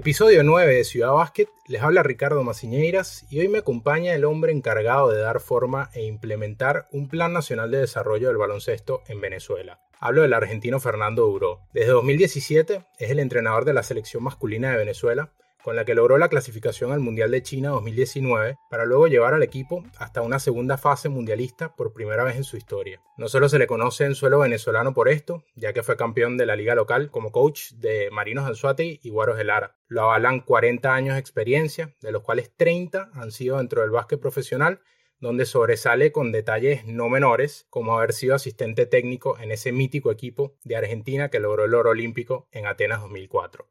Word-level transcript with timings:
Episodio 0.00 0.42
9 0.42 0.76
de 0.76 0.84
Ciudad 0.84 1.12
Básquet, 1.12 1.50
les 1.66 1.82
habla 1.82 2.02
Ricardo 2.02 2.42
Maciñeiras 2.42 3.26
y 3.28 3.40
hoy 3.40 3.48
me 3.48 3.58
acompaña 3.58 4.14
el 4.14 4.24
hombre 4.24 4.50
encargado 4.50 5.10
de 5.10 5.20
dar 5.20 5.40
forma 5.40 5.90
e 5.92 6.04
implementar 6.04 6.88
un 6.90 7.06
Plan 7.06 7.34
Nacional 7.34 7.70
de 7.70 7.80
Desarrollo 7.80 8.28
del 8.28 8.38
Baloncesto 8.38 9.02
en 9.08 9.20
Venezuela. 9.20 9.78
Hablo 9.98 10.22
del 10.22 10.32
argentino 10.32 10.80
Fernando 10.80 11.26
Duró. 11.26 11.60
Desde 11.74 11.90
2017 11.90 12.86
es 12.98 13.10
el 13.10 13.18
entrenador 13.18 13.66
de 13.66 13.74
la 13.74 13.82
selección 13.82 14.22
masculina 14.22 14.70
de 14.70 14.78
Venezuela 14.78 15.32
con 15.62 15.76
la 15.76 15.84
que 15.84 15.94
logró 15.94 16.18
la 16.18 16.28
clasificación 16.28 16.92
al 16.92 17.00
Mundial 17.00 17.30
de 17.30 17.42
China 17.42 17.70
2019 17.70 18.58
para 18.70 18.84
luego 18.84 19.06
llevar 19.06 19.34
al 19.34 19.42
equipo 19.42 19.84
hasta 19.98 20.22
una 20.22 20.38
segunda 20.38 20.78
fase 20.78 21.08
mundialista 21.08 21.74
por 21.74 21.92
primera 21.92 22.24
vez 22.24 22.36
en 22.36 22.44
su 22.44 22.56
historia. 22.56 23.00
No 23.16 23.28
solo 23.28 23.48
se 23.48 23.58
le 23.58 23.66
conoce 23.66 24.04
en 24.04 24.14
suelo 24.14 24.38
venezolano 24.38 24.94
por 24.94 25.08
esto, 25.08 25.44
ya 25.54 25.72
que 25.72 25.82
fue 25.82 25.96
campeón 25.96 26.36
de 26.36 26.46
la 26.46 26.56
liga 26.56 26.74
local 26.74 27.10
como 27.10 27.32
coach 27.32 27.72
de 27.72 28.10
Marinos 28.10 28.46
Anzuate 28.46 29.00
y 29.02 29.10
Guaros 29.10 29.36
de 29.36 29.44
Lara. 29.44 29.76
Lo 29.88 30.02
avalan 30.02 30.40
40 30.40 30.94
años 30.94 31.14
de 31.14 31.20
experiencia, 31.20 31.94
de 32.00 32.12
los 32.12 32.22
cuales 32.22 32.50
30 32.56 33.10
han 33.12 33.30
sido 33.32 33.58
dentro 33.58 33.82
del 33.82 33.90
básquet 33.90 34.20
profesional 34.20 34.80
donde 35.20 35.44
sobresale 35.44 36.12
con 36.12 36.32
detalles 36.32 36.86
no 36.86 37.08
menores, 37.08 37.66
como 37.68 37.96
haber 37.96 38.14
sido 38.14 38.34
asistente 38.34 38.86
técnico 38.86 39.38
en 39.38 39.52
ese 39.52 39.70
mítico 39.70 40.10
equipo 40.10 40.56
de 40.64 40.76
Argentina 40.76 41.28
que 41.28 41.40
logró 41.40 41.66
el 41.66 41.74
oro 41.74 41.90
olímpico 41.90 42.48
en 42.52 42.66
Atenas 42.66 43.02
2004. 43.02 43.68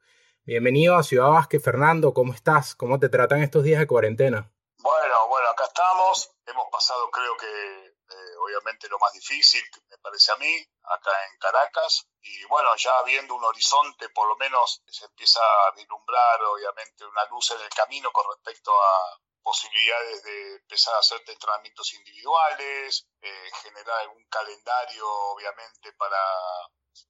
Bienvenido 0.49 0.97
a 0.97 1.03
Ciudad 1.03 1.29
Vázquez, 1.29 1.61
Fernando. 1.63 2.11
¿Cómo 2.11 2.33
estás? 2.33 2.73
¿Cómo 2.73 2.97
te 2.97 3.07
tratan 3.07 3.43
estos 3.43 3.61
días 3.61 3.77
de 3.77 3.85
cuarentena? 3.85 4.49
Bueno, 4.81 5.27
bueno, 5.27 5.47
acá 5.47 5.65
estamos. 5.65 6.31
Hemos 6.43 6.65
pasado, 6.71 7.07
creo 7.11 7.37
que, 7.37 7.45
eh, 7.45 8.33
obviamente 8.41 8.89
lo 8.89 8.97
más 8.97 9.13
difícil, 9.13 9.61
me 9.91 9.97
parece 9.99 10.31
a 10.31 10.37
mí, 10.37 10.57
acá 10.85 11.11
en 11.29 11.37
Caracas. 11.37 12.09
Y 12.23 12.45
bueno, 12.45 12.75
ya 12.77 12.89
viendo 13.05 13.35
un 13.35 13.43
horizonte, 13.43 14.09
por 14.09 14.27
lo 14.27 14.35
menos 14.37 14.81
se 14.87 15.05
empieza 15.05 15.39
a 15.39 15.71
vislumbrar, 15.75 16.41
obviamente, 16.41 17.05
una 17.05 17.25
luz 17.25 17.51
en 17.51 17.61
el 17.61 17.69
camino 17.69 18.09
con 18.11 18.25
respecto 18.33 18.71
a 18.73 19.21
posibilidades 19.43 20.23
de 20.23 20.55
empezar 20.55 20.95
a 20.95 20.99
hacer 21.05 21.21
entrenamientos 21.27 21.93
individuales, 21.93 23.05
eh, 23.21 23.49
generar 23.61 23.99
algún 23.99 24.25
calendario, 24.25 25.05
obviamente, 25.29 25.93
para 25.93 26.17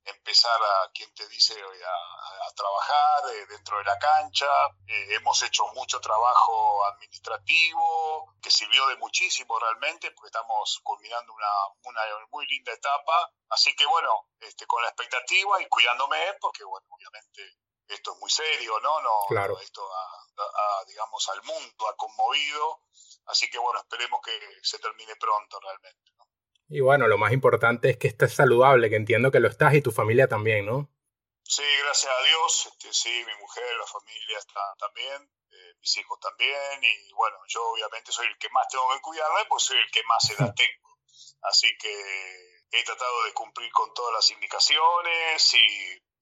empezar 0.04 0.60
a, 0.62 0.92
quien 0.92 1.14
te 1.14 1.28
dice, 1.28 1.54
a, 1.62 2.54
trabajar 2.56 3.36
eh, 3.36 3.46
dentro 3.48 3.78
de 3.78 3.84
la 3.86 3.98
cancha. 3.98 4.48
Eh, 4.88 5.16
hemos 5.16 5.42
hecho 5.44 5.66
mucho 5.76 6.02
trabajo 6.02 6.84
administrativo 6.86 8.36
que 8.42 8.52
sirvió 8.52 8.86
de 8.88 8.98
muchísimo 8.98 9.58
realmente 9.60 10.12
porque 10.12 10.28
estamos 10.28 10.80
culminando 10.84 11.34
una, 11.34 11.48
una 11.84 12.02
muy 12.32 12.46
linda 12.48 12.74
etapa. 12.74 13.32
Así 13.50 13.74
que 13.76 13.86
bueno, 13.86 14.30
este, 14.40 14.66
con 14.66 14.82
la 14.82 14.90
expectativa 14.90 15.62
y 15.62 15.68
cuidándome 15.68 16.34
porque 16.42 16.64
bueno, 16.64 16.86
obviamente 16.90 17.60
esto 17.88 18.14
es 18.14 18.20
muy 18.20 18.30
serio, 18.30 18.80
¿no? 18.82 19.02
no 19.02 19.10
claro. 19.28 19.60
Esto 19.60 19.88
a, 19.94 20.84
digamos, 20.86 21.28
al 21.30 21.44
mundo 21.44 21.88
ha 21.88 21.96
conmovido. 21.96 22.84
Así 23.26 23.50
que 23.50 23.58
bueno, 23.58 23.80
esperemos 23.80 24.22
que 24.24 24.40
se 24.62 24.80
termine 24.80 25.16
pronto 25.16 25.60
realmente. 25.60 26.12
Y 26.70 26.82
bueno, 26.82 27.08
lo 27.08 27.18
más 27.18 27.34
importante 27.34 27.90
es 27.90 27.98
que 27.98 28.08
estés 28.08 28.34
saludable, 28.34 28.90
que 28.90 28.96
entiendo 28.96 29.32
que 29.32 29.40
lo 29.40 29.48
estás 29.48 29.74
y 29.74 29.82
tu 29.82 29.92
familia 29.92 30.28
también, 30.28 30.66
¿no? 30.68 30.90
Sí, 31.44 31.64
gracias 31.84 32.14
a 32.14 32.24
Dios, 32.24 32.68
este, 32.72 32.94
sí, 32.94 33.10
mi 33.26 33.36
mujer, 33.42 33.76
la 33.76 33.88
familia 33.88 34.38
están 34.38 34.78
también, 34.78 35.24
eh, 35.50 35.74
mis 35.82 35.98
hijos 35.98 36.20
también, 36.20 36.84
y 36.84 37.14
bueno, 37.14 37.38
yo 37.48 37.72
obviamente 37.72 38.12
soy 38.12 38.28
el 38.28 38.38
que 38.38 38.50
más 38.50 38.68
tengo 38.68 38.86
que 38.94 39.02
cuidarme, 39.02 39.40
pues 39.50 39.64
soy 39.64 39.78
el 39.78 39.90
que 39.90 40.04
más 40.04 40.30
edad 40.30 40.54
tengo. 40.56 40.90
Así 41.42 41.68
que 41.80 41.90
he 42.72 42.84
tratado 42.84 43.24
de 43.26 43.34
cumplir 43.34 43.72
con 43.72 43.92
todas 43.96 44.14
las 44.14 44.30
indicaciones 44.30 45.54
y, 45.56 45.66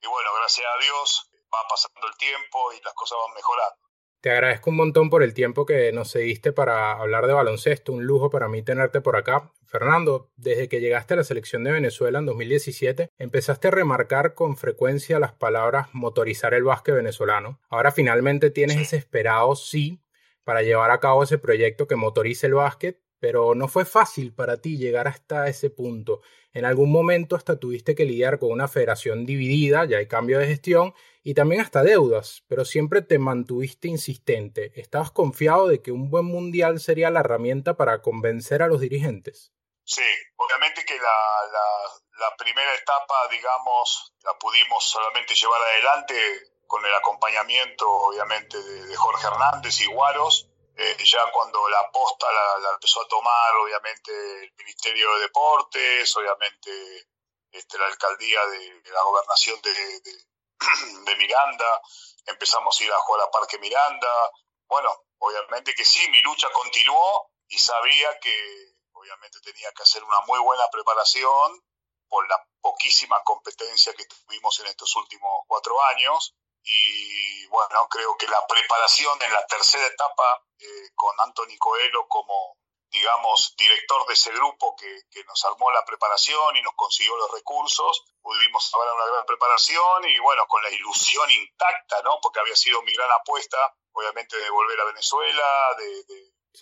y 0.02 0.08
bueno, 0.08 0.30
gracias 0.40 0.66
a 0.66 0.82
Dios 0.82 1.30
va 1.54 1.68
pasando 1.70 2.08
el 2.08 2.16
tiempo 2.16 2.72
y 2.72 2.82
las 2.84 2.94
cosas 2.94 3.18
van 3.26 3.36
mejorando. 3.36 3.88
Te 4.22 4.32
agradezco 4.32 4.70
un 4.70 4.78
montón 4.78 5.10
por 5.10 5.24
el 5.24 5.34
tiempo 5.34 5.66
que 5.66 5.92
nos 5.92 6.14
cediste 6.14 6.54
para 6.54 6.94
hablar 6.94 7.28
de 7.28 7.34
baloncesto, 7.34 7.92
un 7.92 8.06
lujo 8.06 8.30
para 8.30 8.48
mí 8.48 8.64
tenerte 8.64 9.02
por 9.02 9.18
acá. 9.18 9.52
Fernando, 9.68 10.32
desde 10.38 10.70
que 10.70 10.80
llegaste 10.80 11.14
a 11.14 11.18
la 11.18 11.26
selección 11.26 11.66
de 11.66 11.74
Venezuela 11.74 12.20
en 12.20 12.26
2017, 12.26 13.10
empezaste 13.18 13.68
a 13.68 13.72
remarcar 13.72 14.34
con 14.34 14.56
frecuencia 14.56 15.20
las 15.20 15.34
palabras 15.34 15.90
motorizar 15.92 16.54
el 16.54 16.64
básquet 16.64 16.96
venezolano. 16.96 17.60
Ahora 17.70 17.92
finalmente 17.92 18.50
tienes 18.50 18.78
ese 18.78 18.96
esperado 18.96 19.56
sí 19.58 20.02
para 20.46 20.62
llevar 20.62 20.92
a 20.92 21.02
cabo 21.02 21.24
ese 21.24 21.38
proyecto 21.38 21.86
que 21.86 21.98
motorice 21.98 22.48
el 22.48 22.54
básquet, 22.54 23.02
pero 23.20 23.56
no 23.56 23.68
fue 23.68 23.84
fácil 23.84 24.34
para 24.34 24.62
ti 24.62 24.78
llegar 24.78 25.10
hasta 25.10 25.50
ese 25.50 25.70
punto. 25.70 26.22
En 26.54 26.64
algún 26.64 26.90
momento 26.90 27.36
hasta 27.36 27.60
tuviste 27.60 27.94
que 27.94 28.06
lidiar 28.06 28.40
con 28.40 28.52
una 28.52 28.70
federación 28.70 29.26
dividida, 29.26 29.84
ya 29.84 29.98
hay 29.98 30.08
cambio 30.08 30.40
de 30.40 30.48
gestión, 30.48 30.94
y 31.24 31.34
también 31.34 31.60
hasta 31.60 31.84
deudas, 31.84 32.46
pero 32.48 32.64
siempre 32.64 33.02
te 33.02 33.20
mantuviste 33.20 33.90
insistente. 33.90 34.72
¿Estabas 34.80 35.12
confiado 35.12 35.68
de 35.68 35.82
que 35.82 35.92
un 35.92 36.10
buen 36.10 36.24
mundial 36.24 36.80
sería 36.80 37.12
la 37.12 37.20
herramienta 37.20 37.76
para 37.76 38.02
convencer 38.02 38.62
a 38.62 38.68
los 38.68 38.80
dirigentes? 38.80 39.52
Sí, 39.88 40.04
obviamente 40.36 40.84
que 40.84 41.00
la, 41.00 42.36
primera 42.38 42.74
etapa, 42.76 43.28
digamos, 43.30 44.14
la 44.22 44.38
pudimos 44.38 44.84
solamente 44.84 45.34
llevar 45.34 45.62
adelante 45.62 46.42
con 46.68 46.86
el 46.86 46.94
acompañamiento, 46.94 47.90
obviamente, 47.90 48.62
de, 48.62 48.96
Jorge 48.98 49.28
Hernández 49.28 49.80
y 49.80 49.86
Guaros. 49.86 50.50
Eh, 50.76 50.98
ya 51.06 51.32
cuando 51.32 51.70
la 51.70 51.90
posta 51.90 52.28
la, 52.30 52.70
empezó 52.72 53.02
a 53.02 53.08
tomar, 53.08 53.56
obviamente, 53.64 54.12
el 54.44 54.54
Ministerio 54.58 55.16
de 55.16 55.22
Deportes, 55.22 56.18
obviamente, 56.18 57.08
este, 57.50 57.78
la 57.78 57.86
alcaldía 57.86 58.46
de, 58.46 58.92
la 58.92 59.02
gobernación 59.04 59.62
de, 59.62 59.72
de 61.06 61.16
Miranda, 61.16 61.82
empezamos 62.26 62.80
a 62.80 62.84
ir 62.84 62.92
a 62.92 63.00
jugar 63.00 63.22
a 63.22 63.32
Parque 63.32 63.58
Miranda. 63.58 64.32
Bueno, 64.68 65.06
obviamente 65.20 65.74
que 65.74 65.86
sí, 65.86 66.10
mi 66.10 66.20
lucha 66.22 66.52
continuó 66.52 67.32
y 67.48 67.58
sabía 67.58 68.20
que 68.20 68.77
obviamente 69.08 69.40
tenía 69.42 69.72
que 69.72 69.84
hacer 69.84 70.04
una 70.04 70.22
muy 70.28 70.40
buena 70.40 70.70
preparación 70.70 71.64
por 72.08 72.28
la 72.28 72.42
poquísima 72.62 73.22
competencia 73.24 73.94
que 73.94 74.06
tuvimos 74.06 74.60
en 74.60 74.68
estos 74.68 74.96
últimos 74.96 75.44
cuatro 75.48 75.82
años. 75.96 76.36
Y 76.64 77.46
bueno, 77.48 77.88
creo 77.90 78.18
que 78.18 78.28
la 78.28 78.46
preparación 78.46 79.22
en 79.22 79.32
la 79.32 79.46
tercera 79.48 79.86
etapa 79.86 80.44
eh, 80.60 80.90
con 80.96 81.16
Anthony 81.22 81.58
Coelho 81.58 82.08
como 82.08 82.58
digamos, 82.90 83.54
director 83.58 84.06
de 84.08 84.14
ese 84.14 84.32
grupo 84.32 84.76
que, 84.76 85.02
que, 85.12 85.24
nos 85.26 85.44
armó 85.46 85.70
la 85.72 85.84
preparación 85.86 86.56
y 86.56 86.62
nos 86.62 86.74
consiguió 86.76 87.18
los 87.18 87.32
recursos, 87.32 88.06
pudimos 88.22 88.66
hacer 88.66 88.94
una 88.94 89.06
gran 89.06 89.26
preparación 89.26 90.06
y 90.08 90.20
bueno, 90.20 90.48
con 90.48 90.64
la 90.64 90.70
ilusión 90.70 91.30
intacta, 91.30 92.02
¿no? 92.04 92.20
Porque 92.22 92.40
había 92.40 92.56
sido 92.56 92.82
mi 92.84 92.94
gran 92.94 93.12
apuesta, 93.12 93.58
obviamente, 93.92 94.38
de 94.38 94.50
volver 94.50 94.80
a 94.80 94.86
Venezuela, 94.86 95.76
de, 95.78 96.04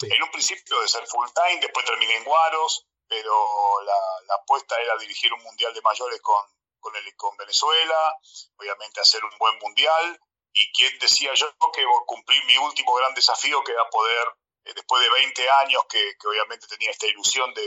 en 0.01 0.23
un 0.23 0.31
principio 0.31 0.81
de 0.81 0.87
ser 0.87 1.05
full 1.07 1.27
time, 1.33 1.61
después 1.61 1.85
terminé 1.85 2.15
en 2.17 2.23
Guaros, 2.23 2.87
pero 3.07 3.81
la, 3.81 4.35
apuesta 4.35 4.79
era 4.81 4.97
dirigir 4.97 5.31
un 5.33 5.41
mundial 5.43 5.73
de 5.73 5.81
mayores 5.81 6.21
con, 6.21 6.43
con, 6.79 6.95
el, 6.95 7.15
con 7.15 7.35
Venezuela, 7.37 8.17
obviamente 8.57 9.01
hacer 9.01 9.23
un 9.23 9.37
buen 9.37 9.57
mundial, 9.59 10.19
y 10.53 10.71
quién 10.71 10.97
decía 10.99 11.33
yo 11.33 11.47
que 11.73 11.83
cumplir 12.05 12.43
mi 12.45 12.57
último 12.57 12.93
gran 12.95 13.13
desafío 13.13 13.63
que 13.63 13.73
era 13.73 13.89
poder 13.89 14.27
eh, 14.65 14.73
después 14.73 15.01
de 15.03 15.09
20 15.09 15.49
años 15.63 15.83
que, 15.89 16.15
obviamente 16.27 16.67
tenía 16.67 16.91
esta 16.91 17.07
ilusión 17.07 17.53
de, 17.53 17.61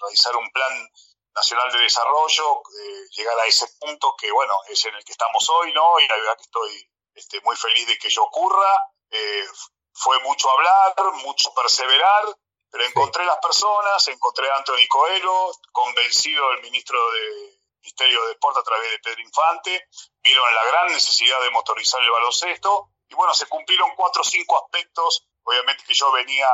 realizar 0.00 0.34
un 0.36 0.50
plan 0.50 0.90
nacional 1.34 1.70
de 1.72 1.80
desarrollo, 1.80 2.62
eh, 2.82 3.08
llegar 3.10 3.38
a 3.38 3.46
ese 3.46 3.66
punto 3.78 4.14
que, 4.18 4.30
bueno, 4.32 4.54
es 4.68 4.84
en 4.86 4.94
el 4.94 5.04
que 5.04 5.12
estamos 5.12 5.48
hoy, 5.50 5.72
¿no? 5.72 6.00
Y 6.00 6.08
la 6.08 6.16
verdad 6.16 6.36
que 6.36 6.42
estoy 6.42 6.90
este, 7.14 7.40
muy 7.42 7.56
feliz 7.56 7.86
de 7.86 7.98
que 7.98 8.08
ello 8.08 8.24
ocurra. 8.24 8.86
Eh, 9.10 9.44
fue 9.92 10.18
mucho 10.20 10.50
hablar, 10.50 10.94
mucho 11.24 11.52
perseverar, 11.54 12.24
pero 12.70 12.84
encontré 12.84 13.24
las 13.24 13.38
personas, 13.38 14.06
encontré 14.08 14.50
a 14.50 14.56
Antonio 14.56 14.86
Coelho, 14.88 15.52
convencido 15.72 16.50
del 16.50 16.62
ministro 16.62 16.98
de 17.12 17.60
Ministerio 17.82 18.22
de 18.22 18.28
Deporte 18.28 18.60
a 18.60 18.62
través 18.62 18.90
de 18.90 18.98
Pedro 18.98 19.20
Infante, 19.22 19.88
vieron 20.22 20.54
la 20.54 20.64
gran 20.66 20.86
necesidad 20.88 21.40
de 21.40 21.50
motorizar 21.50 22.00
el 22.02 22.10
baloncesto 22.10 22.90
y 23.08 23.14
bueno, 23.14 23.34
se 23.34 23.46
cumplieron 23.46 23.90
cuatro 23.96 24.22
o 24.22 24.24
cinco 24.24 24.62
aspectos 24.62 25.26
obviamente 25.44 25.84
que 25.86 25.94
yo 25.94 26.12
venía 26.12 26.46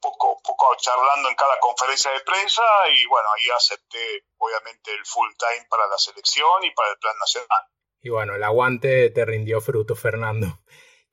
poco, 0.00 0.40
poco 0.42 0.76
charlando 0.76 1.28
en 1.28 1.34
cada 1.34 1.58
conferencia 1.60 2.10
de 2.12 2.20
prensa 2.20 2.62
y 2.94 3.06
bueno, 3.06 3.28
ahí 3.36 3.48
acepté 3.56 4.24
obviamente 4.38 4.92
el 4.92 5.04
full 5.04 5.30
time 5.38 5.66
para 5.68 5.86
la 5.88 5.98
selección 5.98 6.64
y 6.64 6.70
para 6.72 6.90
el 6.90 6.98
plan 6.98 7.16
nacional. 7.18 7.64
Y 8.00 8.10
bueno, 8.10 8.34
el 8.34 8.44
aguante 8.44 9.10
te 9.10 9.24
rindió 9.24 9.60
fruto, 9.60 9.96
Fernando. 9.96 10.60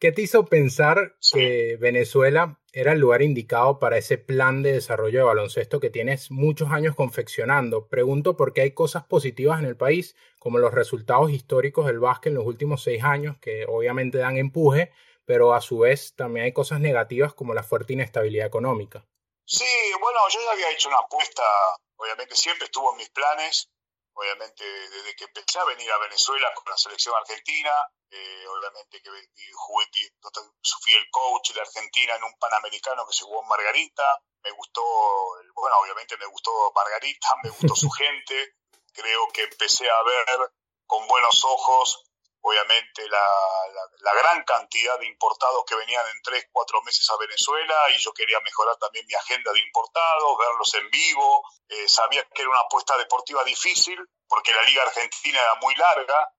¿Qué 0.02 0.12
te 0.12 0.24
hizo 0.24 0.46
pensar 0.46 1.16
que 1.32 1.78
Venezuela 1.80 2.60
era 2.74 2.94
el 2.94 3.00
lugar 3.00 3.22
indicado 3.22 3.78
para 3.78 4.00
ese 4.00 4.18
plan 4.18 4.64
de 4.64 4.72
desarrollo 4.72 5.20
de 5.20 5.26
baloncesto 5.26 5.80
que 5.80 5.92
tienes 5.92 6.32
muchos 6.32 6.72
años 6.72 6.96
confeccionando? 6.96 7.88
Pregunto 7.88 8.36
porque 8.36 8.62
hay 8.62 8.72
cosas 8.72 9.04
positivas 9.04 9.60
en 9.60 9.68
el 9.68 9.78
país, 9.78 10.16
como 10.40 10.58
los 10.58 10.74
resultados 10.74 11.30
históricos 11.30 11.86
del 11.86 12.00
básquet 12.00 12.32
en 12.32 12.40
los 12.40 12.48
últimos 12.48 12.82
seis 12.82 13.04
años, 13.04 13.38
que 13.38 13.68
obviamente 13.68 14.18
dan 14.18 14.38
empuje, 14.38 14.92
pero 15.24 15.54
a 15.54 15.62
su 15.62 15.78
vez 15.78 16.16
también 16.16 16.46
hay 16.46 16.52
cosas 16.52 16.80
negativas 16.80 17.36
como 17.36 17.54
la 17.54 17.62
fuerte 17.62 17.94
inestabilidad 17.94 18.48
económica. 18.48 19.06
Sí, 19.46 19.70
bueno, 20.02 20.20
yo 20.34 20.40
ya 20.44 20.52
había 20.54 20.72
hecho 20.72 20.90
una 20.90 20.98
apuesta, 20.98 21.44
obviamente 21.98 22.36
siempre 22.36 22.66
estuvo 22.66 22.92
en 22.94 22.98
mis 22.98 23.10
planes, 23.12 23.70
obviamente 24.14 24.64
desde 24.64 25.16
que 25.16 25.26
empecé 25.26 25.60
a 25.60 25.66
venir 25.66 25.92
a 25.92 25.98
Venezuela 26.00 26.54
con 26.54 26.66
la 26.70 26.78
selección 26.78 27.16
argentina, 27.16 27.72
eh, 28.10 28.46
obviamente 28.48 29.02
que 29.02 29.10
jugué, 29.54 29.86
fui 30.82 30.94
el 30.94 31.10
coach 31.10 31.54
de 31.54 31.62
Argentina 31.62 32.16
en 32.16 32.24
un 32.24 32.38
Panamericano 32.38 33.06
que 33.08 33.14
se 33.18 33.24
jugó 33.24 33.42
en 33.42 33.48
Margarita, 33.48 34.04
me 34.44 34.52
gustó, 34.52 34.82
bueno, 35.56 35.78
obviamente 35.82 36.18
me 36.18 36.26
gustó 36.26 36.52
Margarita, 36.76 37.28
me 37.44 37.50
gustó 37.50 37.76
su 37.76 37.90
gente, 37.92 38.56
creo 38.94 39.28
que 39.30 39.44
empecé 39.44 39.90
a 39.90 40.04
ver 40.04 40.52
con 40.86 41.08
buenos 41.08 41.44
ojos 41.46 42.11
obviamente 42.42 43.08
la, 43.08 43.26
la, 44.00 44.14
gran 44.14 44.44
cantidad 44.44 45.00
de 45.00 45.06
importados 45.06 45.64
que 45.66 45.76
venían 45.76 46.06
en 46.08 46.22
tres, 46.24 46.48
cuatro 46.52 46.82
meses 46.82 47.08
a 47.10 47.18
Venezuela 47.18 47.90
y 47.92 47.98
yo 48.00 48.14
quería 48.14 48.40
mejorar 48.40 48.78
también 48.78 49.06
mi 49.08 49.14
agenda 49.14 49.52
de 49.52 49.60
importados, 49.60 50.38
verlos 50.38 50.74
en 50.74 50.90
vivo. 50.90 51.44
Eh, 51.70 51.88
sabía 51.88 52.24
que 52.34 52.42
era 52.42 52.50
una 52.50 52.62
apuesta 52.62 52.98
deportiva 52.98 53.44
difícil 53.44 54.00
porque 54.28 54.54
la 54.54 54.64
liga 54.64 54.84
argentina 54.84 55.40
era 55.40 55.56
muy 55.56 55.76
larga, 55.76 56.34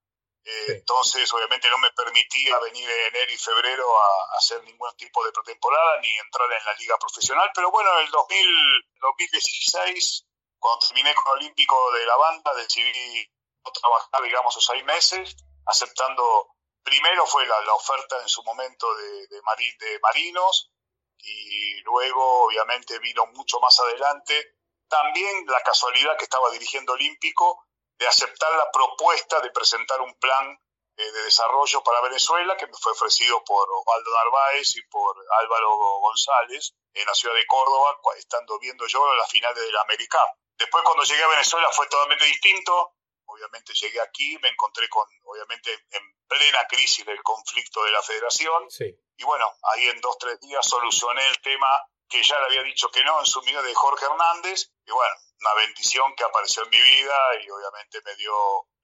eh, 0.44 0.66
entonces 0.69 1.32
obviamente 1.32 1.70
no 1.70 1.78
me 1.78 1.93
permitía 1.93 2.58
venir 2.58 2.88
en 2.88 3.14
enero 3.14 3.32
y 3.32 3.38
febrero 3.38 3.84
a, 3.96 4.38
hacer 4.38 4.62
ningún 4.64 4.93
tipo 4.96 5.25
de 5.25 5.31
pretemporada 5.31 6.00
ni 6.00 6.12
entrar 6.19 6.50
en 6.50 6.64
la 6.64 6.75
liga 6.75 6.99
profesional, 6.99 7.50
pero 7.54 7.70
bueno, 7.70 7.90
en 7.99 8.06
el 8.06 8.10
2000, 8.10 8.84
2016, 9.00 10.25
cuando 10.58 10.87
terminé 10.87 11.14
con 11.14 11.32
el 11.32 11.44
Olímpico 11.44 11.93
de 11.93 12.06
la 12.06 12.16
banda, 12.16 12.54
decidí 12.54 13.28
no 13.64 13.70
trabajar, 13.70 14.22
digamos, 14.22 14.56
esos 14.56 14.66
seis 14.66 14.84
meses 14.84 15.37
aceptando, 15.67 16.55
primero 16.82 17.26
fue 17.26 17.47
la, 17.47 17.75
oferta 17.75 18.20
en 18.20 18.29
su 18.29 18.43
momento 18.43 18.94
de, 18.94 19.26
de, 19.29 19.41
de 19.79 20.00
Marinos 20.00 20.70
y 21.19 21.81
luego 21.82 22.44
obviamente 22.44 22.99
vino 22.99 23.26
mucho 23.26 23.61
más 23.61 23.79
adelante 23.81 24.56
también 24.93 25.47
la 25.47 25.62
casualidad 25.62 26.19
que 26.19 26.25
estaba 26.25 26.50
dirigiendo 26.50 26.93
Olímpico 26.93 27.64
de 27.99 28.06
aceptar 28.06 28.53
la 28.53 28.70
propuesta 28.70 29.41
de 29.41 29.50
presentar 29.50 30.03
un 30.03 30.12
plan 30.19 30.59
eh, 30.99 31.12
de 31.12 31.23
desarrollo 31.23 31.82
para 31.82 32.03
Venezuela 32.03 32.55
que 32.59 32.67
me 32.67 32.76
fue 32.76 32.93
ofrecido 32.93 33.43
por 33.43 33.67
Osvaldo 33.70 34.11
Narváez 34.12 34.76
y 34.76 34.82
por 34.88 35.17
Álvaro 35.41 35.79
González 36.00 36.75
en 36.93 37.06
la 37.06 37.14
ciudad 37.14 37.35
de 37.35 37.47
Córdoba, 37.47 37.99
estando 38.19 38.59
viendo 38.59 38.87
yo 38.87 39.14
la 39.14 39.26
final 39.29 39.55
del 39.55 39.76
América. 39.79 40.19
Después 40.59 40.85
cuando 40.85 41.05
llegué 41.05 41.23
a 41.25 41.29
Venezuela 41.29 41.70
fue 41.73 41.87
totalmente 41.87 42.26
distinto, 42.26 42.93
obviamente 43.32 43.73
llegué 43.75 44.00
aquí, 44.00 44.38
me 44.43 44.49
encontré 44.49 44.88
con, 44.88 45.06
obviamente, 45.25 45.73
en 45.90 46.02
plena 46.29 46.67
crisis 46.69 47.05
del 47.05 47.23
conflicto 47.23 47.82
de 47.84 47.90
la 47.90 48.02
federación. 48.02 48.69
Y 49.17 49.25
bueno, 49.25 49.46
ahí 49.73 49.88
en 49.88 50.00
dos, 50.00 50.17
tres 50.19 50.40
días 50.40 50.67
solucioné 50.67 51.26
el 51.29 51.40
tema 51.40 51.69
que 52.08 52.23
ya 52.23 52.38
le 52.40 52.46
había 52.46 52.62
dicho 52.62 52.90
que 52.90 53.02
no 53.05 53.20
en 53.20 53.26
su 53.26 53.40
vida 53.40 53.62
de 53.62 53.75
Jorge 53.75 54.05
Hernández. 54.05 54.70
Y 54.87 54.93
bueno, 54.93 55.14
una 55.40 55.55
bendición 55.55 56.14
que 56.14 56.25
apareció 56.25 56.62
en 56.64 56.70
mi 56.70 56.81
vida 56.81 57.17
y 57.43 57.50
obviamente 57.50 58.00
me 58.05 58.14
dio 58.17 58.34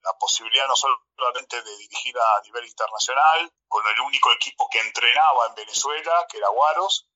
la 0.03 0.17
posibilidad 0.19 0.67
no 0.67 0.77
solamente 0.77 1.63
de 1.63 1.77
dirigir 1.77 2.17
a 2.19 2.41
nivel 2.43 2.67
internacional, 2.67 3.53
con 3.67 3.87
el 3.87 4.01
único 4.01 4.33
equipo 4.33 4.69
que 4.71 4.81
entrenaba 4.81 5.47
en 5.49 5.55
Venezuela, 5.57 6.27
que 6.31 6.39
era 6.39 6.49
Guaros, 6.49 7.09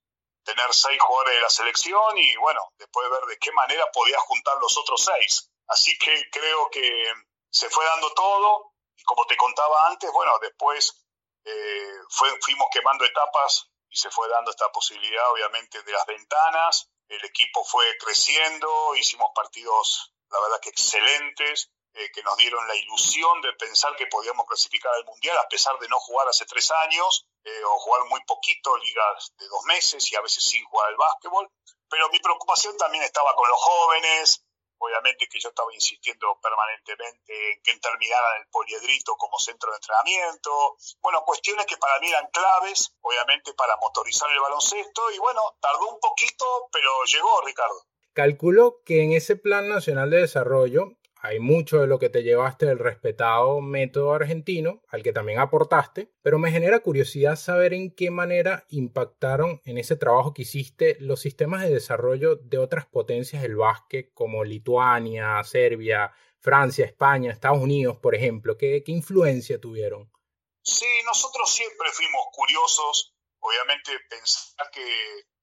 tener 0.44 0.67
seis 0.75 1.00
jugadores 1.00 1.35
de 1.35 1.40
la 1.40 1.50
selección 1.50 2.19
y 2.19 2.37
bueno, 2.37 2.61
después 2.76 3.08
ver 3.08 3.25
de 3.26 3.38
qué 3.38 3.52
manera 3.52 3.90
podía 3.93 4.19
juntar 4.20 4.58
los 4.61 4.76
otros 4.76 5.05
seis. 5.05 5.51
Así 5.73 5.97
que 5.97 6.29
creo 6.31 6.69
que 6.71 7.13
se 7.51 7.71
fue 7.71 7.83
dando 7.87 8.13
todo 8.13 8.75
y 8.95 9.03
como 9.05 9.25
te 9.27 9.39
contaba 9.39 9.87
antes, 9.89 10.13
bueno, 10.13 10.39
después 10.41 11.03
eh, 11.45 11.95
fuimos 12.11 12.69
quemando 12.71 13.07
etapas 13.07 13.71
y 13.89 13.97
se 13.97 14.11
fue 14.11 14.29
dando 14.29 14.51
esta 14.51 14.71
posibilidad, 14.71 15.31
obviamente, 15.33 15.83
de 15.83 15.93
las 15.93 16.05
ventanas. 16.05 16.91
El 17.09 17.25
equipo 17.25 17.65
fue 17.65 17.87
creciendo, 17.99 18.95
hicimos 18.97 19.31
partidos, 19.35 20.15
la 20.29 20.41
verdad 20.41 20.61
que 20.61 20.69
excelentes, 20.69 21.71
eh, 21.95 22.11
que 22.13 22.23
nos 22.23 22.37
dieron 22.37 22.69
la 22.69 22.77
ilusión 22.77 23.41
de 23.41 23.55
pensar 23.55 23.97
que 23.97 24.07
podíamos 24.09 24.47
clasificar 24.47 24.93
al 24.95 25.07
Mundial, 25.07 25.39
a 25.39 25.49
pesar 25.49 25.79
de 25.79 25.89
no 25.89 25.99
jugar 26.01 26.29
hace 26.29 26.45
tres 26.45 26.71
años, 26.71 27.27
eh, 27.45 27.65
o 27.65 27.79
jugar 27.79 28.05
muy 28.11 28.23
poquito, 28.25 28.77
ligas 28.77 29.33
de 29.39 29.49
dos 29.49 29.65
meses 29.65 30.13
y 30.13 30.17
a 30.17 30.21
veces 30.21 30.45
sin 30.45 30.65
jugar 30.67 30.89
al 30.89 30.97
básquetbol. 30.97 31.51
Pero 31.89 32.11
mi 32.11 32.21
preocupación 32.21 32.77
también 32.77 33.05
estaba 33.05 33.35
con 33.35 33.49
los 33.49 33.59
jóvenes, 33.59 34.45
obviamente 34.82 35.29
que 35.29 35.38
yo 35.38 35.50
estaba 35.50 35.73
insistiendo 35.73 36.38
permanentemente 36.43 37.52
en 37.52 37.62
que 37.62 37.79
terminaran 37.79 38.43
el 38.43 38.49
poliedrito 38.49 39.14
como 39.17 39.38
centro 39.38 39.70
de 39.70 39.76
entrenamiento, 39.76 40.76
bueno, 41.00 41.23
cuestiones 41.25 41.67
que 41.67 41.76
para 41.76 41.99
mí 42.00 42.08
eran 42.08 42.29
claves, 42.32 42.93
obviamente 43.00 43.55
para 43.55 43.76
motorizar 43.76 44.31
el 44.31 44.40
baloncesto, 44.40 45.11
y 45.12 45.19
bueno, 45.19 45.40
tardó 45.61 45.88
un 45.88 46.00
poquito, 46.00 46.69
pero 46.73 46.90
llegó 47.05 47.40
Ricardo. 47.46 47.87
Calculo 48.12 48.82
que 48.84 49.02
en 49.02 49.12
ese 49.12 49.37
Plan 49.37 49.69
Nacional 49.69 50.11
de 50.11 50.19
Desarrollo 50.19 50.93
hay 51.25 51.39
mucho 51.39 51.79
de 51.79 51.87
lo 51.87 52.01
que 52.01 52.09
te 52.09 52.25
llevaste 52.25 52.67
del 52.67 52.81
respetado 52.81 53.61
método 53.61 54.13
argentino, 54.13 54.83
al 54.89 55.05
que 55.05 55.13
también 55.13 55.39
aportaste, 55.39 56.11
pero 56.21 56.41
me 56.41 56.51
genera 56.51 56.81
curiosidad 56.81 57.37
saber 57.37 57.75
en 57.75 57.95
qué 57.95 58.11
manera 58.11 58.67
impactaron 58.71 59.63
en 59.65 59.79
ese 59.79 59.95
trabajo 59.95 60.35
que 60.35 60.43
hiciste 60.43 60.97
los 60.99 61.21
sistemas 61.21 61.63
de 61.63 61.71
desarrollo 61.71 62.35
de 62.35 62.59
otras 62.59 62.87
potencias 62.87 63.41
del 63.41 63.55
básquet 63.55 64.13
como 64.15 64.43
Lituania, 64.43 65.41
Serbia, 65.45 66.13
Francia, 66.41 66.85
España, 66.85 67.31
Estados 67.31 67.59
Unidos, 67.59 67.99
por 67.99 68.17
ejemplo. 68.17 68.59
¿Qué, 68.59 68.83
qué 68.85 68.91
influencia 68.91 69.61
tuvieron? 69.61 70.11
Sí, 70.65 70.89
nosotros 71.05 71.49
siempre 71.55 71.89
fuimos 71.93 72.23
curiosos, 72.33 73.15
obviamente 73.39 73.93
pensar 74.11 74.69
que 74.73 74.85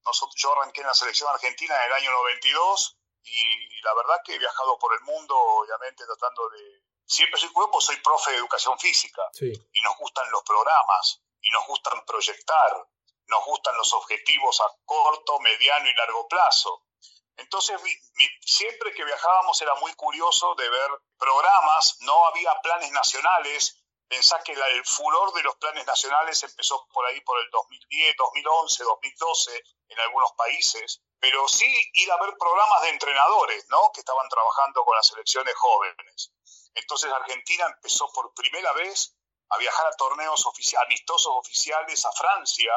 nosotros, 0.05 0.35
yo 0.35 0.51
arranqué 0.59 0.81
en 0.81 0.87
la 0.87 0.93
selección 0.93 1.29
argentina 1.33 1.73
en 1.73 1.87
el 1.87 1.93
año 1.93 2.11
92 2.11 2.99
y 3.23 3.81
la 3.81 3.93
verdad 3.93 4.21
que 4.23 4.35
he 4.35 4.39
viajado 4.39 4.77
por 4.77 4.93
el 4.93 5.01
mundo, 5.01 5.35
obviamente 5.35 6.05
tratando 6.05 6.49
de... 6.49 6.83
Siempre 7.05 7.39
soy 7.39 7.49
cuerpo, 7.49 7.81
soy 7.81 7.95
profe 7.97 8.31
de 8.31 8.37
educación 8.37 8.77
física 8.77 9.23
y 9.41 9.81
nos 9.81 9.97
gustan 9.97 10.29
los 10.29 10.43
programas 10.43 11.21
y 11.41 11.49
nos 11.49 11.65
gustan 11.65 12.05
proyectar, 12.05 12.87
nos 13.25 13.45
gustan 13.45 13.75
los 13.77 13.91
objetivos 13.93 14.61
a 14.61 14.65
corto, 14.85 15.39
mediano 15.39 15.89
y 15.89 15.93
largo 15.95 16.27
plazo. 16.27 16.83
Entonces, 17.37 17.81
siempre 18.41 18.93
que 18.93 19.05
viajábamos 19.05 19.59
era 19.61 19.73
muy 19.75 19.93
curioso 19.93 20.53
de 20.55 20.69
ver 20.69 20.91
programas, 21.17 21.97
no 22.01 22.27
había 22.27 22.53
planes 22.61 22.91
nacionales. 22.91 23.81
Pensá 24.07 24.43
que 24.43 24.53
el 24.53 24.85
furor 24.85 25.33
de 25.33 25.43
los 25.43 25.55
planes 25.55 25.85
nacionales 25.87 26.43
empezó 26.43 26.87
por 26.93 27.05
ahí 27.05 27.21
por 27.21 27.39
el 27.39 27.49
2010, 27.49 28.15
2011, 28.17 28.83
2012 28.83 29.63
en 29.87 29.99
algunos 29.99 30.31
países 30.33 31.01
pero 31.19 31.47
sí 31.47 31.67
ir 31.93 32.11
a 32.11 32.17
ver 32.17 32.35
programas 32.37 32.81
de 32.83 32.89
entrenadores, 32.89 33.65
¿no? 33.69 33.91
Que 33.93 34.01
estaban 34.01 34.27
trabajando 34.29 34.83
con 34.85 34.95
las 34.95 35.07
selecciones 35.07 35.55
jóvenes. 35.55 36.31
Entonces 36.73 37.11
Argentina 37.11 37.65
empezó 37.65 38.11
por 38.13 38.33
primera 38.33 38.71
vez 38.73 39.15
a 39.49 39.57
viajar 39.57 39.87
a 39.87 39.95
torneos 39.97 40.45
amistosos 40.85 41.33
oficiales 41.35 42.05
a 42.05 42.11
Francia, 42.11 42.71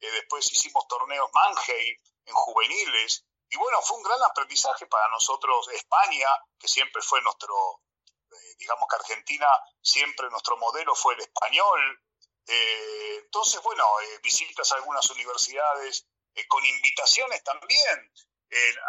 eh, 0.00 0.10
después 0.10 0.50
hicimos 0.50 0.86
torneos 0.88 1.30
Mangey 1.32 1.96
en 2.24 2.34
juveniles, 2.34 3.24
y 3.50 3.56
bueno, 3.56 3.80
fue 3.82 3.98
un 3.98 4.02
gran 4.02 4.22
aprendizaje 4.22 4.86
para 4.86 5.06
nosotros 5.08 5.68
España, 5.68 6.28
que 6.58 6.66
siempre 6.66 7.02
fue 7.02 7.20
nuestro, 7.20 7.54
eh, 8.30 8.54
digamos 8.58 8.88
que 8.88 8.96
Argentina, 8.96 9.46
siempre 9.82 10.30
nuestro 10.30 10.56
modelo 10.56 10.94
fue 10.94 11.14
el 11.14 11.20
español. 11.20 12.02
Eh, 12.46 13.20
entonces, 13.22 13.62
bueno, 13.62 13.86
visitas 14.22 14.72
a 14.72 14.76
algunas 14.76 15.08
universidades 15.10 16.06
eh, 16.34 16.46
con 16.46 16.64
invitaciones 16.64 17.42
también. 17.42 18.12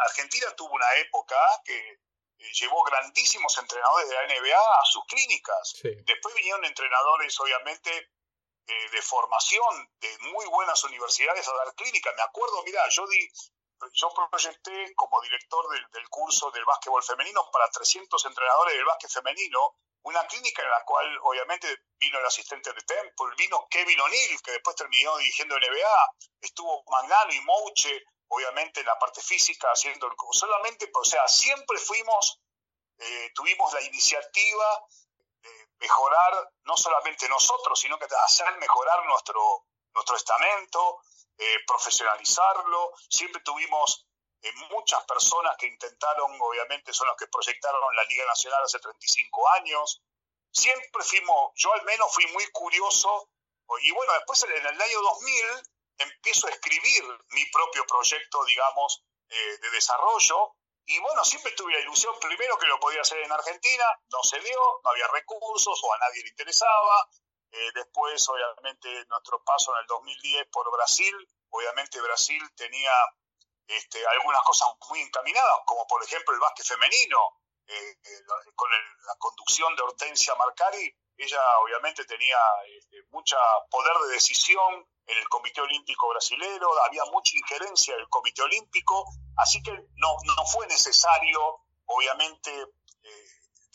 Argentina 0.05 0.55
tuvo 0.55 0.75
una 0.75 0.93
época 0.97 1.35
que 1.63 1.99
eh, 2.37 2.51
llevó 2.53 2.83
grandísimos 2.83 3.57
entrenadores 3.57 4.09
de 4.09 4.15
la 4.15 4.27
NBA 4.27 4.57
a 4.57 4.85
sus 4.85 5.05
clínicas. 5.05 5.73
Después 5.81 6.35
vinieron 6.35 6.65
entrenadores, 6.65 7.39
obviamente, 7.39 8.11
eh, 8.67 8.89
de 8.91 9.01
formación 9.01 9.89
de 9.99 10.17
muy 10.33 10.45
buenas 10.47 10.83
universidades 10.83 11.47
a 11.47 11.53
dar 11.53 11.73
clínica. 11.75 12.11
Me 12.15 12.23
acuerdo, 12.23 12.63
mira, 12.63 12.87
yo 12.89 13.07
di, 13.07 13.29
yo 13.93 14.13
proyecté 14.29 14.93
como 14.95 15.21
director 15.21 15.69
del, 15.69 15.85
del, 15.91 16.09
curso 16.09 16.51
del 16.51 16.65
básquetbol 16.65 17.03
femenino 17.03 17.49
para 17.51 17.69
300 17.69 18.25
entrenadores 18.25 18.75
del 18.75 18.85
básquet 18.85 19.11
femenino 19.11 19.75
una 20.05 20.25
clínica 20.27 20.61
en 20.61 20.69
la 20.69 20.83
cual 20.83 21.17
obviamente 21.23 21.67
vino 21.99 22.19
el 22.19 22.25
asistente 22.25 22.71
de 22.71 22.81
Temple, 22.81 23.33
vino 23.37 23.67
Kevin 23.69 23.99
O'Neill, 23.99 24.41
que 24.41 24.51
después 24.51 24.75
terminó 24.75 25.17
dirigiendo 25.17 25.57
NBA, 25.57 26.11
estuvo 26.41 26.83
Magnano 26.91 27.33
y 27.33 27.41
Mouche, 27.41 28.03
obviamente 28.27 28.81
en 28.81 28.85
la 28.85 28.99
parte 28.99 29.21
física, 29.21 29.71
haciendo 29.71 30.05
el... 30.05 30.13
Solamente, 30.31 30.91
o 30.93 31.03
sea, 31.03 31.27
siempre 31.27 31.79
fuimos, 31.79 32.39
eh, 32.99 33.31
tuvimos 33.33 33.73
la 33.73 33.81
iniciativa 33.81 34.85
de 35.41 35.69
mejorar, 35.79 36.51
no 36.65 36.77
solamente 36.77 37.27
nosotros, 37.27 37.79
sino 37.79 37.97
que 37.97 38.05
hacer 38.05 38.55
mejorar 38.57 39.03
nuestro, 39.07 39.65
nuestro 39.95 40.17
estamento, 40.17 41.01
eh, 41.37 41.57
profesionalizarlo, 41.67 42.93
siempre 43.09 43.41
tuvimos 43.41 44.05
muchas 44.69 45.03
personas 45.05 45.55
que 45.57 45.67
intentaron, 45.67 46.31
obviamente 46.39 46.93
son 46.93 47.07
los 47.07 47.17
que 47.17 47.27
proyectaron 47.27 47.95
la 47.95 48.03
Liga 48.03 48.25
Nacional 48.25 48.63
hace 48.63 48.79
35 48.79 49.49
años. 49.49 50.01
Siempre 50.51 51.03
fuimos, 51.03 51.51
yo 51.55 51.73
al 51.73 51.83
menos 51.83 52.13
fui 52.13 52.25
muy 52.27 52.45
curioso, 52.51 53.29
y 53.81 53.91
bueno, 53.91 54.13
después 54.13 54.43
en 54.43 54.65
el 54.65 54.81
año 54.81 55.01
2000 55.01 55.45
empiezo 55.97 56.47
a 56.47 56.51
escribir 56.51 57.03
mi 57.29 57.45
propio 57.47 57.85
proyecto, 57.87 58.43
digamos, 58.45 59.03
eh, 59.29 59.57
de 59.61 59.69
desarrollo, 59.71 60.55
Y 60.87 60.99
bueno, 60.99 61.25
siempre 61.25 61.51
tuve 61.53 61.73
la 61.73 61.79
ilusión, 61.79 62.13
primero 62.19 62.59
que 62.59 62.67
lo 62.67 62.79
podía 62.79 63.01
hacer 63.01 63.17
en 63.17 63.31
Argentina, 63.31 63.85
no 64.11 64.21
se 64.21 64.39
dio, 64.39 64.59
no 64.83 64.89
había 64.91 65.07
recursos 65.07 65.79
o 65.83 65.93
a 65.93 65.97
nadie 65.97 66.21
le 66.21 66.29
interesaba. 66.29 67.09
Eh, 67.51 67.71
después, 67.73 68.27
obviamente, 68.29 69.05
nuestro 69.07 69.43
paso 69.43 69.73
en 69.73 69.81
el 69.81 69.87
2010 69.87 70.47
por 70.51 70.69
Brasil, 70.71 71.15
obviamente 71.49 72.01
Brasil 72.01 72.41
tenía 72.55 72.91
este, 73.67 74.05
algunas 74.07 74.41
cosas 74.43 74.69
muy 74.89 75.01
encaminadas, 75.01 75.59
como 75.65 75.87
por 75.87 76.03
ejemplo 76.03 76.33
el 76.33 76.39
básquet 76.39 76.65
femenino, 76.65 77.17
eh, 77.67 77.97
eh, 78.03 78.21
con 78.55 78.69
la 78.69 79.15
conducción 79.17 79.75
de 79.75 79.83
Hortensia 79.83 80.35
Marcari, 80.35 80.93
ella 81.17 81.39
obviamente 81.63 82.03
tenía 82.05 82.37
este, 82.77 83.03
mucho 83.09 83.37
poder 83.71 83.97
de 84.07 84.13
decisión 84.13 84.85
en 85.07 85.17
el 85.17 85.27
Comité 85.29 85.61
Olímpico 85.61 86.09
Brasilero, 86.09 86.69
había 86.83 87.05
mucha 87.05 87.37
injerencia 87.37 87.95
del 87.95 88.09
Comité 88.09 88.41
Olímpico, 88.41 89.05
así 89.37 89.63
que 89.63 89.71
no, 89.71 90.17
no 90.23 90.45
fue 90.45 90.67
necesario, 90.67 91.61
obviamente, 91.85 92.67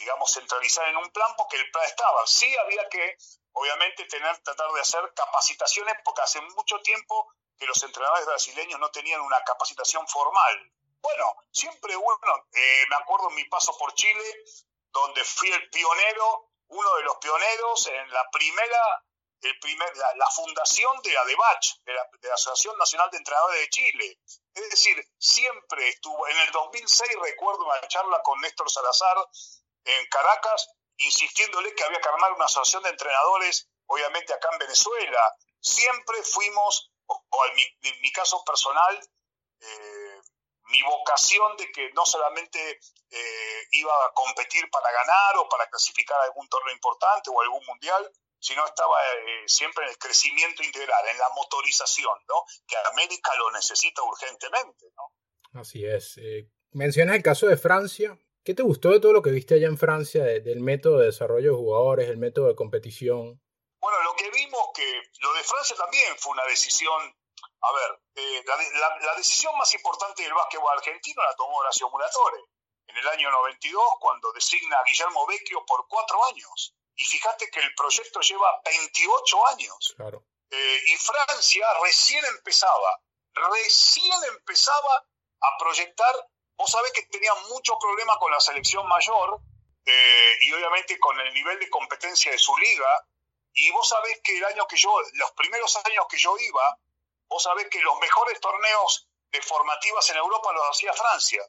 digamos, 0.00 0.32
centralizar 0.32 0.88
en 0.88 0.96
un 0.96 1.10
plan 1.10 1.32
porque 1.36 1.56
el 1.56 1.70
plan 1.70 1.84
estaba. 1.84 2.26
Sí 2.26 2.48
había 2.56 2.88
que, 2.88 3.16
obviamente, 3.52 4.04
tener, 4.06 4.38
tratar 4.38 4.70
de 4.72 4.80
hacer 4.80 5.12
capacitaciones 5.14 5.94
porque 6.04 6.22
hace 6.22 6.40
mucho 6.40 6.78
tiempo 6.80 7.32
que 7.58 7.66
los 7.66 7.82
entrenadores 7.82 8.26
brasileños 8.26 8.80
no 8.80 8.90
tenían 8.90 9.20
una 9.20 9.42
capacitación 9.44 10.06
formal. 10.08 10.72
Bueno, 11.00 11.36
siempre, 11.50 11.94
bueno, 11.96 12.46
eh, 12.52 12.84
me 12.88 12.96
acuerdo 12.96 13.28
en 13.28 13.36
mi 13.36 13.44
paso 13.44 13.76
por 13.78 13.94
Chile, 13.94 14.44
donde 14.92 15.24
fui 15.24 15.50
el 15.50 15.70
pionero, 15.70 16.50
uno 16.68 16.96
de 16.96 17.02
los 17.02 17.16
pioneros 17.18 17.86
en 17.86 18.12
la 18.12 18.28
primera, 18.30 19.04
el 19.42 19.58
primer, 19.58 19.96
la, 19.96 20.30
fundación 20.30 21.00
de 21.02 21.16
ADEBACH, 21.16 21.82
de 21.84 21.94
la, 21.94 22.08
de 22.20 22.28
la 22.28 22.34
Asociación 22.34 22.76
Nacional 22.78 23.10
de 23.10 23.18
Entrenadores 23.18 23.60
de 23.60 23.70
Chile. 23.70 24.18
Es 24.54 24.70
decir, 24.70 24.96
siempre 25.18 25.88
estuvo, 25.88 26.28
en 26.28 26.38
el 26.38 26.50
2006 26.52 27.10
recuerdo 27.22 27.64
una 27.64 27.80
charla 27.88 28.22
con 28.22 28.40
Néstor 28.40 28.70
Salazar 28.70 29.16
en 29.84 30.06
Caracas, 30.08 30.68
insistiéndole 31.00 31.74
que 31.74 31.84
había 31.84 32.00
que 32.00 32.08
armar 32.08 32.32
una 32.32 32.46
asociación 32.46 32.82
de 32.82 32.90
entrenadores, 32.90 33.68
obviamente 33.86 34.32
acá 34.32 34.48
en 34.52 34.58
Venezuela. 34.58 35.20
Siempre 35.60 36.22
fuimos, 36.22 36.92
o, 37.06 37.46
en, 37.46 38.00
mi, 38.00 38.12
caso 38.12 38.42
personal, 38.44 39.00
eh, 39.60 40.20
mi 40.64 40.82
vocación 40.82 41.56
de 41.56 41.70
que 41.72 41.90
no 41.92 42.06
solamente 42.06 42.80
eh, 43.10 43.62
iba 43.72 43.92
a 43.92 44.12
competir 44.12 44.70
para 44.70 44.90
ganar 44.92 45.36
o 45.38 45.48
para 45.48 45.68
clasificar 45.68 46.20
algún 46.20 46.48
torneo 46.48 46.74
importante 46.74 47.30
o 47.30 47.40
algún 47.40 47.64
mundial, 47.66 48.10
sino 48.38 48.64
estaba 48.64 48.96
eh, 49.02 49.44
siempre 49.46 49.84
en 49.84 49.90
el 49.90 49.98
crecimiento 49.98 50.62
integral, 50.62 51.08
en 51.08 51.18
la 51.18 51.28
motorización, 51.36 52.18
¿no? 52.28 52.44
que 52.66 52.76
América 52.92 53.32
lo 53.36 53.50
necesita 53.52 54.02
urgentemente. 54.02 54.86
¿no? 54.96 55.60
Así 55.60 55.84
es. 55.84 56.16
Eh, 56.16 56.48
mencionas 56.72 57.16
el 57.16 57.22
caso 57.22 57.46
de 57.46 57.56
Francia. 57.56 58.18
¿Qué 58.44 58.54
te 58.54 58.62
gustó 58.62 58.90
de 58.90 59.00
todo 59.00 59.12
lo 59.12 59.22
que 59.22 59.30
viste 59.30 59.54
allá 59.54 59.68
en 59.68 59.78
Francia, 59.78 60.24
del 60.24 60.60
método 60.60 60.98
de 60.98 61.06
desarrollo 61.06 61.52
de 61.52 61.56
jugadores, 61.56 62.08
el 62.08 62.18
método 62.18 62.48
de 62.48 62.54
competición? 62.54 63.40
Bueno, 63.80 64.02
lo 64.02 64.14
que 64.14 64.30
vimos 64.30 64.60
que 64.74 65.02
lo 65.20 65.32
de 65.34 65.42
Francia 65.42 65.76
también 65.76 66.16
fue 66.18 66.32
una 66.32 66.44
decisión 66.46 67.14
a 67.62 67.72
ver, 67.72 68.00
eh, 68.16 68.44
la, 68.46 69.14
decisión 69.16 69.56
más 69.58 69.72
importante 69.74 70.22
del 70.22 70.32
básquetbol 70.32 70.72
argentino 70.72 71.22
la 71.22 71.34
tomó 71.36 71.58
Horacio 71.58 71.90
Muratore 71.90 72.38
en 72.86 72.96
el 72.96 73.08
año 73.08 73.30
92 73.30 73.82
cuando 74.00 74.32
designa 74.32 74.78
a 74.78 74.84
Guillermo 74.84 75.26
Vecchio 75.26 75.64
por 75.66 75.86
cuatro 75.88 76.24
años. 76.26 76.74
Y 76.96 77.04
fíjate 77.04 77.50
que 77.50 77.60
el 77.60 77.74
proyecto 77.74 78.20
lleva 78.20 78.60
28 78.64 79.46
años. 79.48 79.94
Claro. 79.96 80.24
Eh, 80.50 80.80
y 80.86 80.96
Francia 80.96 81.66
recién 81.82 82.24
empezaba, 82.24 83.00
recién 83.34 84.12
empezaba 84.36 85.06
a 85.40 85.58
proyectar. 85.58 86.14
Vos 86.60 86.70
sabés 86.70 86.92
que 86.92 87.06
tenía 87.06 87.34
mucho 87.48 87.78
problema 87.78 88.18
con 88.18 88.30
la 88.30 88.40
selección 88.40 88.86
mayor 88.86 89.40
eh, 89.86 90.32
y 90.42 90.52
obviamente 90.52 90.98
con 90.98 91.18
el 91.18 91.32
nivel 91.32 91.58
de 91.58 91.70
competencia 91.70 92.30
de 92.30 92.38
su 92.38 92.54
liga. 92.58 93.06
Y 93.54 93.70
vos 93.70 93.88
sabés 93.88 94.20
que 94.22 94.36
el 94.36 94.44
año 94.44 94.66
que 94.68 94.76
yo, 94.76 94.94
los 95.14 95.32
primeros 95.32 95.74
años 95.84 96.04
que 96.08 96.18
yo 96.18 96.36
iba, 96.38 96.78
Vos 97.30 97.44
sabés 97.44 97.68
que 97.70 97.80
los 97.80 97.96
mejores 98.00 98.40
torneos 98.40 99.08
de 99.30 99.40
formativas 99.40 100.10
en 100.10 100.16
Europa 100.16 100.52
los 100.52 100.64
hacía 100.70 100.92
Francia. 100.92 101.42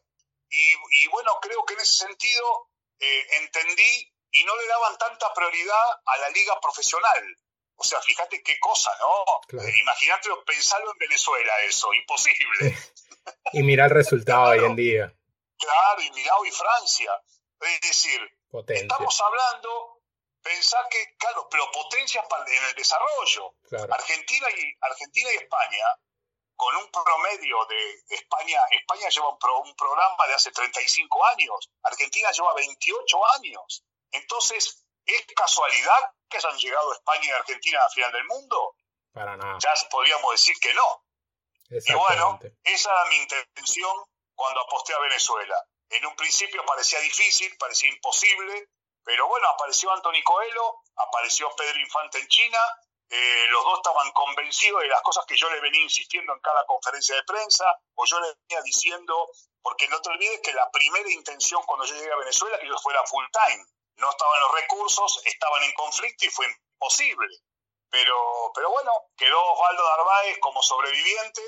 Y, 0.48 1.08
bueno, 1.08 1.40
creo 1.42 1.66
que 1.66 1.74
en 1.74 1.80
ese 1.80 2.06
sentido 2.06 2.70
eh, 3.00 3.28
entendí 3.38 4.14
y 4.32 4.44
no 4.44 4.56
le 4.58 4.68
daban 4.68 4.98
tanta 4.98 5.34
prioridad 5.34 5.92
a 6.06 6.18
la 6.18 6.30
liga 6.30 6.60
profesional. 6.62 7.36
O 7.82 7.84
sea, 7.84 8.00
fíjate 8.00 8.44
qué 8.44 8.60
cosa, 8.60 8.92
¿no? 9.00 9.60
Eh, 9.60 9.74
imagínate 9.82 10.30
pensarlo 10.46 10.92
en 10.92 11.00
Venezuela 11.00 11.52
eso, 11.68 11.92
imposible. 11.96 12.78
y 13.54 13.64
mira 13.64 13.86
el 13.86 13.90
resultado 13.90 14.52
hoy 14.52 14.64
en 14.64 14.76
día. 14.76 15.12
Claro, 15.58 16.02
y 16.04 16.12
mira 16.12 16.38
hoy 16.38 16.52
Francia. 16.52 17.12
Es 17.60 17.82
decir, 17.82 18.22
estamos 18.68 19.20
hablando 19.20 20.04
pensar 20.44 20.88
que, 20.90 21.16
claro, 21.18 21.48
pero 21.50 21.72
potencias 21.72 22.24
en 22.24 22.64
el 22.70 22.76
desarrollo. 22.76 23.56
Argentina, 23.90 24.48
y, 24.56 24.78
Argentina 24.80 25.30
y 25.34 25.38
España, 25.38 25.86
con 26.56 26.76
un 26.76 26.92
promedio 26.92 27.66
de 27.66 28.16
España, 28.16 28.60
España 28.70 29.10
lleva 29.10 29.30
un, 29.30 29.76
programa 29.76 30.28
de 30.28 30.36
hace 30.36 30.52
35 30.52 31.26
años, 31.26 31.72
Argentina 31.82 32.32
lleva 32.32 32.54
28 32.54 33.18
años. 33.38 33.84
Entonces, 34.12 34.86
¿es 35.06 35.26
casualidad 35.36 36.14
que 36.30 36.38
hayan 36.38 36.58
llegado 36.58 36.94
España 36.94 37.26
y 37.26 37.32
Argentina 37.32 37.80
a 37.80 37.84
la 37.84 37.90
final 37.90 38.12
del 38.12 38.26
mundo? 38.26 38.76
Para 39.14 39.38
nada. 39.38 39.58
Ya 39.60 39.74
podríamos 39.90 40.32
decir 40.32 40.58
que 40.60 40.74
no. 40.74 41.06
Y 41.70 41.94
bueno, 41.94 42.40
esa 42.64 42.92
era 42.92 43.06
mi 43.06 43.16
intención 43.18 43.96
cuando 44.36 44.62
aposté 44.62 44.94
a 44.94 45.00
Venezuela. 45.00 45.56
En 45.90 46.06
un 46.06 46.16
principio 46.16 46.66
parecía 46.66 47.00
difícil, 47.00 47.56
parecía 47.58 47.90
imposible, 47.90 48.70
pero 49.04 49.28
bueno, 49.28 49.48
apareció 49.50 49.92
Anthony 49.92 50.24
Coelho, 50.24 50.82
apareció 50.96 51.54
Pedro 51.56 51.80
Infante 51.80 52.20
en 52.20 52.28
China, 52.28 52.60
eh, 53.14 53.46
los 53.50 53.64
dos 53.66 53.80
estaban 53.80 54.10
convencidos 54.14 54.82
de 54.82 54.88
las 54.88 55.02
cosas 55.02 55.26
que 55.26 55.36
yo 55.36 55.50
le 55.50 55.60
venía 55.60 55.82
insistiendo 55.82 56.32
en 56.34 56.40
cada 56.40 56.66
conferencia 56.66 57.14
de 57.14 57.24
prensa, 57.24 57.66
o 57.96 58.06
yo 58.06 58.18
le 58.22 58.34
venía 58.48 58.62
diciendo, 58.64 59.30
porque 59.62 59.90
no 59.90 60.02
te 60.02 60.12
olvides 60.12 60.40
que 60.42 60.54
la 60.54 60.72
primera 60.72 61.12
intención 61.12 61.62
cuando 61.66 61.86
yo 61.86 61.96
llegué 61.96 62.12
a 62.12 62.16
Venezuela 62.16 62.58
que 62.58 62.68
yo 62.68 62.78
fuera 62.78 63.06
full 63.06 63.26
time. 63.34 63.66
No 64.02 64.10
estaban 64.10 64.42
los 64.42 64.52
recursos, 64.54 65.22
estaban 65.26 65.64
en 65.64 65.74
conflicto 65.74 66.26
y 66.26 66.30
fue 66.30 66.48
imposible. 66.48 67.28
Pero, 67.90 68.52
pero 68.56 68.72
bueno, 68.72 68.92
quedó 69.16 69.40
Osvaldo 69.54 69.88
Narváez 69.88 70.40
como 70.40 70.64
sobreviviente, 70.64 71.42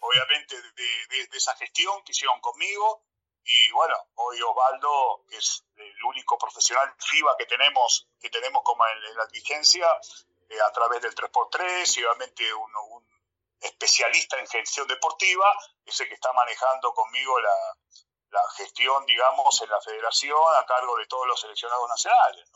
obviamente 0.00 0.60
de, 0.60 1.28
esa 1.32 1.56
gestión 1.56 2.02
que 2.04 2.12
hicieron 2.12 2.38
conmigo, 2.40 3.04
y 3.42 3.70
bueno, 3.70 3.96
hoy 4.16 4.42
Osvaldo, 4.42 5.24
que 5.30 5.36
es 5.36 5.64
el 5.76 6.04
único 6.04 6.36
profesional 6.36 6.92
FIBA 6.98 7.36
que 7.38 7.46
tenemos, 7.46 8.08
que 8.20 8.28
tenemos 8.28 8.62
como 8.62 8.86
en, 8.88 9.16
la 9.16 9.26
vigencia, 9.26 9.88
eh, 10.50 10.60
a 10.60 10.72
través 10.72 11.00
del 11.00 11.14
3x3 11.14 11.96
y 11.96 12.04
obviamente 12.04 12.52
un, 12.52 13.06
especialista 13.60 14.38
en 14.38 14.46
gestión 14.48 14.86
deportiva, 14.86 15.50
es 15.84 15.98
el 16.00 16.08
que 16.08 16.14
está 16.14 16.32
manejando 16.32 16.92
conmigo 16.92 17.40
la, 17.40 17.76
gestión, 18.56 19.04
digamos, 19.06 19.60
en 19.62 19.70
la 19.70 19.80
federación 19.80 20.38
a 20.60 20.66
cargo 20.66 20.96
de 20.96 21.06
todos 21.06 21.26
los 21.26 21.40
seleccionados 21.40 21.88
nacionales. 21.88 22.50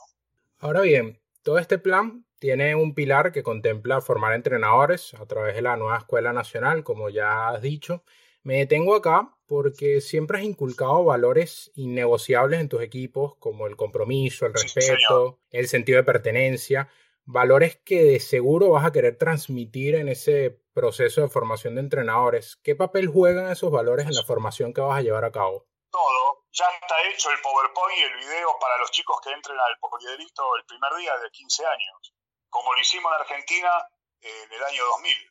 Ahora 0.59 0.81
bien, 0.83 1.21
todo 1.43 1.59
este 1.59 1.79
plan 1.79 2.27
tiene 2.39 2.75
un 2.75 2.95
pilar 2.95 3.33
que 3.33 3.43
contempla 3.43 4.01
formar 4.01 4.35
entrenadores 4.35 5.15
a 5.15 5.27
través 5.27 5.55
de 5.55 5.63
la 5.63 5.77
nueva 5.77 5.99
Escuela 5.99 6.33
Nacional, 6.33 6.85
como 6.85 7.09
ya 7.09 7.49
has 7.49 7.63
dicho. 7.63 8.03
Me 8.43 8.59
detengo 8.59 8.95
acá 8.95 9.37
porque 9.47 10.01
siempre 10.01 10.39
has 10.39 10.45
inculcado 10.45 11.05
valores 11.05 11.71
innegociables 11.75 12.61
en 12.61 12.69
tus 12.69 12.83
equipos, 12.83 13.37
como 13.37 13.67
el 13.67 13.77
compromiso, 13.77 14.47
el 14.47 14.55
respeto, 14.55 15.41
el 15.51 15.69
sentido 15.69 15.99
de 15.99 16.05
pertenencia, 16.05 16.89
valores 17.25 17.77
que 17.85 18.05
de 18.05 18.21
seguro 18.21 18.71
vas 18.71 18.87
a 18.87 18.93
querer 18.93 19.17
transmitir 19.17 19.95
en 19.95 20.09
ese 20.09 20.61
proceso 20.73 21.21
de 21.21 21.29
formación 21.29 21.75
de 21.75 21.83
entrenadores. 21.83 22.57
¿Qué 22.63 22.75
papel 22.75 23.09
juegan 23.09 23.51
esos 23.51 23.71
valores 23.71 24.07
en 24.07 24.15
la 24.15 24.23
formación 24.23 24.73
que 24.73 24.81
vas 24.81 24.99
a 24.99 25.03
llevar 25.03 25.25
a 25.25 25.33
cabo? 25.33 25.67
Todo. 25.91 26.45
Ya 26.53 26.67
está 26.69 27.03
hecho 27.03 27.31
el 27.31 27.41
PowerPoint 27.41 27.99
y 27.99 28.03
el 28.03 28.17
video 28.17 28.59
para 28.59 28.79
los 28.79 28.91
chicos 28.91 29.21
que 29.23 29.31
entren 29.31 29.59
al 29.59 29.79
poliderito 29.79 30.57
el 30.57 30.65
primer 30.65 30.95
día 30.95 31.17
de 31.19 31.31
15 31.31 31.67
años, 31.67 32.15
como 32.49 32.73
lo 32.73 32.81
hicimos 32.81 33.13
en 33.13 33.21
Argentina 33.21 33.89
en 34.21 34.53
el 34.53 34.65
año 34.65 34.85
2000. 34.85 35.31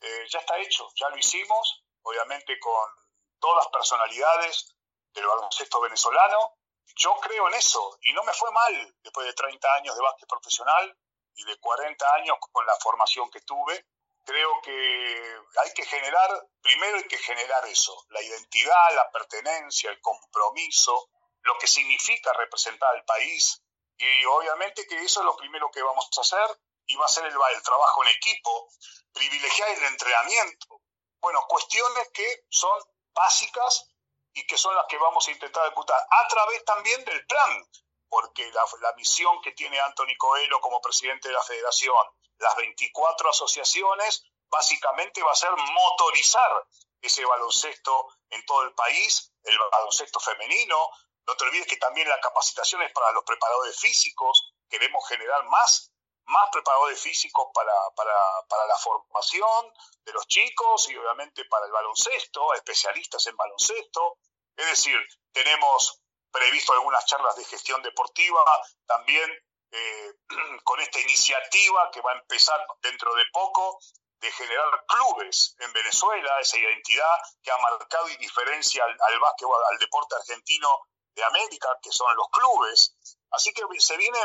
Eh, 0.00 0.26
ya 0.28 0.38
está 0.40 0.58
hecho, 0.58 0.88
ya 0.94 1.08
lo 1.08 1.16
hicimos, 1.16 1.84
obviamente 2.02 2.58
con 2.60 2.90
todas 3.38 3.64
las 3.64 3.72
personalidades 3.72 4.76
del 5.14 5.26
baloncesto 5.26 5.80
venezolano. 5.80 6.58
Yo 6.96 7.14
creo 7.20 7.48
en 7.48 7.54
eso 7.54 7.98
y 8.02 8.12
no 8.12 8.22
me 8.24 8.32
fue 8.32 8.50
mal 8.52 8.96
después 9.02 9.26
de 9.26 9.32
30 9.32 9.74
años 9.74 9.96
de 9.96 10.02
básquet 10.02 10.28
profesional 10.28 10.96
y 11.34 11.44
de 11.44 11.58
40 11.58 12.14
años 12.14 12.36
con 12.52 12.64
la 12.66 12.76
formación 12.76 13.30
que 13.30 13.40
tuve. 13.42 13.86
Creo 14.26 14.60
que 14.60 15.38
hay 15.62 15.72
que 15.72 15.84
generar, 15.84 16.48
primero 16.60 16.96
hay 16.96 17.06
que 17.06 17.16
generar 17.18 17.64
eso, 17.66 17.96
la 18.08 18.20
identidad, 18.20 18.94
la 18.96 19.08
pertenencia, 19.12 19.88
el 19.88 20.00
compromiso, 20.00 21.10
lo 21.42 21.56
que 21.58 21.68
significa 21.68 22.32
representar 22.32 22.92
al 22.92 23.04
país. 23.04 23.62
Y 23.96 24.24
obviamente 24.24 24.84
que 24.88 24.96
eso 24.96 25.20
es 25.20 25.26
lo 25.26 25.36
primero 25.36 25.70
que 25.70 25.80
vamos 25.80 26.08
a 26.18 26.20
hacer 26.20 26.60
y 26.86 26.96
va 26.96 27.06
a 27.06 27.08
ser 27.08 27.24
el, 27.24 27.36
el 27.54 27.62
trabajo 27.62 28.02
en 28.02 28.08
equipo, 28.08 28.68
privilegiar 29.12 29.68
el 29.70 29.84
entrenamiento. 29.84 30.82
Bueno, 31.20 31.44
cuestiones 31.48 32.10
que 32.12 32.46
son 32.50 32.78
básicas 33.14 33.90
y 34.34 34.44
que 34.44 34.58
son 34.58 34.74
las 34.74 34.86
que 34.86 34.98
vamos 34.98 35.26
a 35.28 35.30
intentar 35.30 35.66
ejecutar 35.66 36.04
a 36.10 36.28
través 36.28 36.64
también 36.64 37.04
del 37.04 37.24
plan, 37.26 37.64
porque 38.08 38.50
la, 38.50 38.64
la 38.80 38.92
misión 38.94 39.40
que 39.40 39.52
tiene 39.52 39.78
Anthony 39.80 40.16
Coelho 40.18 40.60
como 40.60 40.80
presidente 40.80 41.28
de 41.28 41.34
la 41.34 41.42
federación, 41.42 42.06
las 42.38 42.56
24 42.56 43.30
asociaciones, 43.30 44.24
básicamente 44.48 45.22
va 45.22 45.32
a 45.32 45.36
ser 45.36 45.50
motorizar 45.50 46.66
ese 47.00 47.24
baloncesto 47.24 48.08
en 48.30 48.44
todo 48.44 48.62
el 48.62 48.74
país, 48.74 49.32
el 49.44 49.58
baloncesto 49.70 50.20
femenino. 50.20 50.90
No 51.26 51.36
te 51.36 51.44
olvides 51.44 51.66
que 51.66 51.76
también 51.76 52.08
la 52.08 52.20
capacitación 52.20 52.82
es 52.82 52.92
para 52.92 53.12
los 53.12 53.24
preparadores 53.24 53.78
físicos. 53.78 54.54
Queremos 54.68 55.06
generar 55.08 55.44
más, 55.46 55.92
más 56.24 56.48
preparadores 56.52 57.00
físicos 57.00 57.48
para, 57.52 57.72
para 57.94 58.66
la 58.66 58.76
formación 58.76 59.72
de 60.04 60.12
los 60.12 60.26
chicos 60.26 60.88
y 60.88 60.96
obviamente 60.96 61.44
para 61.46 61.66
el 61.66 61.72
baloncesto, 61.72 62.54
especialistas 62.54 63.26
en 63.26 63.36
baloncesto. 63.36 64.18
Es 64.56 64.66
decir, 64.66 64.96
tenemos 65.32 66.00
previsto 66.30 66.72
algunas 66.72 67.04
charlas 67.06 67.36
de 67.36 67.44
gestión 67.44 67.82
deportiva, 67.82 68.42
también 68.86 69.30
eh, 69.70 70.14
con 70.64 70.80
esta 70.80 71.00
iniciativa 71.00 71.90
que 71.90 72.00
va 72.00 72.12
a 72.12 72.18
empezar 72.18 72.66
dentro 72.82 73.14
de 73.14 73.24
poco 73.32 73.78
de 74.20 74.32
generar 74.32 74.84
clubes 74.86 75.54
en 75.58 75.72
Venezuela, 75.72 76.40
esa 76.40 76.56
identidad 76.56 77.18
que 77.42 77.50
ha 77.50 77.58
marcado 77.58 78.08
y 78.08 78.16
diferencia 78.16 78.84
al, 78.84 78.96
al 78.98 79.20
básquetbol, 79.20 79.62
al 79.70 79.78
deporte 79.78 80.16
argentino 80.16 80.68
de 81.14 81.24
América, 81.24 81.68
que 81.82 81.90
son 81.90 82.14
los 82.16 82.28
clubes. 82.30 82.96
Así 83.30 83.52
que 83.52 83.62
se 83.78 83.96
viene 83.96 84.18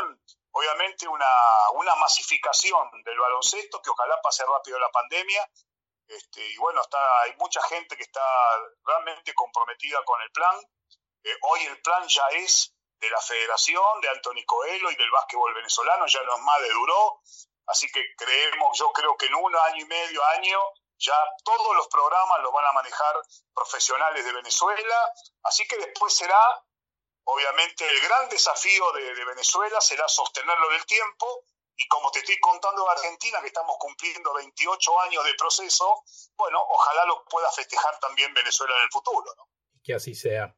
obviamente 0.52 1.08
una, 1.08 1.26
una 1.74 1.94
masificación 1.96 2.88
del 3.04 3.18
baloncesto 3.18 3.80
que 3.82 3.90
ojalá 3.90 4.20
pase 4.22 4.44
rápido 4.44 4.78
la 4.78 4.90
pandemia. 4.90 5.50
Este, 6.06 6.46
y 6.46 6.56
bueno, 6.58 6.82
está, 6.82 7.22
hay 7.22 7.34
mucha 7.36 7.62
gente 7.62 7.96
que 7.96 8.02
está 8.02 8.22
realmente 8.84 9.34
comprometida 9.34 10.04
con 10.04 10.20
el 10.20 10.30
plan. 10.30 10.56
Eh, 11.24 11.36
hoy 11.42 11.60
el 11.62 11.80
plan 11.80 12.06
ya 12.08 12.26
es 12.28 12.74
de 13.02 13.10
la 13.10 13.20
federación, 13.20 14.00
de 14.00 14.08
Anthony 14.08 14.44
Coelho 14.46 14.90
y 14.90 14.96
del 14.96 15.10
básquetbol 15.10 15.52
venezolano, 15.54 16.06
ya 16.06 16.22
no 16.22 16.36
es 16.36 16.42
más 16.42 16.62
de 16.62 16.68
Duró, 16.70 17.20
así 17.66 17.90
que 17.90 18.00
creemos, 18.16 18.78
yo 18.78 18.92
creo 18.92 19.16
que 19.16 19.26
en 19.26 19.34
un 19.34 19.54
año 19.54 19.84
y 19.84 19.88
medio, 19.88 20.24
año, 20.36 20.58
ya 20.98 21.16
todos 21.42 21.76
los 21.76 21.88
programas 21.88 22.40
los 22.42 22.52
van 22.52 22.64
a 22.64 22.72
manejar 22.72 23.20
profesionales 23.52 24.24
de 24.24 24.32
Venezuela, 24.32 25.12
así 25.42 25.66
que 25.66 25.76
después 25.78 26.14
será, 26.14 26.40
obviamente, 27.24 27.88
el 27.88 28.00
gran 28.02 28.28
desafío 28.28 28.92
de, 28.92 29.14
de 29.14 29.24
Venezuela 29.24 29.80
será 29.80 30.06
sostenerlo 30.06 30.70
en 30.70 30.76
el 30.76 30.86
tiempo, 30.86 31.44
y 31.76 31.88
como 31.88 32.12
te 32.12 32.20
estoy 32.20 32.38
contando 32.38 32.84
de 32.84 32.90
Argentina, 32.92 33.40
que 33.40 33.48
estamos 33.48 33.76
cumpliendo 33.80 34.32
28 34.34 35.00
años 35.00 35.24
de 35.24 35.34
proceso, 35.34 36.04
bueno, 36.36 36.62
ojalá 36.68 37.04
lo 37.06 37.24
pueda 37.24 37.50
festejar 37.50 37.98
también 37.98 38.32
Venezuela 38.32 38.76
en 38.76 38.84
el 38.84 38.90
futuro. 38.90 39.34
¿no? 39.36 39.48
Que 39.82 39.94
así 39.94 40.14
sea. 40.14 40.54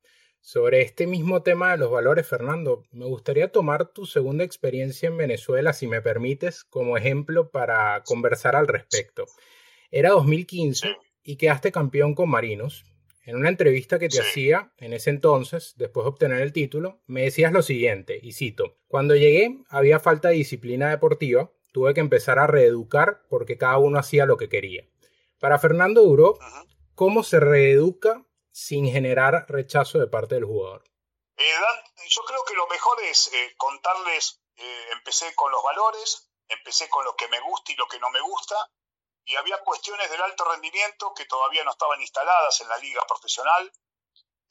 Sobre 0.46 0.82
este 0.82 1.06
mismo 1.06 1.42
tema 1.42 1.70
de 1.70 1.78
los 1.78 1.90
valores, 1.90 2.28
Fernando, 2.28 2.84
me 2.92 3.06
gustaría 3.06 3.50
tomar 3.50 3.94
tu 3.94 4.04
segunda 4.04 4.44
experiencia 4.44 5.06
en 5.06 5.16
Venezuela, 5.16 5.72
si 5.72 5.86
me 5.86 6.02
permites, 6.02 6.64
como 6.64 6.98
ejemplo 6.98 7.50
para 7.50 8.02
conversar 8.04 8.54
al 8.54 8.68
respecto. 8.68 9.24
Era 9.90 10.10
2015 10.10 10.88
y 11.22 11.36
quedaste 11.36 11.72
campeón 11.72 12.14
con 12.14 12.28
Marinos. 12.28 12.84
En 13.24 13.36
una 13.36 13.48
entrevista 13.48 13.98
que 13.98 14.10
te 14.10 14.20
hacía 14.20 14.70
en 14.76 14.92
ese 14.92 15.08
entonces, 15.08 15.76
después 15.78 16.04
de 16.04 16.10
obtener 16.10 16.42
el 16.42 16.52
título, 16.52 17.00
me 17.06 17.22
decías 17.22 17.50
lo 17.50 17.62
siguiente, 17.62 18.20
y 18.22 18.32
cito, 18.32 18.76
cuando 18.86 19.16
llegué 19.16 19.62
había 19.70 19.98
falta 19.98 20.28
de 20.28 20.34
disciplina 20.34 20.90
deportiva, 20.90 21.52
tuve 21.72 21.94
que 21.94 22.00
empezar 22.00 22.38
a 22.38 22.46
reeducar 22.46 23.22
porque 23.30 23.56
cada 23.56 23.78
uno 23.78 23.98
hacía 23.98 24.26
lo 24.26 24.36
que 24.36 24.50
quería. 24.50 24.84
Para 25.40 25.58
Fernando 25.58 26.02
Duro, 26.02 26.38
¿cómo 26.94 27.22
se 27.22 27.40
reeduca 27.40 28.26
sin 28.54 28.86
generar 28.86 29.46
rechazo 29.48 29.98
de 29.98 30.06
parte 30.06 30.36
del 30.36 30.44
jugador? 30.44 30.84
Eh, 31.36 31.52
yo 32.08 32.22
creo 32.22 32.44
que 32.44 32.54
lo 32.54 32.68
mejor 32.68 33.02
es 33.02 33.32
eh, 33.32 33.54
contarles, 33.56 34.40
eh, 34.54 34.88
empecé 34.92 35.34
con 35.34 35.50
los 35.50 35.60
valores, 35.60 36.30
empecé 36.46 36.88
con 36.88 37.04
lo 37.04 37.16
que 37.16 37.26
me 37.26 37.40
gusta 37.40 37.72
y 37.72 37.74
lo 37.74 37.88
que 37.88 37.98
no 37.98 38.10
me 38.10 38.20
gusta, 38.20 38.54
y 39.24 39.34
había 39.34 39.58
cuestiones 39.58 40.08
del 40.08 40.22
alto 40.22 40.44
rendimiento 40.44 41.12
que 41.14 41.24
todavía 41.24 41.64
no 41.64 41.72
estaban 41.72 42.00
instaladas 42.00 42.60
en 42.60 42.68
la 42.68 42.78
liga 42.78 43.04
profesional. 43.08 43.72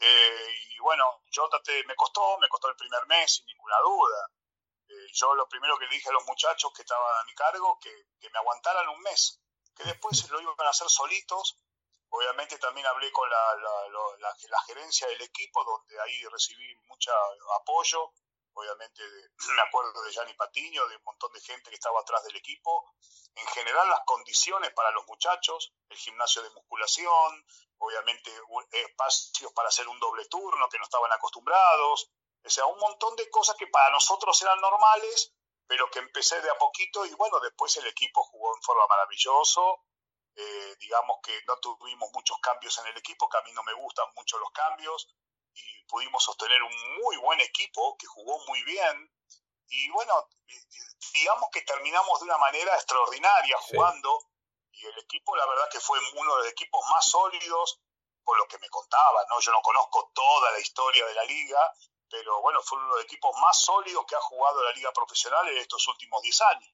y 0.01 0.79
bueno, 0.79 1.05
yo 1.31 1.47
traté, 1.47 1.81
me 1.85 1.95
costó, 1.95 2.37
me 2.39 2.49
costó 2.49 2.67
el 2.67 2.75
primer 2.75 3.07
mes, 3.07 3.35
sin 3.35 3.45
ninguna 3.45 3.79
duda. 3.79 4.31
yo 5.13 5.33
lo 5.33 5.47
primero 5.47 5.77
que 5.77 5.85
le 5.85 5.95
dije 5.95 6.09
a 6.09 6.13
los 6.13 6.25
muchachos 6.25 6.73
que 6.75 6.81
estaban 6.81 7.21
a 7.21 7.23
mi 7.23 7.33
cargo, 7.35 7.79
que, 7.79 7.93
que 8.19 8.29
me 8.31 8.39
aguantaran 8.39 8.89
un 8.89 8.99
mes, 8.99 9.39
que 9.73 9.85
después 9.85 10.29
lo 10.29 10.41
iban 10.41 10.67
a 10.67 10.71
hacer 10.71 10.89
solitos 10.89 11.57
Obviamente 12.15 12.59
también 12.59 12.85
hablé 12.85 13.11
con 13.11 13.27
la, 13.27 13.55
la, 14.19 14.61
gerencia 14.67 15.07
del 15.07 15.21
equipo, 15.23 15.63
donde 15.63 15.99
ahí 15.99 16.23
recibí 16.25 16.75
mucho 16.85 17.11
apoyo. 17.59 18.13
Obviamente 18.53 19.01
me 19.55 19.61
acuerdo 19.63 19.99
de 20.03 20.11
Gianni 20.11 20.35
Patiño, 20.35 20.87
de 20.89 20.97
un 20.97 21.03
montón 21.05 21.33
de 21.33 21.41
gente 21.41 21.71
que 21.71 21.75
estaba 21.75 22.01
atrás 22.01 22.23
del 22.25 22.35
equipo. 22.35 22.93
En 23.33 23.47
general 23.47 23.89
las 23.89 24.01
condiciones 24.05 24.71
para 24.73 24.91
los 24.91 25.07
muchachos, 25.07 25.73
el 25.89 25.97
gimnasio 25.97 26.43
de 26.43 26.51
musculación, 26.51 27.45
obviamente 27.79 28.31
espacios 28.71 29.51
para 29.53 29.69
hacer 29.69 29.87
un 29.87 29.99
doble 29.99 30.25
turno 30.25 30.69
que 30.69 30.77
no 30.77 30.83
estaban 30.83 31.11
acostumbrados. 31.13 32.11
O 32.45 32.49
sea, 32.49 32.67
un 32.67 32.77
montón 32.77 33.15
de 33.15 33.27
cosas 33.31 33.55
que 33.55 33.65
para 33.65 33.89
nosotros 33.89 34.39
eran 34.43 34.61
normales, 34.61 35.33
pero 35.65 35.89
que 35.89 35.97
empecé 35.97 36.39
de 36.41 36.49
a 36.51 36.57
poquito 36.59 37.07
y 37.07 37.13
bueno, 37.15 37.39
después 37.39 37.75
el 37.77 37.87
equipo 37.87 38.23
jugó 38.23 38.55
en 38.55 38.61
forma 38.61 38.85
maravilloso 38.85 39.81
eh, 40.35 40.75
digamos 40.79 41.19
que 41.23 41.39
no 41.47 41.57
tuvimos 41.57 42.09
muchos 42.13 42.37
cambios 42.39 42.77
en 42.79 42.87
el 42.87 42.97
equipo, 42.97 43.29
que 43.29 43.37
a 43.37 43.41
mí 43.41 43.51
no 43.53 43.63
me 43.63 43.73
gustan 43.73 44.07
mucho 44.15 44.37
los 44.39 44.51
cambios, 44.51 45.07
y 45.53 45.83
pudimos 45.85 46.23
sostener 46.23 46.61
un 46.63 46.73
muy 47.01 47.17
buen 47.17 47.39
equipo 47.41 47.95
que 47.97 48.07
jugó 48.07 48.39
muy 48.47 48.63
bien. 48.63 49.11
Y 49.67 49.89
bueno, 49.91 50.27
digamos 51.13 51.49
que 51.51 51.61
terminamos 51.61 52.19
de 52.19 52.25
una 52.25 52.37
manera 52.37 52.75
extraordinaria 52.75 53.57
jugando, 53.59 54.19
y 54.71 54.85
el 54.85 54.97
equipo, 54.99 55.35
la 55.35 55.45
verdad 55.45 55.69
que 55.71 55.79
fue 55.79 55.99
uno 56.15 56.35
de 56.37 56.43
los 56.43 56.51
equipos 56.51 56.83
más 56.89 57.05
sólidos, 57.05 57.79
por 58.23 58.37
lo 58.37 58.47
que 58.47 58.57
me 58.57 58.69
contaba, 58.69 59.25
¿no? 59.29 59.39
Yo 59.39 59.51
no 59.51 59.61
conozco 59.61 60.11
toda 60.13 60.51
la 60.51 60.59
historia 60.59 61.05
de 61.05 61.13
la 61.13 61.23
liga, 61.25 61.73
pero 62.09 62.41
bueno, 62.41 62.59
fue 62.63 62.77
uno 62.79 62.87
de 62.89 62.95
los 62.95 63.05
equipos 63.05 63.35
más 63.39 63.59
sólidos 63.59 64.05
que 64.07 64.15
ha 64.15 64.21
jugado 64.21 64.63
la 64.63 64.71
liga 64.71 64.91
profesional 64.93 65.47
en 65.49 65.57
estos 65.57 65.87
últimos 65.87 66.21
10 66.21 66.41
años 66.41 66.72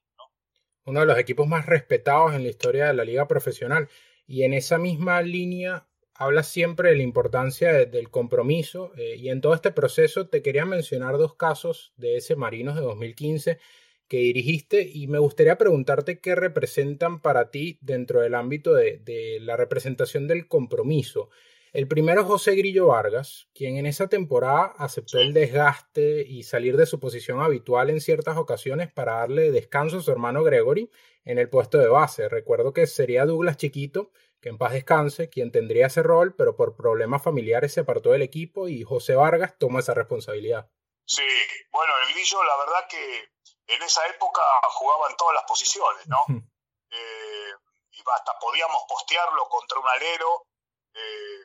uno 0.85 1.01
de 1.01 1.05
los 1.05 1.17
equipos 1.17 1.47
más 1.47 1.65
respetados 1.65 2.33
en 2.33 2.43
la 2.43 2.49
historia 2.49 2.87
de 2.87 2.93
la 2.93 3.03
liga 3.03 3.27
profesional. 3.27 3.87
Y 4.27 4.43
en 4.43 4.53
esa 4.53 4.77
misma 4.77 5.21
línea 5.21 5.87
habla 6.13 6.43
siempre 6.43 6.89
de 6.89 6.97
la 6.97 7.03
importancia 7.03 7.73
del 7.85 8.09
compromiso. 8.09 8.91
Eh, 8.97 9.15
y 9.17 9.29
en 9.29 9.41
todo 9.41 9.53
este 9.53 9.71
proceso 9.71 10.27
te 10.27 10.41
quería 10.41 10.65
mencionar 10.65 11.17
dos 11.17 11.35
casos 11.35 11.93
de 11.97 12.17
ese 12.17 12.35
Marinos 12.35 12.75
de 12.75 12.81
2015 12.81 13.59
que 14.07 14.17
dirigiste 14.17 14.89
y 14.91 15.07
me 15.07 15.19
gustaría 15.19 15.57
preguntarte 15.57 16.19
qué 16.19 16.35
representan 16.35 17.21
para 17.21 17.51
ti 17.51 17.77
dentro 17.81 18.21
del 18.21 18.33
ámbito 18.33 18.73
de, 18.73 18.97
de 18.97 19.39
la 19.39 19.55
representación 19.55 20.27
del 20.27 20.47
compromiso. 20.47 21.29
El 21.71 21.88
primero 21.88 22.21
es 22.21 22.27
José 22.27 22.55
Grillo 22.55 22.88
Vargas, 22.88 23.47
quien 23.53 23.77
en 23.77 23.86
esa 23.86 24.08
temporada 24.08 24.73
aceptó 24.77 25.19
el 25.19 25.34
desgaste 25.34 26.25
y 26.27 26.43
salir 26.43 26.77
de 26.77 26.88
su 26.88 26.99
posición 26.99 27.41
habitual 27.41 27.91
en 27.91 28.01
ciertas 28.01 28.38
ocasiones 28.38 28.91
para 28.91 29.19
darle 29.19 29.51
descanso 29.51 29.97
a 29.97 30.01
su 30.01 30.12
hermano 30.12 30.43
Gregory 30.43 30.89
en 31.25 31.38
el 31.38 31.47
puesto 31.49 31.77
de 31.77 31.88
base. 31.88 32.27
Recuerdo 32.27 32.73
que 32.73 32.88
sería 32.88 33.25
Douglas 33.25 33.58
Chiquito, 33.58 34.12
que 34.41 34.49
en 34.49 34.58
paz 34.58 34.73
descanse, 34.73 35.29
quien 35.29 35.51
tendría 35.51 35.88
ese 35.88 36.01
rol, 36.01 36.34
pero 36.36 36.55
por 36.55 36.75
problemas 36.75 37.21
familiares 37.21 37.73
se 37.73 37.82
apartó 37.82 38.12
del 38.12 38.23
equipo 38.23 38.67
y 38.67 38.84
José 38.84 39.13
Vargas 39.13 39.58
toma 39.60 39.79
esa 39.79 39.93
responsabilidad. 39.93 40.71
Sí, 41.05 41.27
bueno, 41.71 41.93
el 42.08 42.13
Grillo 42.13 42.43
la 42.43 42.58
verdad 42.58 42.88
que 42.89 43.29
en 43.75 43.84
esa 43.84 44.08
época 44.08 44.41
jugaba 44.71 45.10
en 45.10 45.17
todas 45.17 45.36
las 45.36 45.43
posiciones, 45.43 46.08
¿no? 46.08 46.25
Eh, 46.29 47.51
y 47.91 47.99
hasta 47.99 48.34
podíamos 48.39 48.82
postearlo 48.88 49.47
contra 49.49 49.79
un 49.79 49.88
alero. 49.88 50.47
Eh, 50.95 51.43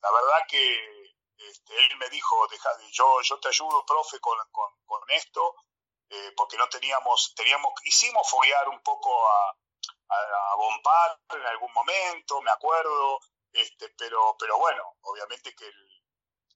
la 0.00 0.12
verdad 0.12 0.46
que 0.48 1.14
este, 1.38 1.86
él 1.86 1.96
me 1.98 2.08
dijo, 2.10 2.46
Deja, 2.48 2.70
yo, 2.90 3.20
yo 3.22 3.38
te 3.40 3.48
ayudo, 3.48 3.84
profe, 3.86 4.18
con, 4.20 4.36
con, 4.50 5.10
esto, 5.10 5.54
eh, 6.10 6.32
porque 6.36 6.56
no 6.56 6.68
teníamos, 6.68 7.32
teníamos, 7.34 7.72
hicimos 7.84 8.28
foguear 8.28 8.68
un 8.68 8.80
poco 8.82 9.28
a, 9.28 9.56
a, 10.08 10.54
Bompar 10.56 11.20
en 11.30 11.46
algún 11.46 11.72
momento, 11.72 12.42
me 12.42 12.50
acuerdo, 12.50 13.20
este, 13.52 13.88
pero, 13.90 14.36
pero 14.38 14.58
bueno, 14.58 14.96
obviamente 15.02 15.54
que 15.54 15.66
el, 15.66 16.02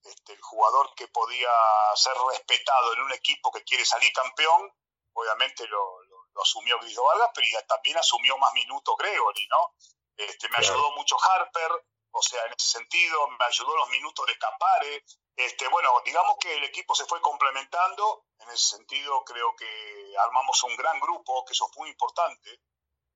este, 0.04 0.32
el 0.32 0.40
jugador 0.40 0.94
que 0.94 1.08
podía 1.08 1.50
ser 1.94 2.14
respetado 2.30 2.92
en 2.94 3.02
un 3.02 3.12
equipo 3.12 3.52
que 3.52 3.62
quiere 3.62 3.84
salir 3.84 4.12
campeón, 4.12 4.72
obviamente 5.12 5.66
lo, 5.68 6.02
lo, 6.02 6.42
asumió 6.42 6.76
Vargas, 6.78 7.30
pero 7.34 7.46
también 7.68 7.98
asumió 7.98 8.36
más 8.38 8.52
minutos 8.54 8.96
Gregory, 8.98 9.46
¿no? 9.48 9.74
Este, 10.16 10.48
me 10.48 10.58
ayudó 10.58 10.90
mucho 10.92 11.16
Harper, 11.20 11.70
o 12.12 12.22
sea, 12.22 12.44
en 12.44 12.52
ese 12.52 12.78
sentido 12.78 13.28
me 13.28 13.44
ayudó 13.44 13.76
los 13.76 13.88
minutos 13.90 14.26
de 14.26 14.38
Capare. 14.38 15.04
Este, 15.34 15.66
bueno, 15.68 15.90
digamos 16.04 16.36
que 16.38 16.54
el 16.54 16.64
equipo 16.64 16.94
se 16.94 17.06
fue 17.06 17.20
complementando, 17.20 18.26
en 18.38 18.50
ese 18.50 18.76
sentido 18.76 19.24
creo 19.24 19.54
que 19.56 20.14
armamos 20.18 20.62
un 20.64 20.76
gran 20.76 21.00
grupo, 21.00 21.44
que 21.44 21.54
eso 21.54 21.68
es 21.70 21.78
muy 21.78 21.88
importante, 21.88 22.60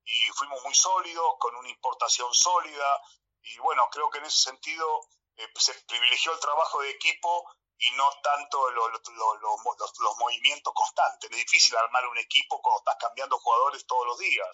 y 0.03 0.27
fuimos 0.35 0.63
muy 0.63 0.73
sólidos, 0.73 1.35
con 1.39 1.55
una 1.55 1.69
importación 1.69 2.33
sólida, 2.33 3.01
y 3.41 3.57
bueno, 3.59 3.87
creo 3.91 4.09
que 4.09 4.17
en 4.17 4.25
ese 4.25 4.49
sentido 4.49 5.07
eh, 5.35 5.47
se 5.55 5.73
privilegió 5.87 6.33
el 6.33 6.39
trabajo 6.39 6.81
de 6.81 6.89
equipo 6.89 7.45
y 7.77 7.91
no 7.91 8.09
tanto 8.23 8.71
los 8.71 10.17
movimientos 10.17 10.73
constantes. 10.73 11.29
Es 11.29 11.37
difícil 11.37 11.75
armar 11.77 12.07
un 12.07 12.17
equipo 12.17 12.59
cuando 12.61 12.79
estás 12.79 12.97
cambiando 12.99 13.37
jugadores 13.37 13.85
todos 13.85 14.07
los 14.07 14.17
días. 14.17 14.47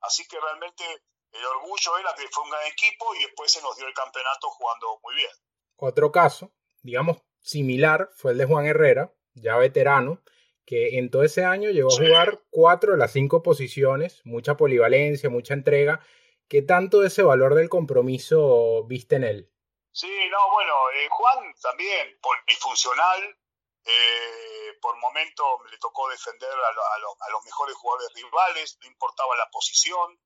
Así 0.00 0.26
que 0.26 0.40
realmente 0.40 1.04
el 1.38 1.46
orgullo 1.46 1.98
era 1.98 2.14
que 2.14 2.28
fue 2.28 2.44
un 2.44 2.50
gran 2.50 2.66
equipo 2.66 3.14
y 3.14 3.24
después 3.24 3.52
se 3.52 3.62
nos 3.62 3.76
dio 3.76 3.86
el 3.86 3.94
campeonato 3.94 4.48
jugando 4.50 4.98
muy 5.02 5.14
bien. 5.14 5.30
Otro 5.76 6.10
caso, 6.10 6.52
digamos, 6.82 7.18
similar 7.40 8.08
fue 8.14 8.32
el 8.32 8.38
de 8.38 8.46
Juan 8.46 8.66
Herrera, 8.66 9.12
ya 9.34 9.56
veterano, 9.56 10.22
que 10.64 10.98
en 10.98 11.10
todo 11.10 11.22
ese 11.22 11.44
año 11.44 11.70
llegó 11.70 11.92
a 11.92 11.96
jugar 11.96 12.42
cuatro 12.50 12.92
de 12.92 12.98
las 12.98 13.12
cinco 13.12 13.42
posiciones, 13.42 14.20
mucha 14.24 14.56
polivalencia, 14.56 15.30
mucha 15.30 15.54
entrega. 15.54 16.00
¿Qué 16.48 16.62
tanto 16.62 17.04
ese 17.04 17.22
valor 17.22 17.54
del 17.54 17.68
compromiso 17.68 18.84
viste 18.86 19.16
en 19.16 19.24
él? 19.24 19.50
Sí, 19.92 20.10
no, 20.30 20.50
bueno, 20.52 20.90
eh, 20.90 21.08
Juan 21.08 21.54
también, 21.62 22.18
polifuncional, 22.20 23.36
eh, 23.84 24.76
por 24.80 24.96
momentos 24.98 25.46
le 25.70 25.78
tocó 25.78 26.08
defender 26.08 26.50
a, 26.50 27.30
los 27.30 27.44
mejores 27.44 27.74
jugadores 27.76 28.12
rivales, 28.14 28.78
no 28.80 28.88
importaba 28.88 29.36
la 29.36 29.48
posición, 29.50 30.18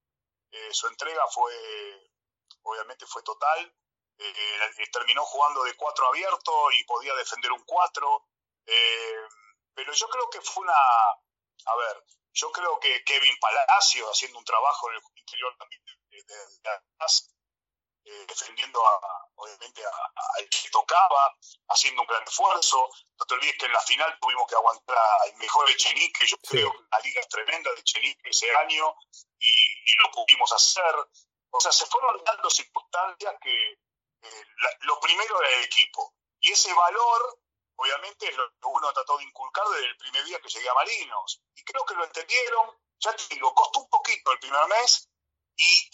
eh, 0.50 0.68
su 0.72 0.86
entrega 0.88 1.26
fue, 1.28 1.52
obviamente 2.62 3.06
fue 3.06 3.22
total, 3.22 3.74
terminó 4.92 5.24
jugando 5.24 5.62
de 5.64 5.74
cuatro 5.76 6.06
abierto 6.08 6.70
y 6.72 6.84
podía 6.84 7.14
defender 7.14 7.52
un 7.52 7.64
cuatro, 7.64 8.26
pero 9.74 9.92
yo 9.92 10.08
creo 10.08 10.28
que 10.28 10.40
fue 10.42 10.64
una, 10.64 10.74
a 10.74 11.76
ver, 11.76 12.04
yo 12.32 12.52
creo 12.52 12.78
que 12.78 13.02
Kevin 13.04 13.36
Palacio 13.40 14.10
haciendo 14.10 14.38
un 14.38 14.44
trabajo 14.44 14.90
en 14.90 14.96
el 14.96 15.02
interior 15.16 15.56
también 15.58 15.82
de, 15.84 15.94
eh, 18.04 18.24
defendiendo 18.26 18.84
a, 18.84 19.28
obviamente 19.36 19.82
al 19.84 20.48
que 20.48 20.70
tocaba, 20.70 21.36
haciendo 21.68 22.02
un 22.02 22.08
gran 22.08 22.22
esfuerzo. 22.22 22.88
No 23.18 23.26
te 23.26 23.34
olvides 23.34 23.56
que 23.58 23.66
en 23.66 23.72
la 23.72 23.80
final 23.80 24.18
tuvimos 24.20 24.46
que 24.48 24.54
aguantar 24.54 24.96
al 25.22 25.36
mejor 25.36 25.70
Echenique, 25.70 26.26
yo 26.26 26.36
creo 26.38 26.70
que 26.70 26.78
una 26.78 26.98
liga 27.00 27.22
tremenda 27.28 27.72
de 27.72 27.80
Echenique 27.80 28.30
ese 28.30 28.50
año, 28.56 28.94
y, 29.38 29.96
lo 29.98 30.10
pudimos 30.12 30.52
hacer. 30.52 30.94
O 31.50 31.60
sea, 31.60 31.72
se 31.72 31.84
fueron 31.86 32.22
dando 32.24 32.48
circunstancias 32.48 33.34
que 33.42 33.72
eh, 33.72 34.44
lo 34.80 34.98
primero 35.00 35.40
era 35.42 35.56
el 35.58 35.64
equipo. 35.64 36.14
Y 36.40 36.52
ese 36.52 36.72
valor 36.72 37.40
obviamente 37.80 38.28
es 38.28 38.36
lo 38.36 38.50
que 38.50 38.66
uno 38.66 38.92
trató 38.92 39.16
de 39.16 39.24
inculcar 39.24 39.66
desde 39.68 39.86
el 39.86 39.96
primer 39.96 40.24
día 40.24 40.40
que 40.40 40.48
llegué 40.48 40.68
a 40.68 40.74
Marinos. 40.74 41.42
Y 41.54 41.64
creo 41.64 41.84
que 41.86 41.94
lo 41.94 42.04
entendieron, 42.04 42.78
ya 42.98 43.16
te 43.16 43.34
digo, 43.34 43.54
costó 43.54 43.80
un 43.80 43.88
poquito 43.88 44.32
el 44.32 44.38
primer 44.38 44.66
mes. 44.68 45.09
Y, 45.62 45.90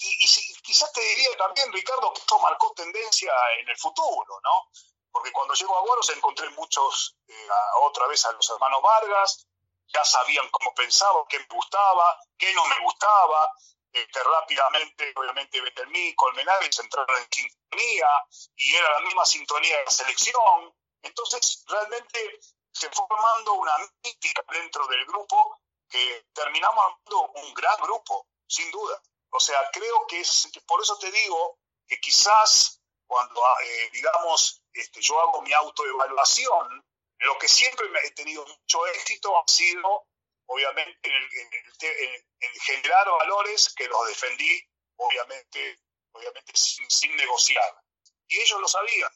quizás 0.63 0.93
te 0.93 1.01
diría 1.01 1.37
también, 1.37 1.73
Ricardo, 1.73 2.13
que 2.13 2.21
esto 2.21 2.39
marcó 2.39 2.73
tendencia 2.73 3.33
en 3.59 3.69
el 3.69 3.77
futuro, 3.77 4.41
¿no? 4.45 4.71
Porque 5.11 5.33
cuando 5.33 5.55
llego 5.55 5.77
a 5.77 5.81
Guaros 5.81 6.09
encontré 6.11 6.49
muchos, 6.51 7.17
eh, 7.27 7.49
otra 7.83 8.07
vez 8.07 8.25
a 8.27 8.33
los 8.33 8.49
hermanos 8.49 8.81
Vargas, 8.81 9.49
ya 9.89 10.05
sabían 10.05 10.49
cómo 10.51 10.73
pensaba, 10.73 11.27
qué 11.29 11.41
me 11.41 11.47
gustaba, 11.51 12.17
qué 12.39 12.53
no 12.55 12.65
me 12.67 12.79
gustaba, 12.81 13.53
este, 13.93 14.23
rápidamente, 14.23 15.13
obviamente, 15.17 15.61
Betelmí, 15.61 16.15
Colmenares 16.15 16.79
entraron 16.79 17.17
en 17.17 17.29
sintonía 17.33 18.09
y 18.55 18.75
era 18.77 18.91
la 18.93 19.01
misma 19.01 19.27
sintonía 19.27 19.79
de 19.79 19.85
la 19.85 19.91
selección. 19.91 20.75
Entonces, 21.03 21.65
realmente 21.67 22.39
se 22.71 22.89
fue 22.91 23.05
formando 23.09 23.55
una 23.55 23.77
mítica 24.05 24.45
dentro 24.53 24.87
del 24.87 25.05
grupo 25.07 25.59
que 25.89 26.27
terminamos 26.33 26.85
siendo 26.99 27.31
un 27.33 27.55
gran 27.55 27.81
grupo, 27.81 28.29
sin 28.47 28.71
duda. 28.71 29.03
O 29.37 29.41
sea, 29.41 29.71
creo 29.71 30.07
que 30.07 30.23
por 30.67 30.81
eso 30.81 30.99
te 30.99 31.11
digo 31.11 31.59
que 31.87 32.01
quizás 32.01 32.81
cuando, 33.07 33.43
eh, 33.65 33.91
digamos, 33.93 34.63
este, 34.73 35.03
yo 35.03 35.21
hago 35.21 35.43
mi 35.43 35.53
autoevaluación, 35.53 36.83
lo 37.19 37.39
que 37.39 37.47
siempre 37.47 37.87
me 37.91 38.01
he 38.01 38.11
tenido 38.13 38.47
mucho 38.47 38.87
éxito 38.87 39.39
ha 39.39 39.45
sido, 39.47 40.07
obviamente, 40.47 41.11
en, 41.11 42.61
generar 42.63 43.07
valores 43.11 43.75
que 43.75 43.87
los 43.89 44.09
defendí, 44.09 44.59
obviamente, 44.97 45.81
obviamente 46.13 46.53
sin, 46.57 46.89
sin 46.91 47.15
negociar. 47.15 47.83
Y 48.29 48.41
ellos 48.41 48.59
lo 48.59 48.69
sabían. 48.69 49.13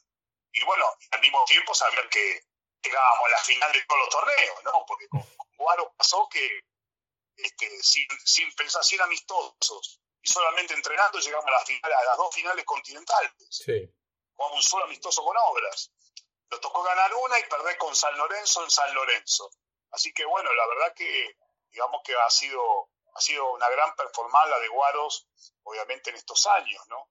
Y 0.53 0.63
bueno, 0.65 0.85
al 1.13 1.21
mismo 1.23 1.43
tiempo 1.47 1.75
sabían 1.75 2.11
que 2.11 2.43
llegábamos 2.83 3.27
a 3.27 3.31
la 3.31 3.39
final 3.39 3.73
de 3.73 3.85
todos 3.87 4.01
los 4.03 4.11
torneos, 4.11 4.65
¿no? 4.65 4.85
Porque 4.87 5.09
con, 5.09 5.27
Guaro 5.57 5.95
pasó 5.97 6.29
que 6.29 6.61
este, 7.37 7.83
sin, 7.83 8.07
sin 8.27 8.55
pensar, 8.55 8.85
sin 8.85 9.01
amistosos 9.01 10.01
y 10.23 10.31
solamente 10.31 10.75
entrenando 10.75 11.19
llegamos 11.19 11.47
a, 11.47 11.51
la 11.51 11.61
final, 11.61 11.93
a 11.93 12.05
las 12.05 12.17
dos 12.17 12.35
finales 12.35 12.65
continentales. 12.65 13.33
Sí. 13.51 13.91
Jugamos 14.35 14.65
un 14.65 14.71
solo 14.71 14.85
amistoso 14.85 15.23
con 15.25 15.37
obras. 15.51 15.93
Nos 16.51 16.61
tocó 16.61 16.83
ganar 16.83 17.11
una 17.15 17.39
y 17.39 17.45
perder 17.45 17.77
con 17.79 17.95
San 17.95 18.17
Lorenzo 18.17 18.65
en 18.65 18.71
San 18.71 18.95
Lorenzo. 18.95 19.51
Así 19.91 20.13
que 20.13 20.25
bueno, 20.25 20.53
la 20.53 20.67
verdad 20.67 20.95
que 20.95 21.37
digamos 21.71 22.01
que 22.05 22.15
ha 22.15 22.31
sido, 22.31 22.91
ha 23.15 23.21
sido 23.21 23.53
una 23.53 23.69
gran 23.71 23.95
performance 23.97 24.51
la 24.51 24.59
de 24.59 24.69
Guaros, 24.69 25.29
obviamente 25.63 26.11
en 26.11 26.17
estos 26.17 26.47
años, 26.47 26.83
¿no? 26.89 27.09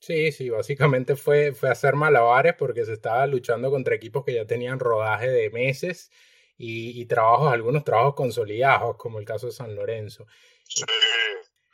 Sí, 0.00 0.30
sí, 0.30 0.48
básicamente 0.48 1.16
fue, 1.16 1.52
fue 1.52 1.70
hacer 1.70 1.94
malabares 1.94 2.54
porque 2.54 2.84
se 2.84 2.92
estaba 2.92 3.26
luchando 3.26 3.70
contra 3.70 3.96
equipos 3.96 4.24
que 4.24 4.32
ya 4.34 4.46
tenían 4.46 4.78
rodaje 4.78 5.28
de 5.28 5.50
meses 5.50 6.10
y, 6.56 7.06
trabajos, 7.06 7.52
algunos 7.52 7.84
trabajos 7.84 8.14
consolidados, 8.14 8.96
como 8.96 9.18
el 9.18 9.24
caso 9.24 9.46
de 9.46 9.52
San 9.52 9.74
Lorenzo. 9.76 10.26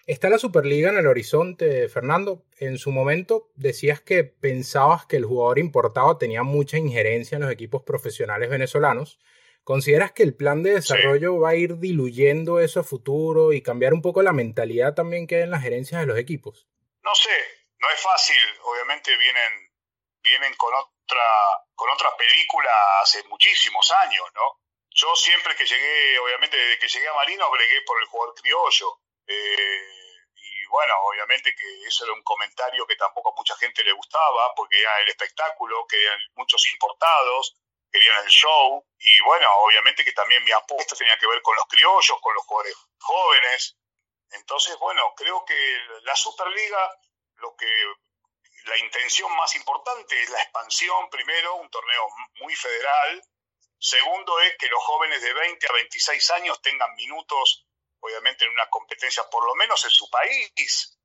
Está 0.07 0.29
la 0.29 0.39
Superliga 0.39 0.91
en 0.91 0.99
el 0.99 1.07
horizonte, 1.07 1.89
Fernando. 1.89 2.45
En 2.59 2.77
su 2.77 2.93
momento 2.93 3.49
decías 3.55 4.03
que 4.03 4.23
pensabas 4.23 5.07
que 5.07 5.17
el 5.17 5.25
jugador 5.25 5.59
importado 5.59 6.19
tenía 6.19 6.43
mucha 6.43 6.77
injerencia 6.77 7.37
en 7.37 7.43
los 7.43 7.51
equipos 7.51 7.85
profesionales 7.85 8.51
venezolanos. 8.51 9.19
¿Consideras 9.65 10.13
que 10.13 10.23
el 10.23 10.37
plan 10.37 10.63
de 10.63 10.75
desarrollo 10.75 11.41
va 11.41 11.51
a 11.51 11.55
ir 11.55 11.79
diluyendo 11.79 12.61
eso 12.61 12.81
a 12.81 12.85
futuro 12.85 13.55
y 13.55 13.63
cambiar 13.63 13.95
un 13.95 14.03
poco 14.03 14.21
la 14.23 14.35
mentalidad 14.35 14.93
también 14.93 15.27
que 15.27 15.37
hay 15.37 15.43
en 15.45 15.51
las 15.51 15.63
gerencias 15.63 16.03
de 16.03 16.07
los 16.07 16.19
equipos? 16.19 16.69
No 17.03 17.15
sé, 17.15 17.33
no 17.79 17.89
es 17.89 17.99
fácil, 17.99 18.43
obviamente 18.63 19.17
vienen, 19.17 19.73
vienen 20.23 20.53
con 20.57 20.75
otra, 20.75 21.25
con 21.75 21.89
otra 21.89 22.15
película 22.19 22.71
hace 23.01 23.23
muchísimos 23.29 23.91
años, 24.05 24.27
¿no? 24.35 24.61
Yo 24.91 25.17
siempre 25.17 25.57
que 25.57 25.65
llegué, 25.65 26.19
obviamente 26.19 26.59
desde 26.59 26.79
que 26.79 26.89
llegué 26.89 27.09
a 27.09 27.15
Marino, 27.15 27.51
bregué 27.51 27.81
por 27.87 27.99
el 27.99 28.07
jugador 28.07 28.35
criollo. 28.35 29.01
Eh, 29.27 30.27
y 30.35 30.67
bueno, 30.67 30.95
obviamente 31.05 31.55
que 31.55 31.83
eso 31.87 32.05
era 32.05 32.15
un 32.15 32.23
comentario 32.23 32.87
que 32.87 32.97
tampoco 32.97 33.31
a 33.31 33.37
mucha 33.37 33.57
gente 33.57 33.85
le 33.85 33.93
gustaba, 33.93 34.55
porque 34.55 34.81
era 34.81 35.01
el 35.01 35.09
espectáculo, 35.09 35.87
querían 35.87 36.19
muchos 36.35 36.67
importados, 36.73 37.57
querían 37.91 38.25
el 38.25 38.31
show, 38.31 38.85
y 38.99 39.21
bueno, 39.23 39.49
obviamente 39.59 40.05
que 40.05 40.13
también 40.13 40.43
mi 40.45 40.53
apuesta 40.53 40.97
tenía 40.97 41.19
que 41.19 41.27
ver 41.27 41.41
con 41.43 41.57
los 41.57 41.67
criollos, 41.67 42.21
con 42.21 42.35
los 42.35 42.45
jugadores 42.45 42.77
jóvenes. 42.99 43.77
Entonces, 44.31 44.77
bueno, 44.79 45.15
creo 45.17 45.45
que 45.45 45.79
la 46.03 46.17
Superliga 46.17 46.91
lo 47.37 47.55
que 47.57 47.67
la 48.65 48.79
intención 48.79 49.35
más 49.37 49.55
importante 49.57 50.21
es 50.23 50.31
la 50.31 50.43
expansión, 50.43 51.11
primero, 51.11 51.57
un 51.57 51.69
torneo 51.71 52.09
muy 52.41 52.55
federal. 52.55 53.23
Segundo 53.79 54.41
es 54.41 54.57
que 54.57 54.69
los 54.69 54.83
jóvenes 54.83 55.21
de 55.21 55.35
20 55.35 55.67
a 55.69 55.73
26 55.73 56.31
años 56.31 56.63
tengan 56.63 56.95
minutos, 56.95 57.67
obviamente, 58.05 58.45
en 58.45 58.53
una 58.53 58.69
competencia, 58.69 59.23
por 59.31 59.45
lo 59.47 59.55
menos 59.55 59.83
en 59.85 59.91
su 59.91 60.09
país. 60.11 60.99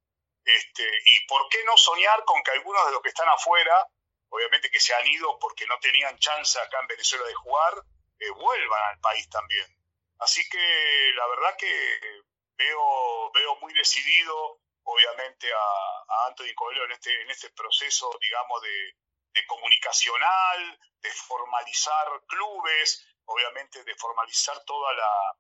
Este, 0.44 0.84
y 0.84 1.26
por 1.28 1.48
qué 1.50 1.64
no 1.64 1.78
soñar 1.78 2.24
con 2.26 2.42
que 2.44 2.52
algunos 2.52 2.86
de 2.86 2.92
los 2.92 3.02
que 3.02 3.10
están 3.10 3.30
afuera, 3.30 3.88
obviamente 4.30 4.70
que 4.70 4.80
se 4.80 4.94
han 4.94 5.08
ido 5.08 5.38
porque 5.40 5.66
no 5.68 5.80
tenían 5.80 6.18
chance 6.18 6.60
acá 6.60 6.80
en 6.82 6.88
Venezuela 6.88 7.26
de 7.26 7.34
jugar, 7.36 7.74
eh, 8.20 8.30
vuelvan 8.32 8.82
al 8.90 9.00
país 9.00 9.30
también. 9.30 9.66
Así 10.20 10.48
que 10.50 11.12
la 11.16 11.28
verdad 11.28 11.56
que 11.58 12.00
veo, 12.58 13.32
veo 13.32 13.56
muy 13.58 13.74
decidido 13.74 14.60
obviamente 14.84 15.48
a, 15.54 16.28
Anthony 16.28 16.54
Coelho 16.56 16.86
en 16.86 16.92
este, 16.92 17.22
en 17.22 17.30
este 17.30 17.50
proceso, 17.52 18.10
digamos, 18.20 18.62
de, 18.62 18.96
comunicacional, 19.48 20.80
de 21.02 21.12
formalizar 21.12 22.06
clubes, 22.28 23.08
obviamente 23.24 23.84
de 23.86 23.96
formalizar 23.96 24.62
toda 24.66 24.94
la, 24.94 25.38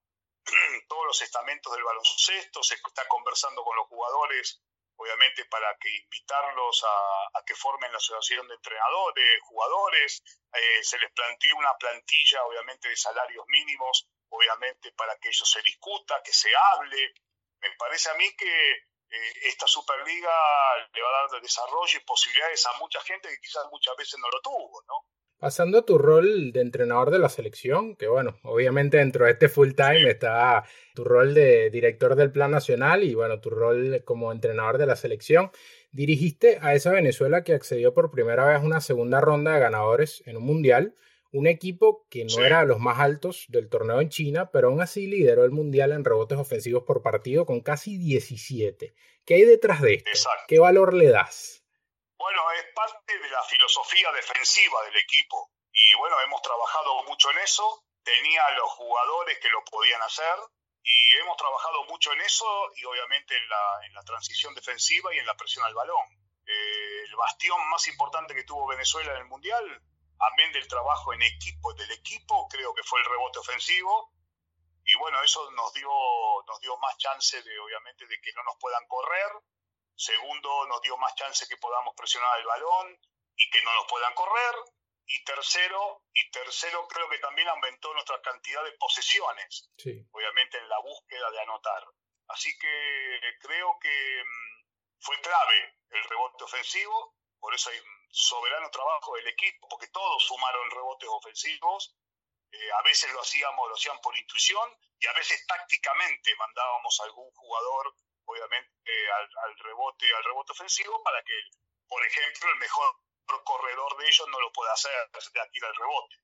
todos 0.87 1.05
los 1.05 1.21
estamentos 1.21 1.73
del 1.73 1.83
baloncesto, 1.83 2.63
se 2.63 2.75
está 2.75 3.07
conversando 3.07 3.63
con 3.63 3.75
los 3.75 3.87
jugadores, 3.87 4.61
obviamente 4.95 5.45
para 5.45 5.75
que 5.77 5.89
invitarlos 5.89 6.83
a, 6.85 7.43
que 7.45 7.55
formen 7.55 7.91
la 7.91 7.97
asociación 7.97 8.47
de 8.47 8.55
entrenadores, 8.55 9.41
jugadores, 9.43 10.23
eh, 10.53 10.83
se 10.83 10.99
les 10.99 11.11
plantea 11.13 11.55
una 11.55 11.75
plantilla, 11.77 12.43
obviamente, 12.43 12.89
de 12.89 12.97
salarios 12.97 13.43
mínimos, 13.47 14.07
obviamente 14.29 14.91
para 14.91 15.17
que 15.17 15.29
ellos 15.29 15.49
se 15.49 15.61
discuta, 15.61 16.21
que 16.23 16.33
se 16.33 16.51
hable. 16.55 17.13
Me 17.61 17.71
parece 17.77 18.09
a 18.11 18.13
mí 18.15 18.35
que 18.35 18.71
eh, 19.09 19.33
esta 19.43 19.67
Superliga 19.67 20.31
le 20.93 21.01
va 21.01 21.09
a 21.09 21.27
dar 21.27 21.41
desarrollo 21.41 21.97
y 21.97 22.05
posibilidades 22.05 22.65
a 22.67 22.73
mucha 22.73 23.01
gente 23.01 23.29
que 23.29 23.39
quizás 23.39 23.65
muchas 23.71 23.95
veces 23.95 24.19
no 24.19 24.29
lo 24.29 24.41
tuvo, 24.41 24.83
¿no? 24.87 25.05
Pasando 25.39 25.77
a 25.77 25.85
tu 25.85 25.97
rol 25.97 26.51
de 26.51 26.59
entrenador 26.59 27.11
de 27.11 27.19
la 27.19 27.29
selección, 27.29 27.95
que 27.95 28.09
bueno, 28.09 28.37
obviamente 28.43 28.97
dentro 28.97 29.23
de 29.23 29.31
este 29.31 29.47
full 29.47 29.71
time 29.71 30.09
está 30.09 30.65
tu 30.93 31.05
rol 31.05 31.33
de 31.33 31.69
director 31.69 32.15
del 32.15 32.29
plan 32.29 32.51
nacional 32.51 33.05
y 33.05 33.15
bueno, 33.15 33.39
tu 33.39 33.49
rol 33.49 34.03
como 34.03 34.33
entrenador 34.33 34.77
de 34.77 34.85
la 34.85 34.97
selección. 34.97 35.49
Dirigiste 35.93 36.59
a 36.61 36.75
esa 36.75 36.91
Venezuela 36.91 37.45
que 37.45 37.53
accedió 37.53 37.93
por 37.93 38.11
primera 38.11 38.45
vez 38.45 38.57
a 38.57 38.65
una 38.65 38.81
segunda 38.81 39.21
ronda 39.21 39.53
de 39.53 39.61
ganadores 39.61 40.21
en 40.25 40.35
un 40.35 40.43
mundial, 40.43 40.93
un 41.31 41.47
equipo 41.47 42.05
que 42.09 42.25
no 42.25 42.43
era 42.43 42.59
de 42.59 42.67
los 42.67 42.79
más 42.79 42.99
altos 42.99 43.45
del 43.47 43.69
torneo 43.69 44.01
en 44.01 44.09
China, 44.09 44.51
pero 44.51 44.67
aún 44.67 44.81
así 44.81 45.07
lideró 45.07 45.45
el 45.45 45.51
mundial 45.51 45.93
en 45.93 46.03
rebotes 46.03 46.37
ofensivos 46.37 46.83
por 46.83 47.01
partido 47.01 47.45
con 47.45 47.61
casi 47.61 47.97
17. 47.97 48.93
¿Qué 49.23 49.35
hay 49.35 49.45
detrás 49.45 49.81
de 49.81 49.93
esto? 49.93 50.09
¿Qué 50.49 50.59
valor 50.59 50.93
le 50.93 51.07
das? 51.07 51.58
Bueno, 52.19 52.51
es 52.51 52.65
parte 52.75 53.17
de 53.17 53.29
la 53.29 53.41
filosofía 53.43 54.11
defensiva 54.11 54.83
del 54.83 54.97
equipo. 54.97 55.51
Y 55.71 55.95
bueno, 55.95 56.19
hemos 56.19 56.41
trabajado 56.41 57.03
mucho 57.03 57.31
en 57.31 57.37
eso. 57.39 57.85
Tenía 58.03 58.43
los 58.57 58.69
jugadores 58.71 59.39
que 59.39 59.47
lo 59.47 59.63
podían 59.63 60.01
hacer 60.01 60.35
y 60.83 61.15
hemos 61.15 61.37
trabajado 61.37 61.85
mucho 61.85 62.11
en 62.11 62.19
eso 62.19 62.45
y 62.75 62.83
obviamente 62.83 63.37
en 63.37 63.47
la, 63.47 63.85
en 63.85 63.93
la 63.93 64.03
transición 64.03 64.53
defensiva 64.53 65.15
y 65.15 65.19
en 65.19 65.25
la 65.25 65.37
presión 65.37 65.63
al 65.63 65.73
balón. 65.73 66.05
Eh, 66.45 67.03
el 67.05 67.15
bastión 67.15 67.57
más 67.69 67.87
importante 67.87 68.35
que 68.35 68.43
tuvo 68.43 68.67
Venezuela 68.67 69.13
en 69.13 69.19
el 69.19 69.25
Mundial, 69.25 69.63
amén 70.19 70.51
del 70.51 70.67
trabajo 70.67 71.13
en 71.13 71.21
equipo 71.21 71.73
del 71.75 71.91
equipo, 71.91 72.49
creo 72.49 72.73
que 72.73 72.83
fue 72.83 72.99
el 72.99 73.05
rebote 73.05 73.39
ofensivo. 73.39 74.11
Y 74.83 74.93
bueno, 74.95 75.23
eso 75.23 75.49
nos 75.51 75.73
dio, 75.73 75.89
nos 76.47 76.59
dio 76.59 76.77
más 76.79 76.97
chance 76.97 77.41
de, 77.41 77.59
obviamente, 77.59 78.05
de 78.07 78.19
que 78.19 78.33
no 78.33 78.43
nos 78.43 78.57
puedan 78.59 78.85
correr. 78.87 79.31
Segundo, 79.99 80.65
nos 80.67 80.81
dio 80.81 80.95
más 80.95 81.13
chance 81.15 81.45
que 81.45 81.57
podamos 81.57 81.93
presionar 81.93 82.39
el 82.39 82.45
balón 82.45 82.97
y 83.35 83.49
que 83.49 83.61
no 83.63 83.73
nos 83.73 83.85
puedan 83.89 84.13
correr. 84.13 84.55
Y 85.05 85.21
tercero, 85.25 86.05
y 86.13 86.31
tercero 86.31 86.87
creo 86.87 87.09
que 87.09 87.17
también 87.19 87.49
aumentó 87.49 87.93
nuestra 87.93 88.21
cantidad 88.21 88.63
de 88.63 88.71
posesiones, 88.73 89.69
obviamente 90.11 90.57
en 90.57 90.69
la 90.69 90.79
búsqueda 90.79 91.29
de 91.31 91.41
anotar. 91.41 91.83
Así 92.29 92.57
que 92.59 93.19
creo 93.41 93.77
que 93.81 94.23
mm, 94.23 95.01
fue 95.01 95.19
clave 95.19 95.75
el 95.89 96.03
rebote 96.05 96.45
ofensivo, 96.45 97.17
por 97.37 97.53
eso 97.53 97.69
hay 97.69 97.81
soberano 98.09 98.69
trabajo 98.69 99.15
del 99.15 99.27
equipo, 99.27 99.67
porque 99.67 99.87
todos 99.87 100.23
sumaron 100.23 100.71
rebotes 100.71 101.09
ofensivos, 101.09 101.97
eh, 102.51 102.71
a 102.71 102.81
veces 102.83 103.11
lo 103.11 103.19
hacíamos, 103.19 103.67
lo 103.67 103.75
hacían 103.75 103.99
por 103.99 104.15
intuición 104.15 104.69
y 104.97 105.07
a 105.07 105.13
veces 105.13 105.45
tácticamente 105.45 106.35
mandábamos 106.37 106.99
a 107.01 107.03
algún 107.03 107.29
jugador, 107.31 107.95
obviamente, 108.29 109.11
al, 109.11 109.29
al, 109.45 109.57
rebote, 109.57 110.05
al 110.15 110.23
rebote 110.23 110.51
ofensivo 110.51 111.01
para 111.03 111.21
que, 111.23 111.35
por 111.87 112.05
ejemplo, 112.05 112.49
el 112.49 112.57
mejor 112.57 112.95
corredor 113.43 113.97
de 113.97 114.07
ellos 114.07 114.27
no 114.29 114.39
lo 114.39 114.51
puede 114.51 114.71
hacer, 114.71 115.09
se 115.19 115.31
te 115.31 115.39
el 115.39 115.75
rebote. 115.75 116.15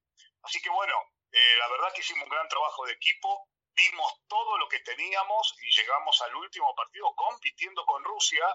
Así 0.43 0.61
que 0.61 0.69
bueno, 0.69 0.95
eh, 1.31 1.55
la 1.57 1.67
verdad 1.69 1.93
que 1.93 2.01
hicimos 2.01 2.23
un 2.23 2.29
gran 2.29 2.47
trabajo 2.47 2.85
de 2.85 2.93
equipo, 2.93 3.49
dimos 3.75 4.25
todo 4.27 4.57
lo 4.57 4.67
que 4.69 4.79
teníamos 4.79 5.55
y 5.61 5.69
llegamos 5.71 6.21
al 6.21 6.35
último 6.35 6.73
partido 6.75 7.13
compitiendo 7.15 7.85
con 7.85 8.03
Rusia, 8.03 8.45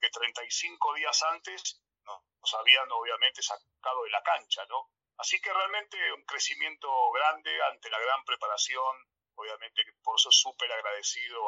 que 0.00 0.10
35 0.10 0.94
días 0.94 1.22
antes 1.22 1.82
nos 2.04 2.54
habían 2.54 2.90
obviamente 2.92 3.42
sacado 3.42 4.04
de 4.04 4.10
la 4.10 4.22
cancha, 4.22 4.64
¿no? 4.66 4.90
Así 5.18 5.40
que 5.40 5.52
realmente 5.52 6.12
un 6.12 6.24
crecimiento 6.24 7.10
grande 7.10 7.50
ante 7.64 7.90
la 7.90 7.98
gran 7.98 8.24
preparación, 8.24 8.96
obviamente 9.34 9.82
por 10.02 10.16
eso 10.16 10.30
súper 10.30 10.70
agradecido 10.70 11.40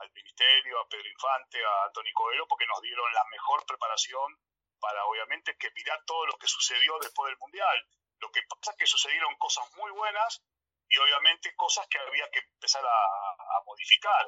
al 0.00 0.10
Ministerio, 0.12 0.80
a 0.80 0.88
Pedro 0.88 1.08
Infante, 1.08 1.64
a 1.64 1.84
Antonio 1.84 2.12
Coelho, 2.14 2.46
porque 2.48 2.66
nos 2.66 2.80
dieron 2.80 3.12
la 3.12 3.24
mejor 3.24 3.64
preparación 3.66 4.38
para 4.80 5.04
obviamente 5.04 5.56
que 5.58 5.70
mirar 5.72 6.02
todo 6.06 6.26
lo 6.26 6.36
que 6.38 6.48
sucedió 6.48 6.98
después 6.98 7.30
del 7.30 7.38
Mundial. 7.38 7.86
Lo 8.18 8.30
que 8.32 8.42
pasa 8.42 8.72
es 8.72 8.76
que 8.78 8.86
sucedieron 8.86 9.36
cosas 9.36 9.70
muy 9.76 9.90
buenas 9.92 10.42
y 10.88 10.98
obviamente 10.98 11.54
cosas 11.54 11.86
que 11.88 11.98
había 11.98 12.28
que 12.30 12.40
empezar 12.40 12.84
a, 12.84 13.60
modificar. 13.66 14.26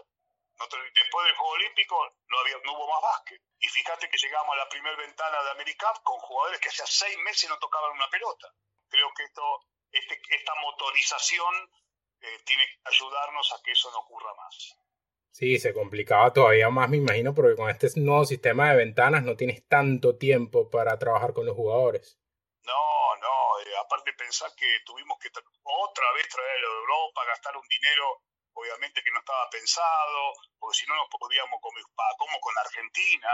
después 0.94 1.26
del 1.26 1.34
Juego 1.34 1.54
Olímpico 1.54 2.16
no, 2.28 2.38
había, 2.38 2.56
no 2.64 2.72
hubo 2.74 2.88
más 2.88 3.02
básquet. 3.02 3.42
Y 3.58 3.68
fíjate 3.68 4.08
que 4.08 4.18
llegamos 4.18 4.54
a 4.54 4.58
la 4.58 4.68
primera 4.68 4.96
ventana 4.96 5.42
de 5.42 5.50
AmeriCup 5.50 6.02
con 6.04 6.18
jugadores 6.20 6.60
que 6.60 6.68
hacía 6.68 6.86
seis 6.86 7.18
meses 7.18 7.48
no 7.48 7.58
tocaban 7.58 7.92
una 7.92 8.08
pelota. 8.08 8.48
Creo 8.88 9.12
que 9.14 9.24
esto, 9.24 9.64
este, 9.90 10.20
esta 10.28 10.54
motorización 10.56 11.70
eh, 12.20 12.38
tiene 12.44 12.64
que 12.66 12.80
ayudarnos 12.84 13.52
a 13.52 13.62
que 13.62 13.72
eso 13.72 13.90
no 13.90 13.98
ocurra 13.98 14.32
más. 14.34 14.76
Sí, 15.32 15.58
se 15.58 15.72
complicaba 15.72 16.32
todavía 16.32 16.68
más, 16.68 16.90
me 16.90 16.98
imagino, 16.98 17.32
porque 17.32 17.56
con 17.56 17.70
este 17.70 17.88
nuevo 17.96 18.24
sistema 18.26 18.68
de 18.70 18.76
ventanas 18.76 19.24
no 19.24 19.34
tienes 19.34 19.66
tanto 19.66 20.18
tiempo 20.18 20.68
para 20.68 20.98
trabajar 20.98 21.32
con 21.32 21.46
los 21.46 21.56
jugadores. 21.56 22.20
No, 22.64 23.16
no, 23.16 23.60
eh, 23.64 23.76
aparte 23.80 24.12
pensar 24.12 24.50
que 24.54 24.68
tuvimos 24.84 25.18
que 25.18 25.28
otra 25.30 26.12
vez 26.12 26.28
traerlo 26.28 26.68
de 26.68 26.80
Europa, 26.80 27.24
gastar 27.26 27.56
un 27.56 27.66
dinero 27.66 28.22
obviamente 28.54 29.02
que 29.02 29.10
no 29.10 29.20
estaba 29.20 29.48
pensado, 29.48 30.32
porque 30.58 30.78
si 30.78 30.86
no 30.86 30.96
nos 30.96 31.08
podíamos 31.08 31.60
comer 31.60 31.82
como 32.18 32.38
con 32.40 32.58
Argentina. 32.58 33.32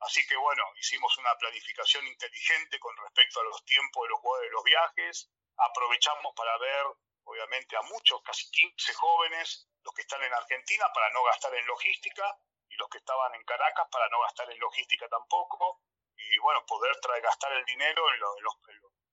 Así 0.00 0.26
que 0.26 0.36
bueno, 0.36 0.62
hicimos 0.76 1.16
una 1.18 1.34
planificación 1.36 2.06
inteligente 2.06 2.78
con 2.78 2.96
respecto 2.96 3.40
a 3.40 3.44
los 3.44 3.64
tiempos 3.64 4.04
de 4.04 4.08
los 4.10 4.20
jugadores 4.20 4.48
de 4.48 4.52
los 4.52 4.64
viajes, 4.64 5.30
aprovechamos 5.56 6.32
para 6.34 6.56
ver 6.58 6.84
obviamente 7.30 7.76
a 7.76 7.82
muchos, 7.82 8.20
casi 8.22 8.50
15 8.50 8.94
jóvenes 8.94 9.68
los 9.82 9.94
que 9.94 10.02
están 10.02 10.22
en 10.22 10.34
Argentina 10.34 10.90
para 10.92 11.10
no 11.10 11.22
gastar 11.24 11.54
en 11.54 11.66
logística 11.66 12.24
y 12.68 12.76
los 12.76 12.88
que 12.88 12.98
estaban 12.98 13.34
en 13.34 13.44
Caracas 13.44 13.86
para 13.90 14.08
no 14.08 14.20
gastar 14.20 14.50
en 14.50 14.58
logística 14.58 15.08
tampoco 15.08 15.80
y 16.16 16.38
bueno, 16.38 16.64
poder 16.66 16.94
traer, 17.00 17.22
gastar 17.22 17.52
el 17.52 17.64
dinero 17.64 18.02
en, 18.12 18.20
lo, 18.20 18.34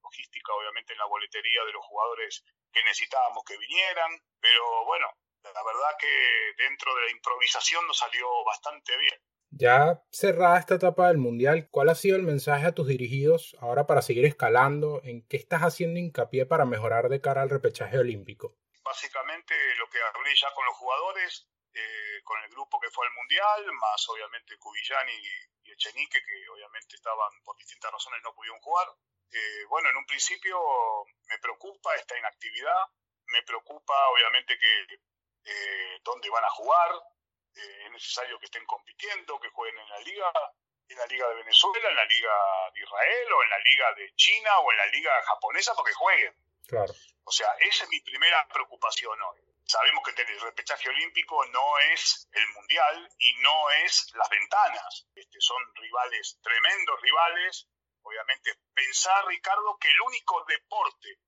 logística, 0.02 0.54
obviamente 0.54 0.94
en 0.94 1.00
la 1.00 1.06
boletería 1.06 1.64
de 1.64 1.72
los 1.72 1.86
jugadores 1.86 2.44
que 2.72 2.84
necesitábamos 2.84 3.44
que 3.46 3.58
vinieran, 3.58 4.12
pero 4.40 4.86
bueno, 4.86 5.08
la 5.44 5.64
verdad 5.64 5.98
que 6.00 6.54
dentro 6.58 6.94
de 6.96 7.02
la 7.06 7.12
improvisación 7.12 7.86
nos 7.88 7.98
salió 7.98 8.28
bastante 8.44 8.98
bien. 8.98 9.22
Ya 9.50 10.04
cerrada 10.12 10.60
esta 10.60 10.76
etapa 10.76 11.08
del 11.08 11.18
Mundial, 11.18 11.70
¿cuál 11.72 11.90
ha 11.90 11.96
sido 11.96 12.16
el 12.16 12.24
mensaje 12.24 12.66
a 12.66 12.74
tus 12.74 12.88
dirigidos 12.88 13.56
ahora 13.60 13.88
para 13.88 14.02
seguir 14.02 14.26
escalando? 14.26 15.02
¿En 15.04 15.26
qué 15.28 15.38
estás 15.38 15.62
haciendo 15.62 16.00
hincapié 16.00 16.46
para 16.46 16.66
mejorar 16.66 17.10
de 17.10 17.22
cara 17.22 17.42
al 17.42 17.50
repechaje 17.50 17.98
olímpico? 17.98 18.56
básicamente 18.88 19.54
lo 19.76 19.90
que 19.90 20.02
hablé 20.02 20.34
ya 20.34 20.52
con 20.54 20.66
los 20.66 20.76
jugadores, 20.76 21.48
eh, 21.74 22.22
con 22.24 22.42
el 22.44 22.50
grupo 22.50 22.80
que 22.80 22.90
fue 22.90 23.06
al 23.06 23.14
Mundial, 23.14 23.74
más 23.74 24.10
obviamente 24.10 24.58
Cubillán 24.58 25.08
y, 25.10 25.72
Echenique, 25.72 26.24
que 26.24 26.50
obviamente 26.50 26.96
estaban 26.96 27.30
por 27.44 27.58
distintas 27.58 27.92
razones 27.92 28.22
no 28.24 28.34
pudieron 28.34 28.60
jugar. 28.62 28.88
Eh, 29.30 29.66
bueno, 29.68 29.90
en 29.90 29.98
un 29.98 30.06
principio 30.06 30.58
me 31.28 31.38
preocupa 31.40 31.94
esta 31.96 32.18
inactividad, 32.18 32.88
me 33.28 33.44
preocupa 33.44 33.94
obviamente 34.10 34.58
que 34.58 35.02
eh, 35.44 36.00
dónde 36.04 36.30
van 36.30 36.46
a 36.46 36.50
jugar, 36.50 36.90
es 37.58 37.92
necesario 37.92 38.40
que 38.40 38.46
estén 38.46 38.66
compitiendo, 38.66 39.40
que 39.40 39.50
jueguen 39.50 39.80
en 39.80 39.90
la 39.90 40.00
liga, 40.00 40.32
en 40.90 40.98
la 40.98 41.06
liga 41.08 41.28
de 41.30 41.36
Venezuela, 41.36 41.90
en 41.90 41.96
la 41.96 42.06
liga 42.06 42.34
de 42.74 42.82
Israel 42.82 43.34
o 43.34 43.44
en 43.44 43.50
la 43.50 43.60
liga 43.60 43.94
de 43.94 44.14
China 44.16 44.60
o 44.60 44.72
en 44.72 44.78
la 44.78 44.86
liga 44.88 45.12
japonesa, 45.24 45.74
porque 45.76 45.94
jueguen. 45.94 46.36
Claro. 46.68 46.94
O 47.24 47.32
sea, 47.32 47.52
esa 47.60 47.84
es 47.84 47.90
mi 47.90 48.02
primera 48.02 48.48
preocupación 48.48 49.22
hoy. 49.22 49.40
Sabemos 49.66 50.02
que 50.04 50.22
el 50.22 50.40
repechaje 50.40 50.88
olímpico 50.88 51.46
no 51.48 51.80
es 51.92 52.30
el 52.32 52.48
mundial 52.54 53.10
y 53.20 53.36
no 53.42 53.70
es 53.84 54.14
las 54.16 54.30
ventanas. 54.30 55.08
Este, 55.14 55.42
son 55.42 55.62
rivales, 55.76 56.40
tremendos 56.42 57.02
rivales. 57.02 57.68
Obviamente, 58.02 58.56
pensar, 58.74 59.26
Ricardo, 59.26 59.78
que 59.78 59.90
el 59.90 60.02
único 60.02 60.46
deporte 60.46 61.20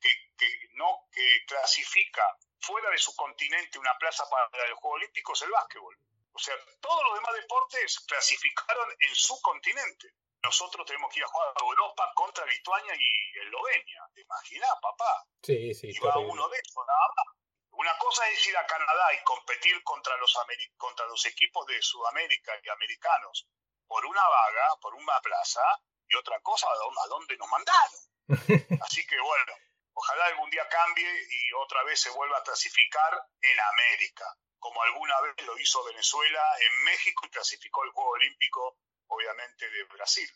que, 0.00 0.68
no 0.74 1.08
que 1.12 1.44
clasifica 1.46 2.38
fuera 2.66 2.90
de 2.90 2.98
su 2.98 3.14
continente 3.16 3.78
una 3.78 3.96
plaza 3.98 4.24
para 4.28 4.66
el 4.66 4.74
Juego 4.74 4.96
Olímpico 4.96 5.32
es 5.32 5.42
el 5.42 5.50
básquetbol. 5.50 5.98
O 6.32 6.38
sea, 6.38 6.54
todos 6.80 7.02
los 7.04 7.14
demás 7.14 7.34
deportes 7.34 8.00
clasificaron 8.00 8.88
en 8.98 9.14
su 9.14 9.40
continente 9.40 10.14
nosotros 10.44 10.84
tenemos 10.86 11.10
que 11.12 11.20
ir 11.20 11.24
a 11.24 11.28
jugar 11.28 11.48
a 11.56 11.64
Europa 11.64 12.12
contra 12.14 12.44
Lituania 12.44 12.94
y 12.94 13.38
Eslovenia. 13.38 14.02
¿Te 14.14 14.20
imaginas, 14.20 14.70
papá? 14.82 15.24
Sí, 15.42 15.72
sí. 15.72 15.88
Iba 15.88 16.18
uno 16.18 16.48
de 16.50 16.58
esos, 16.58 16.84
nada 16.86 17.08
más. 17.16 17.34
Una 17.70 17.96
cosa 17.98 18.28
es 18.28 18.46
ir 18.46 18.56
a 18.56 18.66
Canadá 18.66 19.14
y 19.14 19.24
competir 19.24 19.82
contra 19.82 20.16
los, 20.18 20.36
contra 20.76 21.06
los 21.06 21.24
equipos 21.26 21.66
de 21.66 21.80
Sudamérica 21.80 22.52
y 22.62 22.68
americanos 22.68 23.48
por 23.86 24.04
una 24.04 24.28
vaga, 24.28 24.76
por 24.82 24.94
una 24.94 25.18
plaza, 25.20 25.62
y 26.06 26.14
otra 26.14 26.38
cosa, 26.40 26.68
¿a 26.68 27.08
dónde 27.08 27.36
nos 27.38 27.48
mandaron? 27.48 28.00
Así 28.84 29.06
que 29.06 29.18
bueno, 29.20 29.52
ojalá 29.94 30.26
algún 30.26 30.50
día 30.50 30.68
cambie 30.68 31.08
y 31.08 31.52
otra 31.54 31.82
vez 31.84 32.00
se 32.00 32.10
vuelva 32.10 32.38
a 32.38 32.42
clasificar 32.42 33.12
en 33.40 33.58
América, 33.72 34.26
como 34.58 34.82
alguna 34.82 35.20
vez 35.22 35.46
lo 35.46 35.58
hizo 35.58 35.84
Venezuela 35.84 36.42
en 36.60 36.84
México 36.84 37.22
y 37.26 37.30
clasificó 37.30 37.84
el 37.84 37.90
Juego 37.90 38.10
Olímpico 38.10 38.78
obviamente 39.06 39.68
de 39.70 39.84
Brasil. 39.84 40.28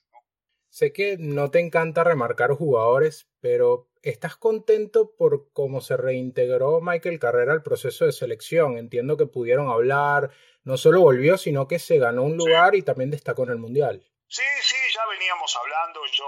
Sé 0.71 0.93
que 0.93 1.17
no 1.19 1.51
te 1.51 1.61
encanta 1.61 2.05
remarcar 2.05 2.53
jugadores, 2.53 3.29
pero 3.41 3.89
¿estás 4.03 4.37
contento 4.37 5.15
por 5.17 5.51
cómo 5.53 5.81
se 5.81 5.97
reintegró 5.97 6.81
Michael 6.81 7.19
Carrera 7.19 7.53
al 7.53 7.63
proceso 7.63 8.05
de 8.05 8.13
selección? 8.13 8.77
Entiendo 8.77 9.17
que 9.17 9.27
pudieron 9.27 9.71
hablar, 9.71 10.31
no 10.65 10.77
solo 10.77 11.01
volvió, 11.01 11.39
sino 11.39 11.67
que 11.67 11.79
se 11.79 11.99
ganó 11.99 12.23
un 12.23 12.37
lugar 12.37 12.75
y 12.75 12.83
también 12.83 13.11
destacó 13.11 13.45
en 13.45 13.51
el 13.51 13.59
Mundial. 13.59 14.05
Sí, 14.29 14.43
sí, 14.61 14.77
ya 14.95 15.07
veníamos 15.07 15.57
hablando. 15.57 16.01
Yo 16.13 16.27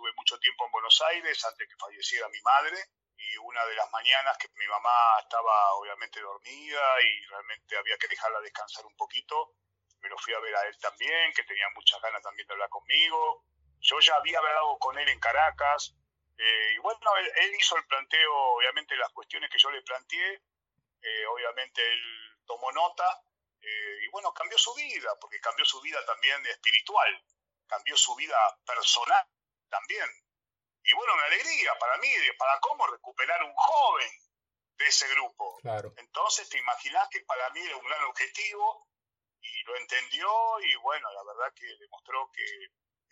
estuve 0.00 0.16
mucho 0.16 0.38
tiempo 0.38 0.64
en 0.64 0.72
Buenos 0.72 0.98
Aires 1.08 1.44
antes 1.44 1.68
que 1.68 1.76
falleciera 1.76 2.26
mi 2.30 2.40
madre 2.40 2.78
y 3.18 3.36
una 3.36 3.66
de 3.66 3.74
las 3.74 3.90
mañanas 3.92 4.38
que 4.38 4.48
mi 4.56 4.66
mamá 4.66 5.20
estaba 5.20 5.74
obviamente 5.74 6.20
dormida 6.22 7.02
y 7.02 7.26
realmente 7.26 7.76
había 7.76 7.98
que 7.98 8.08
dejarla 8.08 8.40
descansar 8.40 8.86
un 8.86 8.96
poquito, 8.96 9.56
me 10.00 10.08
lo 10.08 10.16
fui 10.16 10.32
a 10.32 10.40
ver 10.40 10.56
a 10.56 10.66
él 10.68 10.78
también, 10.78 11.34
que 11.34 11.44
tenía 11.44 11.68
muchas 11.74 12.00
ganas 12.00 12.22
también 12.22 12.48
de 12.48 12.54
hablar 12.54 12.70
conmigo. 12.70 13.44
Yo 13.80 14.00
ya 14.00 14.14
había 14.14 14.38
hablado 14.38 14.78
con 14.78 14.98
él 14.98 15.06
en 15.06 15.20
Caracas, 15.20 15.94
eh, 16.38 16.72
y 16.74 16.78
bueno, 16.78 17.14
él, 17.18 17.54
hizo 17.58 17.76
el 17.76 17.84
planteo, 17.84 18.34
obviamente 18.56 18.96
las 18.96 19.12
cuestiones 19.12 19.50
que 19.50 19.58
yo 19.58 19.70
le 19.70 19.82
planteé, 19.82 20.42
eh, 21.02 21.26
obviamente 21.26 21.86
él 21.86 22.40
tomó 22.46 22.72
nota, 22.72 23.20
eh, 23.60 23.98
y 24.02 24.08
bueno, 24.08 24.32
cambió 24.32 24.56
su 24.56 24.72
vida, 24.72 25.10
porque 25.20 25.40
cambió 25.40 25.66
su 25.66 25.78
vida 25.82 26.02
también 26.06 26.40
espiritual, 26.46 27.22
cambió 27.66 27.98
su 27.98 28.14
vida 28.14 28.38
personal 28.64 29.28
también. 29.70 30.06
Y 30.82 30.92
bueno, 30.94 31.14
una 31.14 31.24
alegría 31.24 31.74
para 31.78 31.96
mí, 31.98 32.08
para 32.38 32.58
cómo 32.60 32.86
recuperar 32.86 33.42
un 33.44 33.54
joven 33.54 34.10
de 34.78 34.86
ese 34.86 35.08
grupo. 35.08 35.58
Claro. 35.60 35.92
Entonces 35.96 36.48
te 36.48 36.58
imaginas 36.58 37.08
que 37.10 37.20
para 37.20 37.50
mí 37.50 37.60
era 37.60 37.76
un 37.76 37.84
gran 37.84 38.02
objetivo 38.04 38.88
y 39.42 39.62
lo 39.64 39.76
entendió 39.76 40.60
y 40.60 40.74
bueno, 40.76 41.12
la 41.12 41.22
verdad 41.24 41.52
que 41.54 41.66
demostró 41.78 42.30
que, 42.32 42.44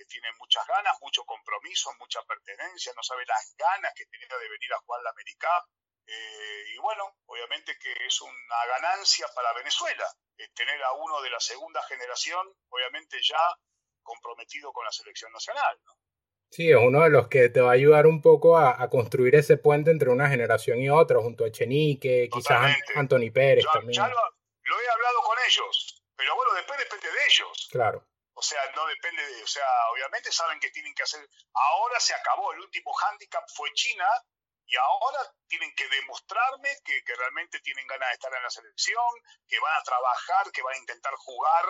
tiene 0.08 0.32
muchas 0.38 0.64
ganas, 0.68 0.96
mucho 1.02 1.24
compromiso, 1.24 1.92
mucha 1.98 2.22
pertenencia, 2.22 2.92
no 2.94 3.02
sabe 3.02 3.26
las 3.26 3.52
ganas 3.58 3.92
que 3.96 4.06
tenía 4.06 4.38
de 4.38 4.48
venir 4.48 4.72
a 4.72 4.78
jugar 4.78 5.02
la 5.02 5.10
América. 5.10 5.66
Eh, 6.06 6.64
y 6.72 6.78
bueno, 6.78 7.16
obviamente 7.26 7.76
que 7.76 7.92
es 8.06 8.20
una 8.22 8.66
ganancia 8.66 9.26
para 9.34 9.52
Venezuela 9.54 10.08
eh, 10.38 10.48
tener 10.54 10.80
a 10.84 10.92
uno 10.92 11.20
de 11.20 11.30
la 11.30 11.40
segunda 11.40 11.82
generación, 11.82 12.46
obviamente 12.70 13.20
ya 13.20 13.40
comprometido 14.00 14.72
con 14.72 14.84
la 14.84 14.92
selección 14.92 15.32
nacional. 15.32 15.78
¿no? 15.84 15.97
Sí, 16.50 16.70
es 16.70 16.76
uno 16.76 17.02
de 17.02 17.10
los 17.10 17.28
que 17.28 17.50
te 17.50 17.60
va 17.60 17.70
a 17.70 17.74
ayudar 17.74 18.06
un 18.06 18.22
poco 18.22 18.56
a, 18.56 18.88
construir 18.88 19.34
ese 19.34 19.58
puente 19.58 19.90
entre 19.90 20.08
una 20.08 20.28
generación 20.28 20.78
y 20.78 20.88
otra, 20.88 21.20
junto 21.20 21.44
a 21.44 21.50
Chenique, 21.52 22.28
quizás 22.32 22.74
Anthony 22.94 23.30
Pérez 23.32 23.66
también. 23.72 24.00
Ya 24.00 24.08
lo, 24.08 24.80
he 24.80 24.90
hablado 24.90 25.22
con 25.22 25.36
ellos, 25.46 26.02
pero 26.16 26.34
bueno, 26.34 26.54
después 26.54 26.78
depende 26.78 27.10
de 27.10 27.26
ellos. 27.26 27.68
Claro. 27.70 28.04
O 28.32 28.42
sea, 28.42 28.60
no 28.74 28.86
depende 28.86 29.22
de, 29.26 29.42
o 29.42 29.46
sea, 29.46 29.66
obviamente 29.92 30.32
saben 30.32 30.58
que 30.60 30.70
tienen 30.70 30.94
que 30.94 31.02
hacer. 31.02 31.20
Ahora 31.52 32.00
se 32.00 32.14
acabó, 32.14 32.52
el 32.52 32.60
último 32.60 32.92
handicap 32.96 33.44
fue 33.54 33.70
China 33.74 34.06
y 34.64 34.76
ahora 34.76 35.18
tienen 35.48 35.74
que 35.74 35.88
demostrarme 35.88 36.70
que, 36.84 37.02
que 37.04 37.14
realmente 37.14 37.60
tienen 37.60 37.86
ganas 37.86 38.08
de 38.08 38.14
estar 38.14 38.34
en 38.34 38.42
la 38.42 38.50
selección, 38.50 39.12
que 39.48 39.58
van 39.60 39.74
a 39.74 39.82
trabajar, 39.82 40.50
que 40.52 40.62
van 40.62 40.74
a 40.74 40.78
intentar 40.78 41.12
jugar 41.16 41.64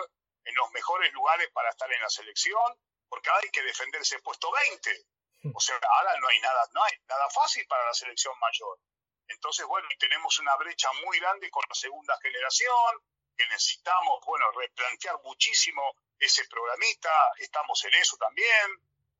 en 0.45 0.55
los 0.55 0.71
mejores 0.71 1.11
lugares 1.13 1.49
para 1.53 1.69
estar 1.69 1.91
en 1.91 2.01
la 2.01 2.09
selección 2.09 2.79
porque 3.09 3.29
ahora 3.29 3.41
hay 3.43 3.51
que 3.51 3.63
defender 3.63 4.01
ese 4.01 4.19
puesto 4.19 4.51
20. 4.51 5.05
Hmm. 5.41 5.51
O 5.55 5.59
sea, 5.59 5.75
ahora 5.75 6.17
no 6.19 6.27
hay 6.27 6.39
nada, 6.39 6.67
no 6.73 6.83
hay 6.83 6.93
nada 7.07 7.29
fácil 7.29 7.65
para 7.67 7.85
la 7.85 7.93
selección 7.93 8.37
mayor. 8.39 8.79
Entonces, 9.27 9.65
bueno, 9.65 9.87
y 9.91 9.97
tenemos 9.97 10.39
una 10.39 10.55
brecha 10.55 10.91
muy 11.05 11.19
grande 11.19 11.49
con 11.51 11.63
la 11.67 11.75
segunda 11.75 12.17
generación, 12.21 13.03
que 13.37 13.45
necesitamos, 13.47 14.19
bueno, 14.25 14.51
replantear 14.51 15.15
muchísimo 15.23 15.95
ese 16.19 16.45
programita, 16.47 17.09
estamos 17.37 17.83
en 17.85 17.93
eso 17.95 18.17
también. 18.17 18.67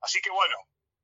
Así 0.02 0.21
que 0.21 0.30
bueno, 0.30 0.58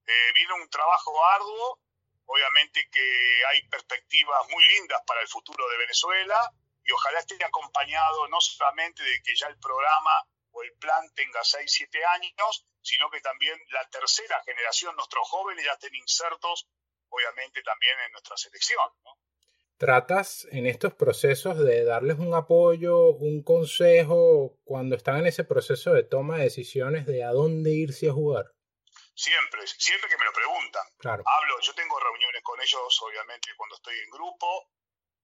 eh, 0.06 0.32
viene 0.34 0.54
un 0.54 0.70
trabajo 0.70 1.26
arduo, 1.26 1.80
obviamente 2.26 2.88
que 2.92 3.46
hay 3.52 3.62
perspectivas 3.70 4.48
muy 4.50 4.64
lindas 4.68 5.02
para 5.06 5.22
el 5.22 5.28
futuro 5.28 5.68
de 5.70 5.78
Venezuela 5.78 6.52
y 6.84 6.92
ojalá 6.92 7.20
esté 7.20 7.44
acompañado 7.44 8.28
no 8.28 8.40
solamente 8.42 9.04
de 9.04 9.22
que 9.24 9.36
ya 9.36 9.48
el 9.48 9.58
programa 9.60 10.24
o 10.56 10.64
el 10.64 10.74
plan 10.80 11.04
tenga 11.14 11.44
6, 11.44 11.70
7 11.70 12.06
años, 12.06 12.66
sino 12.82 13.10
que 13.10 13.20
también 13.20 13.60
la 13.72 13.88
tercera 13.90 14.42
generación, 14.46 14.96
nuestros 14.96 15.28
jóvenes 15.28 15.66
ya 15.66 15.74
estén 15.74 15.94
insertos, 15.96 16.68
obviamente 17.10 17.62
también 17.62 18.00
en 18.06 18.12
nuestra 18.14 18.38
selección. 18.38 18.80
¿Tratas 19.78 20.48
en 20.52 20.66
estos 20.66 20.94
procesos 20.94 21.60
de 21.60 21.84
darles 21.84 22.20
un 22.20 22.34
apoyo, 22.34 23.10
un 23.10 23.44
consejo 23.44 24.58
cuando 24.64 24.96
están 24.96 25.18
en 25.18 25.28
ese 25.28 25.44
proceso 25.44 25.92
de 25.92 26.04
toma 26.04 26.38
de 26.38 26.44
decisiones 26.44 27.06
de 27.06 27.26
a 27.26 27.32
dónde 27.32 27.72
irse 27.72 28.08
a 28.08 28.14
jugar? 28.14 28.46
Siempre, 29.14 29.68
siempre 29.68 30.10
que 30.10 30.18
me 30.18 30.24
lo 30.24 30.32
preguntan. 30.32 30.84
Claro. 30.98 31.24
Hablo, 31.26 31.60
yo 31.60 31.74
tengo 31.74 32.00
reuniones 32.00 32.42
con 32.44 32.62
ellos, 32.62 33.02
obviamente, 33.02 33.50
cuando 33.58 33.76
estoy 33.76 34.00
en 34.00 34.10
grupo, 34.12 34.72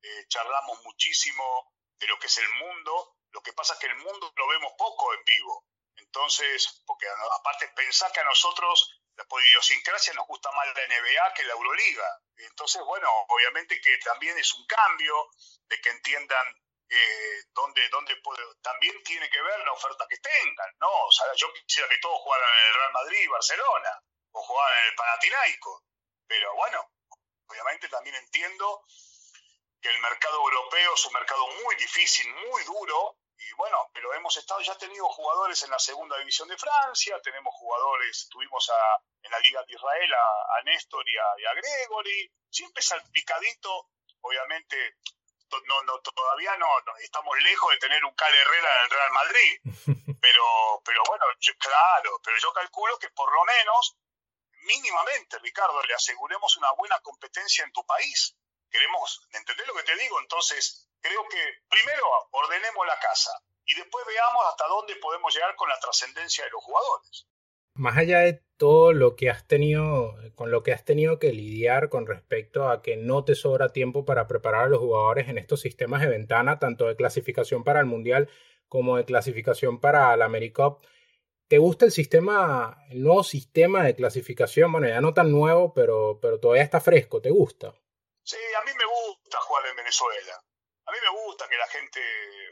eh, 0.02 0.26
charlamos 0.28 0.84
muchísimo 0.84 1.72
de 1.98 2.08
lo 2.08 2.20
que 2.20 2.28
es 2.28 2.38
el 2.38 2.50
mundo. 2.60 3.16
Lo 3.32 3.42
que 3.42 3.54
pasa 3.54 3.74
es 3.74 3.80
que 3.80 3.88
el 3.88 3.96
mundo 3.96 4.32
lo 4.36 4.48
vemos 4.48 4.74
poco 4.78 5.14
en 5.14 5.24
vivo. 5.24 5.66
Entonces, 5.96 6.84
porque 6.86 7.08
aparte 7.40 7.68
pensar 7.70 8.12
que 8.12 8.20
a 8.20 8.26
nosotros, 8.26 9.02
por 9.28 9.44
idiosincrasia, 9.46 10.14
nos 10.14 10.28
gusta 10.28 10.52
más 10.52 10.68
la 10.68 10.88
NBA 10.88 11.34
que 11.34 11.46
la 11.46 11.54
Euroliga. 11.54 12.22
Entonces, 12.38 12.82
bueno, 12.84 13.10
obviamente 13.30 13.80
que 13.80 13.98
también 14.00 14.38
es 14.38 14.54
un 14.54 14.66
cambio 14.66 15.30
de 15.68 15.80
que 15.80 15.90
entiendan 15.90 16.48
eh, 16.90 17.44
dónde, 17.54 17.88
dónde 17.90 18.16
puede, 18.18 18.44
también 18.62 19.02
tiene 19.04 19.30
que 19.30 19.42
ver 19.42 19.60
la 19.64 19.72
oferta 19.72 20.06
que 20.10 20.18
tengan, 20.18 20.78
¿no? 20.80 20.92
O 21.06 21.12
sea, 21.12 21.28
yo 21.36 21.48
quisiera 21.54 21.88
que 21.88 22.00
todos 22.00 22.20
jugaran 22.20 22.50
en 22.50 22.68
el 22.68 22.74
Real 22.74 22.92
Madrid 22.92 23.30
Barcelona, 23.30 24.04
o 24.34 24.44
jugaran 24.44 24.80
en 24.80 24.86
el 24.88 24.96
Panathinaiko, 24.96 25.84
pero 26.28 26.54
bueno, 26.56 26.92
obviamente 27.48 27.88
también 27.88 28.16
entiendo 28.16 28.84
que 29.82 29.90
el 29.90 30.00
mercado 30.00 30.38
europeo 30.38 30.94
es 30.94 31.06
un 31.06 31.14
mercado 31.14 31.48
muy 31.64 31.76
difícil, 31.76 32.30
muy 32.36 32.64
duro, 32.66 33.21
y 33.50 33.54
bueno, 33.54 33.90
pero 33.94 34.14
hemos 34.14 34.38
estado, 34.38 34.62
ya 34.62 34.78
tenido 34.78 35.08
jugadores 35.10 35.64
en 35.64 35.72
la 35.72 35.80
segunda 35.80 36.18
división 36.20 36.48
de 36.48 36.58
Francia, 36.58 37.20
tenemos 37.24 37.54
jugadores, 37.56 38.28
tuvimos 38.30 38.70
a, 38.70 39.02
en 39.24 39.32
la 39.32 39.40
Liga 39.40 39.64
de 39.64 39.74
Israel 39.74 40.14
a, 40.14 40.62
Néstor 40.64 41.04
y 41.10 41.18
a, 41.18 41.54
Gregory, 41.54 42.32
siempre 42.50 42.84
salpicadito, 42.84 43.90
obviamente 44.22 44.98
no, 45.68 45.84
no, 45.84 46.00
todavía 46.00 46.56
no, 46.58 46.68
estamos 47.02 47.38
lejos 47.42 47.72
de 47.72 47.80
tener 47.80 48.06
un 48.06 48.14
Cal 48.14 48.34
Herrera 48.34 48.70
en 48.78 48.84
el 48.84 48.90
Real 48.90 49.12
Madrid, 49.12 49.60
pero, 50.22 50.82
pero 50.86 51.02
bueno, 51.08 51.26
claro, 51.58 52.22
pero 52.24 52.38
yo 52.38 52.54
calculo 52.54 52.98
que 53.00 53.10
por 53.10 53.34
lo 53.34 53.44
menos, 53.44 53.98
mínimamente, 54.66 55.40
Ricardo, 55.40 55.82
le 55.84 55.96
aseguremos 55.96 56.56
una 56.58 56.72
buena 56.74 57.00
competencia 57.02 57.66
en 57.66 57.72
tu 57.74 57.86
país. 57.86 58.36
Queremos, 58.72 59.28
¿entendés 59.34 59.68
lo 59.68 59.76
que 59.76 59.84
te 59.84 59.96
digo? 59.98 60.20
Entonces, 60.22 60.90
creo 61.02 61.22
que 61.30 61.38
primero 61.70 62.04
ordenemos 62.32 62.88
la 62.88 62.98
casa 63.00 63.32
y 63.66 63.76
después 63.76 64.06
veamos 64.08 64.44
hasta 64.50 64.68
dónde 64.68 64.96
podemos 64.96 65.34
llegar 65.34 65.56
con 65.56 65.70
la 65.70 65.80
trascendencia 65.80 66.46
de 66.46 66.52
los 66.52 66.64
jugadores. 66.64 67.28
Más 67.76 67.98
allá 67.98 68.20
de 68.20 68.42
todo 68.58 68.94
lo 68.94 69.16
que 69.16 69.30
has 69.30 69.48
tenido, 69.48 70.16
con 70.36 70.52
lo 70.52 70.62
que 70.62 70.74
has 70.74 70.86
tenido 70.86 71.20
que 71.20 71.32
lidiar 71.32 71.90
con 71.90 72.06
respecto 72.06 72.70
a 72.70 72.82
que 72.82 72.98
no 72.98 73.24
te 73.24 73.36
sobra 73.36 73.70
tiempo 73.70 74.06
para 74.06 74.28
preparar 74.28 74.66
a 74.66 74.70
los 74.70 74.80
jugadores 74.80 75.30
en 75.30 75.38
estos 75.38 75.62
sistemas 75.62 76.02
de 76.02 76.10
ventana, 76.10 76.60
tanto 76.60 76.88
de 76.88 76.96
clasificación 76.96 77.64
para 77.64 77.80
el 77.80 77.86
Mundial 77.86 78.30
como 78.68 78.98
de 78.98 79.06
clasificación 79.06 79.80
para 79.80 80.16
la 80.16 80.26
AmeriCup, 80.26 80.82
¿te 81.48 81.58
gusta 81.58 81.86
el 81.86 81.92
sistema, 81.92 82.86
el 82.90 83.04
nuevo 83.04 83.24
sistema 83.24 83.84
de 83.84 83.96
clasificación? 83.96 84.72
Bueno, 84.72 84.88
ya 84.88 85.02
no 85.02 85.14
tan 85.14 85.30
nuevo, 85.32 85.74
pero, 85.74 86.20
pero 86.22 86.40
todavía 86.40 86.64
está 86.64 86.80
fresco, 86.80 87.22
¿te 87.22 87.32
gusta? 87.32 87.74
Sí, 88.32 88.40
a 88.56 88.62
mí 88.62 88.72
me 88.74 88.86
gusta 88.86 89.42
jugar 89.42 89.66
en 89.66 89.76
Venezuela. 89.76 90.42
A 90.86 90.92
mí 90.94 90.98
me 91.02 91.10
gusta 91.10 91.50
que 91.50 91.58
la 91.58 91.68
gente... 91.68 92.02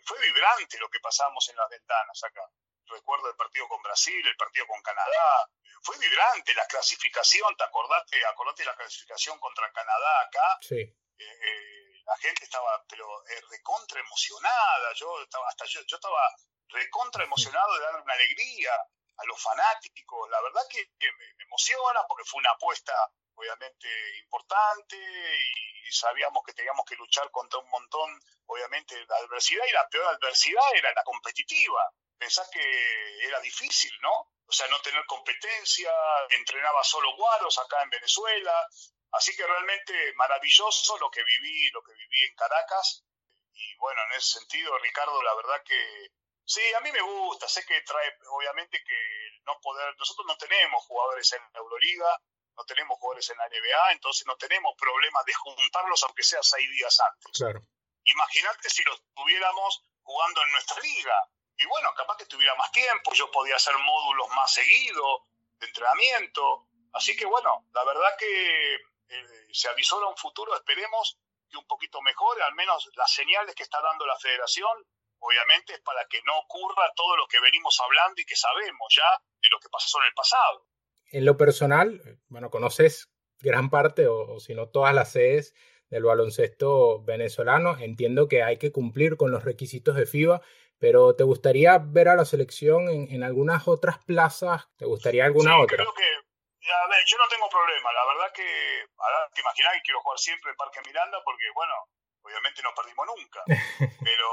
Fue 0.03 0.19
vibrante 0.19 0.77
lo 0.77 0.89
que 0.89 0.99
pasamos 0.99 1.47
en 1.47 1.55
las 1.55 1.69
ventanas 1.69 2.21
acá. 2.21 2.43
Recuerdo 2.85 3.29
el 3.29 3.35
partido 3.37 3.65
con 3.69 3.81
Brasil, 3.81 4.27
el 4.27 4.35
partido 4.35 4.67
con 4.67 4.81
Canadá. 4.81 5.49
Fue 5.81 5.97
vibrante 5.97 6.53
la 6.53 6.67
clasificación, 6.67 7.55
¿te 7.55 7.63
acordaste? 7.63 8.25
Acordate 8.25 8.65
la 8.65 8.75
clasificación 8.75 9.39
contra 9.39 9.71
Canadá 9.71 10.21
acá. 10.21 10.57
Sí. 10.59 10.81
Eh, 10.81 10.95
eh, 11.17 12.01
la 12.03 12.17
gente 12.17 12.43
estaba, 12.43 12.83
pero 12.89 13.07
eh, 13.29 13.41
recontra 13.49 14.01
emocionada. 14.01 14.91
Yo 14.95 15.23
estaba, 15.23 15.47
hasta 15.47 15.63
yo, 15.63 15.79
yo 15.87 15.95
estaba 15.95 16.35
recontra 16.67 17.23
emocionado 17.23 17.73
de 17.75 17.79
darle 17.79 18.01
una 18.01 18.13
alegría 18.15 18.73
a 19.15 19.25
los 19.25 19.41
fanáticos. 19.41 20.29
La 20.29 20.41
verdad 20.41 20.61
que, 20.69 20.91
me, 20.99 21.43
emociona 21.45 22.05
porque 22.05 22.25
fue 22.25 22.39
una 22.39 22.51
apuesta 22.51 22.93
obviamente 23.39 23.87
importante 24.19 24.97
y 24.97 25.91
sabíamos 25.91 26.43
que 26.45 26.53
teníamos 26.53 26.85
que 26.85 26.95
luchar 26.95 27.31
contra 27.31 27.59
un 27.59 27.69
montón, 27.69 28.19
obviamente, 28.47 28.95
de 28.95 29.15
adversidad 29.15 29.65
y 29.65 29.71
la 29.71 29.87
peor 29.87 30.07
adversidad 30.07 30.75
era 30.75 30.93
la 30.93 31.03
competitiva. 31.03 31.91
Pensás 32.17 32.49
que 32.51 33.25
era 33.25 33.39
difícil, 33.39 33.91
¿no? 34.01 34.11
O 34.45 34.51
sea, 34.51 34.67
no 34.67 34.81
tener 34.81 35.05
competencia, 35.05 35.91
entrenaba 36.31 36.83
solo 36.83 37.15
Guaros 37.15 37.57
acá 37.59 37.81
en 37.83 37.89
Venezuela, 37.91 38.67
así 39.13 39.35
que 39.35 39.47
realmente 39.47 40.13
maravilloso 40.15 40.97
lo 40.97 41.09
que 41.09 41.23
viví, 41.23 41.69
lo 41.69 41.81
que 41.81 41.93
viví 41.93 42.23
en 42.25 42.35
Caracas. 42.35 43.05
Y 43.53 43.75
bueno, 43.77 44.01
en 44.09 44.17
ese 44.17 44.39
sentido, 44.39 44.77
Ricardo, 44.79 45.21
la 45.23 45.35
verdad 45.35 45.63
que 45.63 46.11
sí, 46.45 46.61
a 46.73 46.81
mí 46.81 46.91
me 46.91 47.01
gusta, 47.01 47.47
sé 47.47 47.65
que 47.65 47.81
trae, 47.81 48.17
obviamente 48.31 48.83
que 48.83 48.99
no 49.45 49.59
poder, 49.61 49.95
nosotros 49.97 50.25
no 50.27 50.37
tenemos 50.37 50.83
jugadores 50.85 51.31
en 51.33 51.43
la 51.53 51.59
Euroliga, 51.59 52.19
no 52.55 52.63
tenemos 52.65 52.97
jugadores 52.99 53.29
en 53.29 53.37
la 53.37 53.47
NBA, 53.47 53.91
entonces 53.93 54.25
no 54.27 54.35
tenemos 54.37 54.73
problemas 54.77 55.25
de 55.25 55.33
juntarlos 55.33 56.03
aunque 56.03 56.23
sea 56.23 56.43
seis 56.43 56.69
días 56.69 56.99
antes. 56.99 57.31
Claro. 57.37 57.61
Imagínate 58.03 58.69
si 58.69 58.83
los 58.83 59.01
tuviéramos 59.13 59.83
jugando 60.03 60.41
en 60.41 60.51
nuestra 60.51 60.81
liga. 60.81 61.29
Y 61.57 61.65
bueno, 61.65 61.93
capaz 61.93 62.17
que 62.17 62.25
tuviera 62.25 62.55
más 62.55 62.71
tiempo, 62.71 63.13
yo 63.13 63.29
podía 63.31 63.55
hacer 63.55 63.77
módulos 63.77 64.29
más 64.29 64.53
seguidos 64.53 65.21
de 65.59 65.67
entrenamiento. 65.67 66.67
Así 66.93 67.15
que 67.15 67.25
bueno, 67.25 67.65
la 67.73 67.83
verdad 67.83 68.15
que 68.17 68.75
eh, 68.75 69.47
se 69.51 69.69
avisora 69.69 70.07
un 70.07 70.17
futuro, 70.17 70.55
esperemos 70.55 71.19
que 71.49 71.57
un 71.57 71.67
poquito 71.67 72.01
mejore, 72.01 72.43
al 72.43 72.55
menos 72.55 72.89
las 72.95 73.11
señales 73.11 73.55
que 73.55 73.63
está 73.63 73.81
dando 73.81 74.05
la 74.05 74.17
federación 74.17 74.85
obviamente 75.19 75.73
es 75.73 75.81
para 75.81 76.05
que 76.07 76.21
no 76.23 76.37
ocurra 76.39 76.91
todo 76.95 77.15
lo 77.17 77.27
que 77.27 77.39
venimos 77.39 77.79
hablando 77.81 78.21
y 78.21 78.25
que 78.25 78.35
sabemos 78.35 78.87
ya 78.95 79.21
de 79.41 79.49
lo 79.49 79.59
que 79.59 79.69
pasó 79.69 79.99
en 79.99 80.05
el 80.05 80.13
pasado. 80.13 80.65
En 81.11 81.25
lo 81.25 81.37
personal, 81.37 82.19
bueno, 82.27 82.49
conoces 82.49 83.09
gran 83.41 83.69
parte 83.69 84.07
o, 84.07 84.39
si 84.39 84.53
no 84.53 84.69
todas 84.69 84.93
las 84.93 85.11
sedes 85.11 85.55
del 85.89 86.03
baloncesto 86.03 87.01
venezolano. 87.03 87.77
Entiendo 87.79 88.27
que 88.27 88.43
hay 88.43 88.57
que 88.57 88.71
cumplir 88.71 89.17
con 89.17 89.31
los 89.31 89.43
requisitos 89.43 89.95
de 89.95 90.05
FIBA, 90.05 90.41
pero 90.77 91.15
¿te 91.15 91.23
gustaría 91.23 91.77
ver 91.77 92.09
a 92.09 92.15
la 92.15 92.25
selección 92.25 92.89
en, 92.89 93.23
algunas 93.23 93.67
otras 93.67 94.03
plazas? 94.05 94.69
¿Te 94.77 94.85
gustaría 94.85 95.25
alguna 95.25 95.55
sí, 95.55 95.61
otra? 95.61 95.77
Creo 95.77 95.93
que, 95.93 96.05
a 96.05 96.87
ver, 96.87 97.03
yo 97.05 97.17
no 97.17 97.27
tengo 97.27 97.49
problema. 97.49 97.91
La 97.93 98.05
verdad 98.05 98.31
que, 98.33 98.85
ahora 98.97 99.29
te 99.33 99.41
imaginas 99.41 99.73
que 99.73 99.81
quiero 99.81 100.01
jugar 100.01 100.19
siempre 100.19 100.51
en 100.51 100.57
Parque 100.57 100.79
Miranda 100.85 101.17
porque, 101.25 101.45
bueno, 101.53 101.73
obviamente 102.21 102.61
no 102.61 102.69
perdimos 102.75 103.07
nunca. 103.07 103.43
pero 104.05 104.29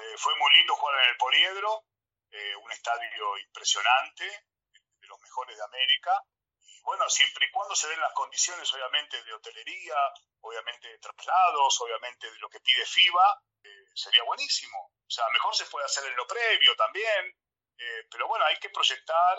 eh, 0.00 0.16
fue 0.16 0.32
muy 0.38 0.52
lindo 0.54 0.74
jugar 0.74 0.96
en 1.04 1.10
el 1.10 1.16
Poliedro, 1.16 1.84
eh, 2.32 2.56
un 2.56 2.72
estadio 2.72 3.38
impresionante, 3.46 4.24
los 5.10 5.20
mejores 5.20 5.56
de 5.56 5.64
América 5.64 6.24
bueno, 6.82 7.08
siempre 7.08 7.46
y 7.46 7.50
cuando 7.50 7.74
se 7.74 7.88
den 7.88 8.00
las 8.00 8.12
condiciones, 8.14 8.72
obviamente, 8.72 9.22
de 9.22 9.34
hotelería, 9.34 9.96
obviamente 10.40 10.88
de 10.88 10.98
traslados, 10.98 11.80
obviamente 11.80 12.30
de 12.30 12.38
lo 12.38 12.48
que 12.48 12.60
pide 12.60 12.84
FIBA, 12.86 13.42
eh, 13.62 13.84
sería 13.94 14.22
buenísimo. 14.24 14.92
O 15.06 15.10
sea, 15.10 15.28
mejor 15.30 15.54
se 15.54 15.66
puede 15.66 15.86
hacer 15.86 16.04
en 16.06 16.16
lo 16.16 16.26
previo 16.26 16.74
también, 16.76 17.36
eh, 17.78 18.06
pero 18.10 18.26
bueno, 18.28 18.44
hay 18.46 18.56
que 18.56 18.70
proyectar, 18.70 19.38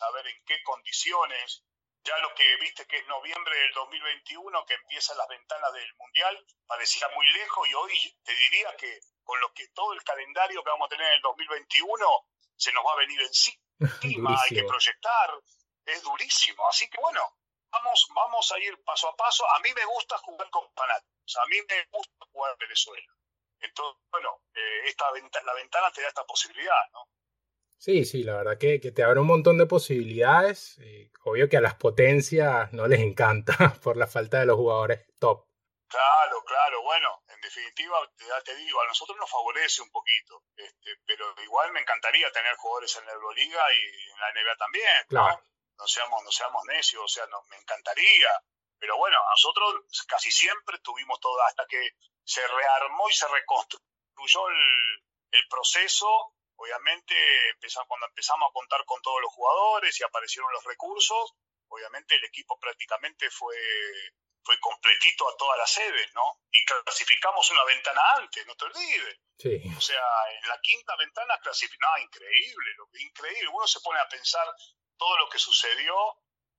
a 0.00 0.10
ver 0.12 0.28
en 0.28 0.44
qué 0.44 0.62
condiciones. 0.62 1.64
Ya 2.04 2.16
lo 2.18 2.32
que 2.34 2.56
viste 2.56 2.86
que 2.86 2.98
es 2.98 3.06
noviembre 3.06 3.58
del 3.58 3.72
2021, 3.72 4.64
que 4.64 4.74
empiezan 4.74 5.18
las 5.18 5.28
ventanas 5.28 5.72
del 5.72 5.94
Mundial, 5.96 6.46
parecía 6.66 7.08
muy 7.08 7.26
lejos 7.32 7.68
y 7.68 7.74
hoy 7.74 8.18
te 8.22 8.34
diría 8.34 8.74
que 8.76 9.00
con 9.24 9.40
lo 9.40 9.52
que 9.52 9.68
todo 9.74 9.92
el 9.92 10.02
calendario 10.04 10.62
que 10.62 10.70
vamos 10.70 10.86
a 10.86 10.90
tener 10.90 11.06
en 11.08 11.14
el 11.14 11.22
2021 11.22 12.06
se 12.56 12.72
nos 12.72 12.86
va 12.86 12.92
a 12.92 12.96
venir 12.96 13.20
encima, 13.20 13.60
hay 14.02 14.56
que 14.56 14.64
proyectar, 14.64 15.30
es 15.86 16.02
durísimo. 16.02 16.68
Así 16.68 16.88
que 16.88 17.00
bueno, 17.00 17.20
vamos, 17.70 18.08
vamos 18.14 18.52
a 18.52 18.58
ir 18.58 18.82
paso 18.84 19.08
a 19.08 19.16
paso. 19.16 19.44
A 19.56 19.60
mí 19.60 19.70
me 19.74 19.84
gusta 19.84 20.18
jugar 20.18 20.50
con 20.50 20.64
fanáticos, 20.74 21.36
a 21.36 21.46
mí 21.46 21.56
me 21.68 21.84
gusta 21.90 22.26
jugar 22.32 22.52
en 22.52 22.58
Venezuela. 22.58 23.12
Entonces, 23.60 24.02
bueno, 24.10 24.42
eh, 24.54 24.88
esta 24.88 25.06
la 25.44 25.54
ventana 25.54 25.90
te 25.92 26.02
da 26.02 26.08
esta 26.08 26.24
posibilidad, 26.24 26.82
¿no? 26.92 27.08
Sí, 27.76 28.04
sí, 28.04 28.24
la 28.24 28.34
verdad 28.34 28.58
que, 28.58 28.78
te 28.78 29.02
abre 29.04 29.20
un 29.20 29.26
montón 29.26 29.56
de 29.56 29.66
posibilidades. 29.66 30.78
Eh, 30.80 31.12
obvio 31.24 31.48
que 31.48 31.56
a 31.56 31.60
las 31.60 31.74
potencias 31.74 32.72
no 32.72 32.88
les 32.88 33.00
encanta 33.00 33.54
por 33.82 33.96
la 33.96 34.06
falta 34.06 34.40
de 34.40 34.46
los 34.46 34.56
jugadores 34.56 35.06
top. 35.18 35.47
Claro, 35.88 36.44
claro, 36.44 36.82
bueno, 36.82 37.22
en 37.28 37.40
definitiva, 37.40 37.98
ya 38.18 38.40
te 38.42 38.54
digo, 38.56 38.80
a 38.80 38.86
nosotros 38.86 39.16
nos 39.18 39.30
favorece 39.30 39.80
un 39.80 39.90
poquito, 39.90 40.42
este, 40.54 40.96
pero 41.06 41.34
igual 41.42 41.72
me 41.72 41.80
encantaría 41.80 42.30
tener 42.30 42.54
jugadores 42.56 42.94
en 42.96 43.06
la 43.06 43.12
Euroliga 43.12 43.64
y 43.72 44.10
en 44.10 44.20
la 44.20 44.32
NBA 44.32 44.56
también. 44.56 45.06
Claro 45.08 45.42
no 45.78 45.86
seamos, 45.86 46.22
no 46.24 46.30
seamos 46.30 46.64
necios, 46.66 47.02
o 47.02 47.08
sea, 47.08 47.26
no, 47.26 47.42
me 47.50 47.56
encantaría. 47.56 48.28
Pero 48.78 48.96
bueno, 48.96 49.16
nosotros 49.30 49.84
casi 50.06 50.30
siempre 50.30 50.78
tuvimos 50.80 51.18
todo, 51.20 51.40
hasta 51.42 51.66
que 51.66 51.80
se 52.24 52.46
rearmó 52.46 53.08
y 53.08 53.12
se 53.12 53.28
reconstruyó 53.28 54.48
el, 54.48 55.04
el 55.32 55.48
proceso, 55.48 56.34
obviamente 56.56 57.14
empezamos, 57.50 57.88
cuando 57.88 58.06
empezamos 58.06 58.48
a 58.48 58.52
contar 58.52 58.84
con 58.84 59.00
todos 59.02 59.20
los 59.22 59.32
jugadores 59.32 59.98
y 59.98 60.04
aparecieron 60.04 60.52
los 60.52 60.64
recursos, 60.64 61.34
obviamente 61.68 62.16
el 62.16 62.24
equipo 62.24 62.58
prácticamente 62.58 63.30
fue, 63.30 63.56
fue 64.42 64.58
completito 64.60 65.28
a 65.28 65.36
todas 65.36 65.58
las 65.58 65.70
sedes, 65.70 66.12
¿no? 66.14 66.40
Y 66.50 66.64
clasificamos 66.64 67.50
una 67.50 67.64
ventana 67.64 68.00
antes, 68.16 68.46
no 68.46 68.54
te 68.54 68.64
olvides. 68.64 69.18
Sí. 69.38 69.62
O 69.76 69.80
sea, 69.80 70.02
en 70.40 70.48
la 70.48 70.58
quinta 70.60 70.96
ventana 70.96 71.38
clasificamos, 71.38 72.00
increíble, 72.00 72.70
lo, 72.76 72.88
increíble. 72.98 73.48
Uno 73.48 73.66
se 73.66 73.80
pone 73.80 74.00
a 74.00 74.08
pensar 74.08 74.46
todo 74.96 75.16
lo 75.18 75.28
que 75.28 75.38
sucedió 75.38 75.94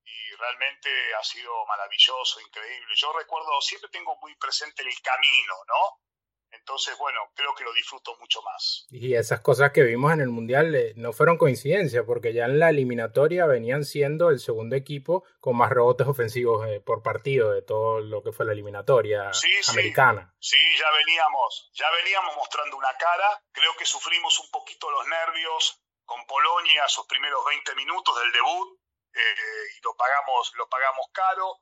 y 0.04 0.36
realmente 0.36 0.90
ha 1.16 1.24
sido 1.24 1.66
maravilloso, 1.66 2.40
increíble. 2.42 2.96
Yo 2.96 3.12
recuerdo, 3.14 3.62
siempre 3.62 3.90
tengo 3.90 4.16
muy 4.22 4.36
presente 4.36 4.84
el 4.84 5.02
camino, 5.02 5.56
¿no? 5.68 6.02
Entonces, 6.52 6.98
bueno, 6.98 7.20
creo 7.36 7.54
que 7.56 7.64
lo 7.64 7.74
disfruto 7.74 8.16
mucho 8.20 8.42
más. 8.42 8.88
Y 8.90 9.14
esas 9.16 9.42
cosas 9.42 9.72
que 9.72 9.84
vimos 9.84 10.12
en 10.14 10.22
el 10.22 10.30
Mundial 10.30 10.74
eh, 10.76 10.94
no 10.96 11.14
fueron 11.14 11.38
coincidencia, 11.38 12.06
porque 12.06 12.34
ya 12.34 12.46
en 12.46 12.60
la 12.60 12.70
eliminatoria 12.70 13.46
venían 13.46 13.86
siendo 13.86 14.30
el 14.30 14.40
segundo 14.40 14.76
equipo 14.76 15.24
con 15.40 15.58
más 15.58 15.70
rebotes 15.70 16.08
ofensivos 16.08 16.68
eh, 16.68 16.80
por 16.80 17.04
partido 17.04 17.52
de 17.52 17.62
todo 17.62 18.02
lo 18.02 18.24
que 18.24 18.32
fue 18.32 18.46
la 18.46 18.54
eliminatoria 18.54 19.32
americana. 19.70 20.34
Sí, 20.40 20.58
sí, 20.58 20.78
ya 20.78 20.88
veníamos, 20.92 21.72
ya 21.74 21.86
veníamos 21.92 22.36
mostrando 22.36 22.78
una 22.78 22.94
cara. 22.98 23.44
Creo 23.52 23.76
que 23.78 23.86
sufrimos 23.86 24.40
un 24.40 24.50
poquito 24.52 24.90
los 24.90 25.06
nervios 25.08 25.82
con 26.06 26.26
Polonia 26.26 26.88
sus 26.88 27.06
primeros 27.06 27.46
20 27.46 27.76
minutos 27.76 28.20
del 28.20 28.32
debut 28.32 28.80
eh, 29.14 29.78
y 29.78 29.82
lo 29.84 29.96
pagamos, 29.96 30.52
lo 30.56 30.68
pagamos 30.68 31.06
caro, 31.14 31.60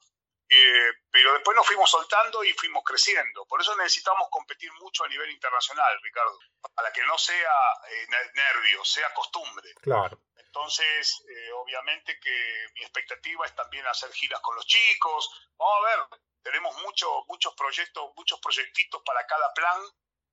eh, 0.50 0.94
pero 1.12 1.34
después 1.34 1.56
nos 1.56 1.68
fuimos 1.68 1.90
soltando 1.90 2.44
y 2.44 2.54
fuimos 2.54 2.84
creciendo. 2.84 3.46
Por 3.46 3.62
eso 3.62 3.76
necesitamos 3.76 4.28
competir 4.32 4.72
mucho 4.74 5.04
a 5.04 5.10
nivel 5.10 5.30
internacional, 5.32 6.00
Ricardo, 6.02 6.40
para 6.74 6.92
que 6.94 7.06
no 7.06 7.18
sea 7.18 7.52
eh, 7.90 8.08
nervio, 8.34 8.86
sea 8.86 9.14
costumbre. 9.14 9.74
Claro. 9.82 10.20
Entonces, 10.36 11.24
obviamente 11.56 12.20
que 12.20 12.68
mi 12.74 12.82
expectativa 12.82 13.46
es 13.46 13.54
también 13.54 13.86
hacer 13.86 14.12
giras 14.12 14.40
con 14.42 14.56
los 14.56 14.66
chicos. 14.66 15.52
Vamos 15.56 15.76
a 15.78 15.90
ver, 15.90 16.22
tenemos 16.42 16.76
muchos 16.82 17.12
muchos 17.28 17.54
proyectos, 17.54 18.12
muchos 18.16 18.40
proyectitos 18.40 19.04
para 19.06 19.26
cada 19.28 19.54
plan, 19.54 19.80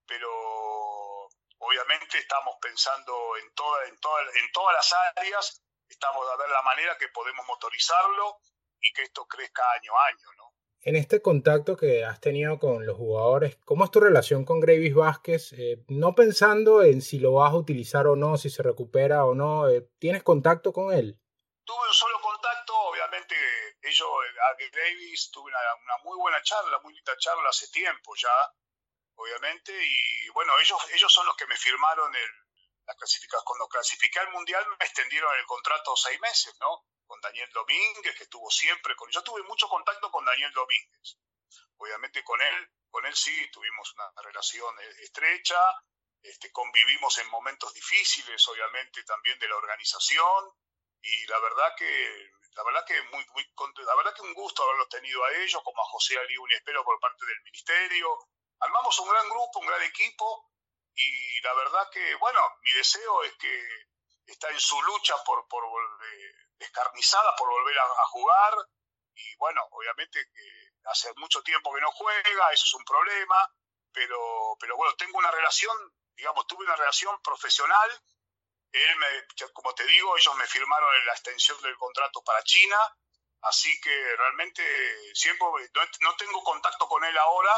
pero 0.06 0.30
obviamente 1.58 2.18
estamos 2.18 2.56
pensando 2.60 3.36
en, 3.36 3.52
toda, 3.54 3.84
en, 3.86 3.98
toda, 3.98 4.22
en 4.22 4.52
todas 4.52 4.74
las 4.74 4.92
áreas, 5.16 5.62
estamos 5.88 6.26
a 6.30 6.36
ver 6.36 6.48
la 6.48 6.62
manera 6.62 6.96
que 6.96 7.08
podemos 7.08 7.46
motorizarlo 7.46 8.40
y 8.84 8.92
que 8.92 9.02
esto 9.02 9.26
crezca 9.26 9.62
año 9.72 9.92
a 9.92 10.06
año, 10.06 10.28
¿no? 10.36 10.44
En 10.82 10.96
este 10.96 11.22
contacto 11.22 11.76
que 11.76 12.04
has 12.04 12.20
tenido 12.20 12.58
con 12.58 12.84
los 12.84 12.98
jugadores, 12.98 13.56
¿cómo 13.64 13.84
es 13.84 13.90
tu 13.90 14.00
relación 14.00 14.44
con 14.44 14.60
Gravis 14.60 14.94
Vázquez? 14.94 15.54
Eh, 15.54 15.82
no 15.88 16.14
pensando 16.14 16.82
en 16.82 17.00
si 17.00 17.18
lo 17.18 17.32
vas 17.32 17.52
a 17.52 17.56
utilizar 17.56 18.06
o 18.06 18.16
no, 18.16 18.36
si 18.36 18.50
se 18.50 18.62
recupera 18.62 19.24
o 19.24 19.34
no, 19.34 19.66
eh, 19.68 19.88
¿tienes 19.98 20.22
contacto 20.22 20.74
con 20.74 20.92
él? 20.92 21.18
Tuve 21.64 21.88
un 21.88 21.94
solo 21.94 22.20
contacto, 22.20 22.74
obviamente 22.78 23.34
ellos, 23.80 24.06
a 24.06 24.54
Gravis 24.56 25.30
tuve 25.30 25.48
una, 25.48 25.58
una 25.82 25.96
muy 26.04 26.18
buena 26.18 26.42
charla, 26.42 26.78
muy 26.82 26.92
linda 26.92 27.16
charla 27.16 27.48
hace 27.48 27.68
tiempo 27.70 28.14
ya, 28.14 28.52
obviamente, 29.14 29.72
y 29.72 30.28
bueno, 30.34 30.52
ellos, 30.60 30.78
ellos 30.92 31.10
son 31.10 31.24
los 31.24 31.36
que 31.36 31.46
me 31.46 31.56
firmaron 31.56 32.14
el, 32.14 32.43
Cuando 33.44 33.68
clasifiqué 33.68 34.18
al 34.20 34.32
Mundial 34.32 34.66
me 34.78 34.84
extendieron 34.84 35.36
el 35.36 35.46
contrato 35.46 35.96
seis 35.96 36.20
meses, 36.20 36.54
¿no? 36.60 36.86
Con 37.06 37.20
Daniel 37.20 37.50
Domínguez, 37.52 38.16
que 38.16 38.24
estuvo 38.24 38.50
siempre 38.50 38.94
con... 38.96 39.10
Yo 39.10 39.22
tuve 39.22 39.42
mucho 39.42 39.68
contacto 39.68 40.10
con 40.10 40.24
Daniel 40.24 40.52
Domínguez. 40.52 41.18
Obviamente 41.76 42.22
con 42.24 42.40
él, 42.40 42.70
con 42.90 43.04
él 43.06 43.14
sí 43.14 43.50
tuvimos 43.50 43.92
una 43.94 44.10
relación 44.22 44.74
estrecha, 45.00 45.60
este, 46.22 46.50
convivimos 46.52 47.18
en 47.18 47.28
momentos 47.28 47.74
difíciles, 47.74 48.48
obviamente, 48.48 49.04
también 49.04 49.38
de 49.38 49.48
la 49.48 49.56
organización, 49.56 50.50
y 51.02 51.26
la 51.26 51.38
verdad 51.38 51.74
que 51.76 52.30
la 52.54 52.62
verdad 52.62 52.84
que 52.86 53.02
muy, 53.02 53.26
muy 53.34 53.52
la 53.84 53.96
verdad 53.96 54.14
que 54.14 54.22
un 54.22 54.32
gusto 54.32 54.62
haberlos 54.62 54.88
tenido 54.88 55.22
a 55.24 55.32
ellos, 55.32 55.60
como 55.62 55.82
a 55.82 55.90
José 55.90 56.16
Ali 56.18 56.34
espero 56.50 56.84
por 56.84 56.98
parte 57.00 57.26
del 57.26 57.42
ministerio, 57.42 58.16
armamos 58.60 58.98
un 59.00 59.08
gran 59.10 59.28
grupo, 59.28 59.58
un 59.58 59.66
gran 59.66 59.82
equipo 59.82 60.53
y 60.96 61.40
la 61.40 61.54
verdad 61.54 61.90
que, 61.90 62.14
bueno, 62.16 62.40
mi 62.62 62.72
deseo 62.72 63.24
es 63.24 63.34
que 63.34 63.68
está 64.26 64.48
en 64.50 64.60
su 64.60 64.80
lucha 64.82 65.14
por, 65.24 65.46
por 65.48 65.64
descarnizada 66.58 67.34
por 67.36 67.48
volver 67.48 67.78
a, 67.78 68.06
jugar. 68.06 68.54
Y 69.14 69.36
bueno, 69.36 69.62
obviamente 69.70 70.18
que 70.34 70.72
hace 70.86 71.12
mucho 71.16 71.42
tiempo 71.42 71.72
que 71.74 71.80
no 71.80 71.90
juega, 71.92 72.52
eso 72.52 72.64
es 72.64 72.74
un 72.74 72.84
problema, 72.84 73.50
pero, 73.92 74.56
pero 74.58 74.76
bueno, 74.76 74.94
tengo 74.96 75.18
una 75.18 75.30
relación, 75.30 75.76
digamos, 76.16 76.46
tuve 76.46 76.64
una 76.64 76.76
relación 76.76 77.20
profesional, 77.22 77.90
él 78.72 78.96
me, 78.96 79.06
como 79.52 79.72
te 79.74 79.84
digo, 79.84 80.16
ellos 80.16 80.34
me 80.34 80.46
firmaron 80.46 81.06
la 81.06 81.12
extensión 81.12 81.60
del 81.62 81.76
contrato 81.76 82.22
para 82.24 82.42
China, 82.42 82.76
así 83.42 83.80
que 83.80 84.16
realmente 84.16 85.14
siempre 85.14 85.46
no, 85.72 85.82
no 86.00 86.16
tengo 86.16 86.42
contacto 86.42 86.88
con 86.88 87.04
él 87.04 87.16
ahora, 87.18 87.52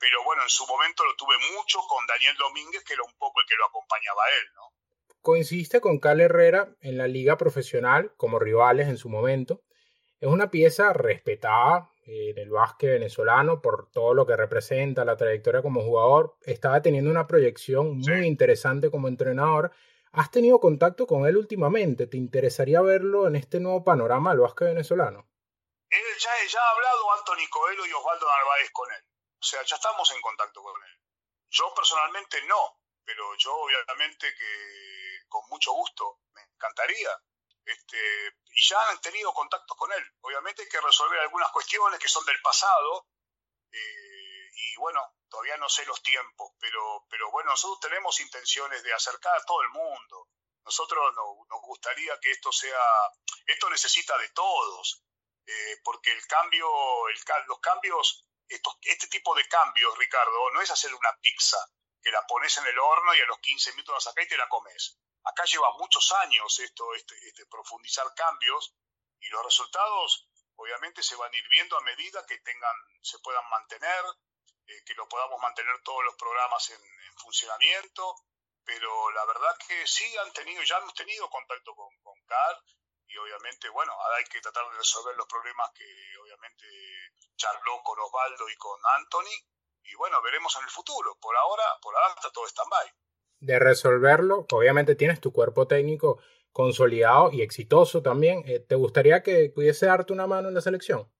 pero 0.00 0.24
bueno, 0.24 0.42
en 0.42 0.48
su 0.48 0.66
momento 0.66 1.04
lo 1.04 1.14
tuve 1.14 1.34
mucho 1.54 1.78
con 1.86 2.06
Daniel 2.06 2.34
Domínguez, 2.38 2.82
que 2.84 2.94
era 2.94 3.02
un 3.04 3.12
poco 3.18 3.40
el 3.40 3.46
que 3.46 3.54
lo 3.56 3.66
acompañaba 3.66 4.22
a 4.24 4.40
él, 4.40 4.46
¿no? 4.54 4.62
Coincidiste 5.20 5.82
con 5.82 5.98
Cal 5.98 6.22
Herrera 6.22 6.74
en 6.80 6.96
la 6.96 7.06
liga 7.06 7.36
profesional 7.36 8.14
como 8.16 8.38
rivales 8.38 8.88
en 8.88 8.96
su 8.96 9.10
momento. 9.10 9.62
Es 10.18 10.28
una 10.28 10.50
pieza 10.50 10.94
respetada 10.94 11.90
eh, 12.06 12.32
del 12.34 12.48
básquet 12.48 12.92
venezolano 12.92 13.60
por 13.60 13.90
todo 13.90 14.14
lo 14.14 14.26
que 14.26 14.36
representa, 14.36 15.04
la 15.04 15.18
trayectoria 15.18 15.60
como 15.60 15.82
jugador. 15.82 16.36
Estaba 16.42 16.80
teniendo 16.80 17.10
una 17.10 17.26
proyección 17.26 17.98
muy 17.98 18.26
interesante 18.26 18.90
como 18.90 19.08
entrenador. 19.08 19.72
¿Has 20.12 20.30
tenido 20.30 20.58
contacto 20.58 21.06
con 21.06 21.26
él 21.26 21.36
últimamente? 21.36 22.06
¿Te 22.06 22.16
interesaría 22.16 22.80
verlo 22.80 23.28
en 23.28 23.36
este 23.36 23.60
nuevo 23.60 23.84
panorama 23.84 24.30
del 24.30 24.40
básquet 24.40 24.68
venezolano? 24.68 25.28
Él 25.90 26.00
ya, 26.18 26.30
ya 26.48 26.60
ha 26.60 26.70
hablado 26.70 27.12
Anthony 27.18 27.48
Coelho 27.50 27.84
y 27.84 27.92
Osvaldo 27.92 28.26
Narváez 28.26 28.70
con 28.72 28.90
él. 28.90 29.04
O 29.40 29.42
sea, 29.42 29.62
ya 29.62 29.76
estamos 29.76 30.10
en 30.10 30.20
contacto 30.20 30.62
con 30.62 30.82
él. 30.82 30.98
Yo 31.48 31.72
personalmente 31.74 32.42
no, 32.42 32.80
pero 33.04 33.34
yo 33.36 33.54
obviamente 33.54 34.34
que 34.34 34.90
con 35.28 35.48
mucho 35.48 35.72
gusto, 35.72 36.20
me 36.34 36.42
encantaría. 36.42 37.10
Este, 37.64 38.34
y 38.52 38.62
ya 38.62 38.88
han 38.90 39.00
tenido 39.00 39.32
contactos 39.32 39.76
con 39.76 39.90
él. 39.92 40.04
Obviamente 40.22 40.62
hay 40.62 40.68
que 40.68 40.80
resolver 40.80 41.20
algunas 41.20 41.50
cuestiones 41.52 41.98
que 41.98 42.08
son 42.08 42.24
del 42.26 42.40
pasado. 42.42 43.06
Eh, 43.70 44.50
y 44.52 44.76
bueno, 44.76 45.00
todavía 45.28 45.56
no 45.56 45.68
sé 45.68 45.86
los 45.86 46.02
tiempos, 46.02 46.52
pero, 46.58 47.06
pero 47.08 47.30
bueno, 47.30 47.50
nosotros 47.50 47.80
tenemos 47.80 48.18
intenciones 48.20 48.82
de 48.82 48.92
acercar 48.92 49.36
a 49.36 49.44
todo 49.44 49.62
el 49.62 49.70
mundo. 49.70 50.28
Nosotros 50.64 51.14
nos 51.48 51.60
gustaría 51.62 52.18
que 52.20 52.32
esto 52.32 52.52
sea, 52.52 52.80
esto 53.46 53.70
necesita 53.70 54.18
de 54.18 54.28
todos, 54.30 55.02
eh, 55.46 55.80
porque 55.82 56.12
el 56.12 56.26
cambio, 56.26 56.68
el, 57.08 57.18
los 57.46 57.60
cambios, 57.60 58.26
este 58.82 59.06
tipo 59.08 59.34
de 59.34 59.46
cambios, 59.46 59.96
Ricardo, 59.96 60.50
no 60.50 60.60
es 60.60 60.70
hacer 60.70 60.92
una 60.94 61.16
pizza, 61.20 61.58
que 62.02 62.10
la 62.10 62.26
pones 62.26 62.56
en 62.58 62.66
el 62.66 62.78
horno 62.78 63.14
y 63.14 63.20
a 63.20 63.26
los 63.26 63.38
15 63.40 63.72
minutos 63.72 63.94
la 63.94 64.00
sacás 64.00 64.24
y 64.24 64.28
te 64.28 64.36
la 64.36 64.48
comes. 64.48 64.98
Acá 65.24 65.44
lleva 65.44 65.76
muchos 65.78 66.12
años 66.12 66.58
esto, 66.60 66.94
este, 66.94 67.14
este, 67.26 67.46
profundizar 67.46 68.06
cambios 68.14 68.74
y 69.20 69.28
los 69.28 69.44
resultados 69.44 70.28
obviamente 70.56 71.02
se 71.02 71.16
van 71.16 71.32
a 71.32 71.36
ir 71.36 71.48
viendo 71.48 71.76
a 71.76 71.82
medida 71.82 72.24
que 72.26 72.38
tengan, 72.38 72.76
se 73.02 73.18
puedan 73.20 73.48
mantener, 73.48 74.04
eh, 74.66 74.82
que 74.84 74.94
lo 74.94 75.08
podamos 75.08 75.40
mantener 75.40 75.80
todos 75.82 76.04
los 76.04 76.16
programas 76.16 76.68
en, 76.70 76.80
funcionamiento, 77.16 78.14
pero 78.64 79.10
la 79.10 79.26
verdad 79.26 79.54
que 79.68 79.86
sí 79.86 80.16
han 80.16 80.32
tenido, 80.32 80.62
ya 80.62 80.78
hemos 80.78 80.94
tenido 80.94 81.28
contacto 81.28 81.74
con, 81.74 81.94
con 82.00 82.14
y 83.10 83.18
obviamente, 83.18 83.68
bueno, 83.70 83.92
ahora 83.92 84.16
hay 84.16 84.24
que 84.24 84.40
tratar 84.40 84.64
de 84.70 84.78
resolver 84.78 85.16
los 85.16 85.26
problemas 85.26 85.70
que 85.74 85.84
obviamente 86.22 86.66
charló 87.36 87.82
con 87.82 87.98
Osvaldo 87.98 88.48
y 88.48 88.56
con 88.56 88.78
Anthony 88.98 89.50
y 89.82 89.94
bueno, 89.96 90.22
veremos 90.22 90.54
en 90.56 90.64
el 90.64 90.70
futuro. 90.70 91.16
Por 91.20 91.36
ahora, 91.36 91.64
por 91.82 91.94
ahora 91.94 92.14
está 92.14 92.30
todo 92.30 92.46
stand-by. 92.46 92.92
De 93.40 93.58
resolverlo, 93.58 94.46
obviamente 94.52 94.94
tienes 94.94 95.20
tu 95.20 95.32
cuerpo 95.32 95.66
técnico 95.66 96.22
consolidado 96.52 97.30
y 97.32 97.42
exitoso 97.42 98.02
también. 98.02 98.44
Eh, 98.46 98.60
¿Te 98.60 98.74
gustaría 98.74 99.22
que 99.22 99.50
pudiese 99.54 99.86
darte 99.86 100.12
una 100.12 100.26
mano 100.26 100.48
en 100.48 100.54
la 100.54 100.60
selección? 100.60 101.10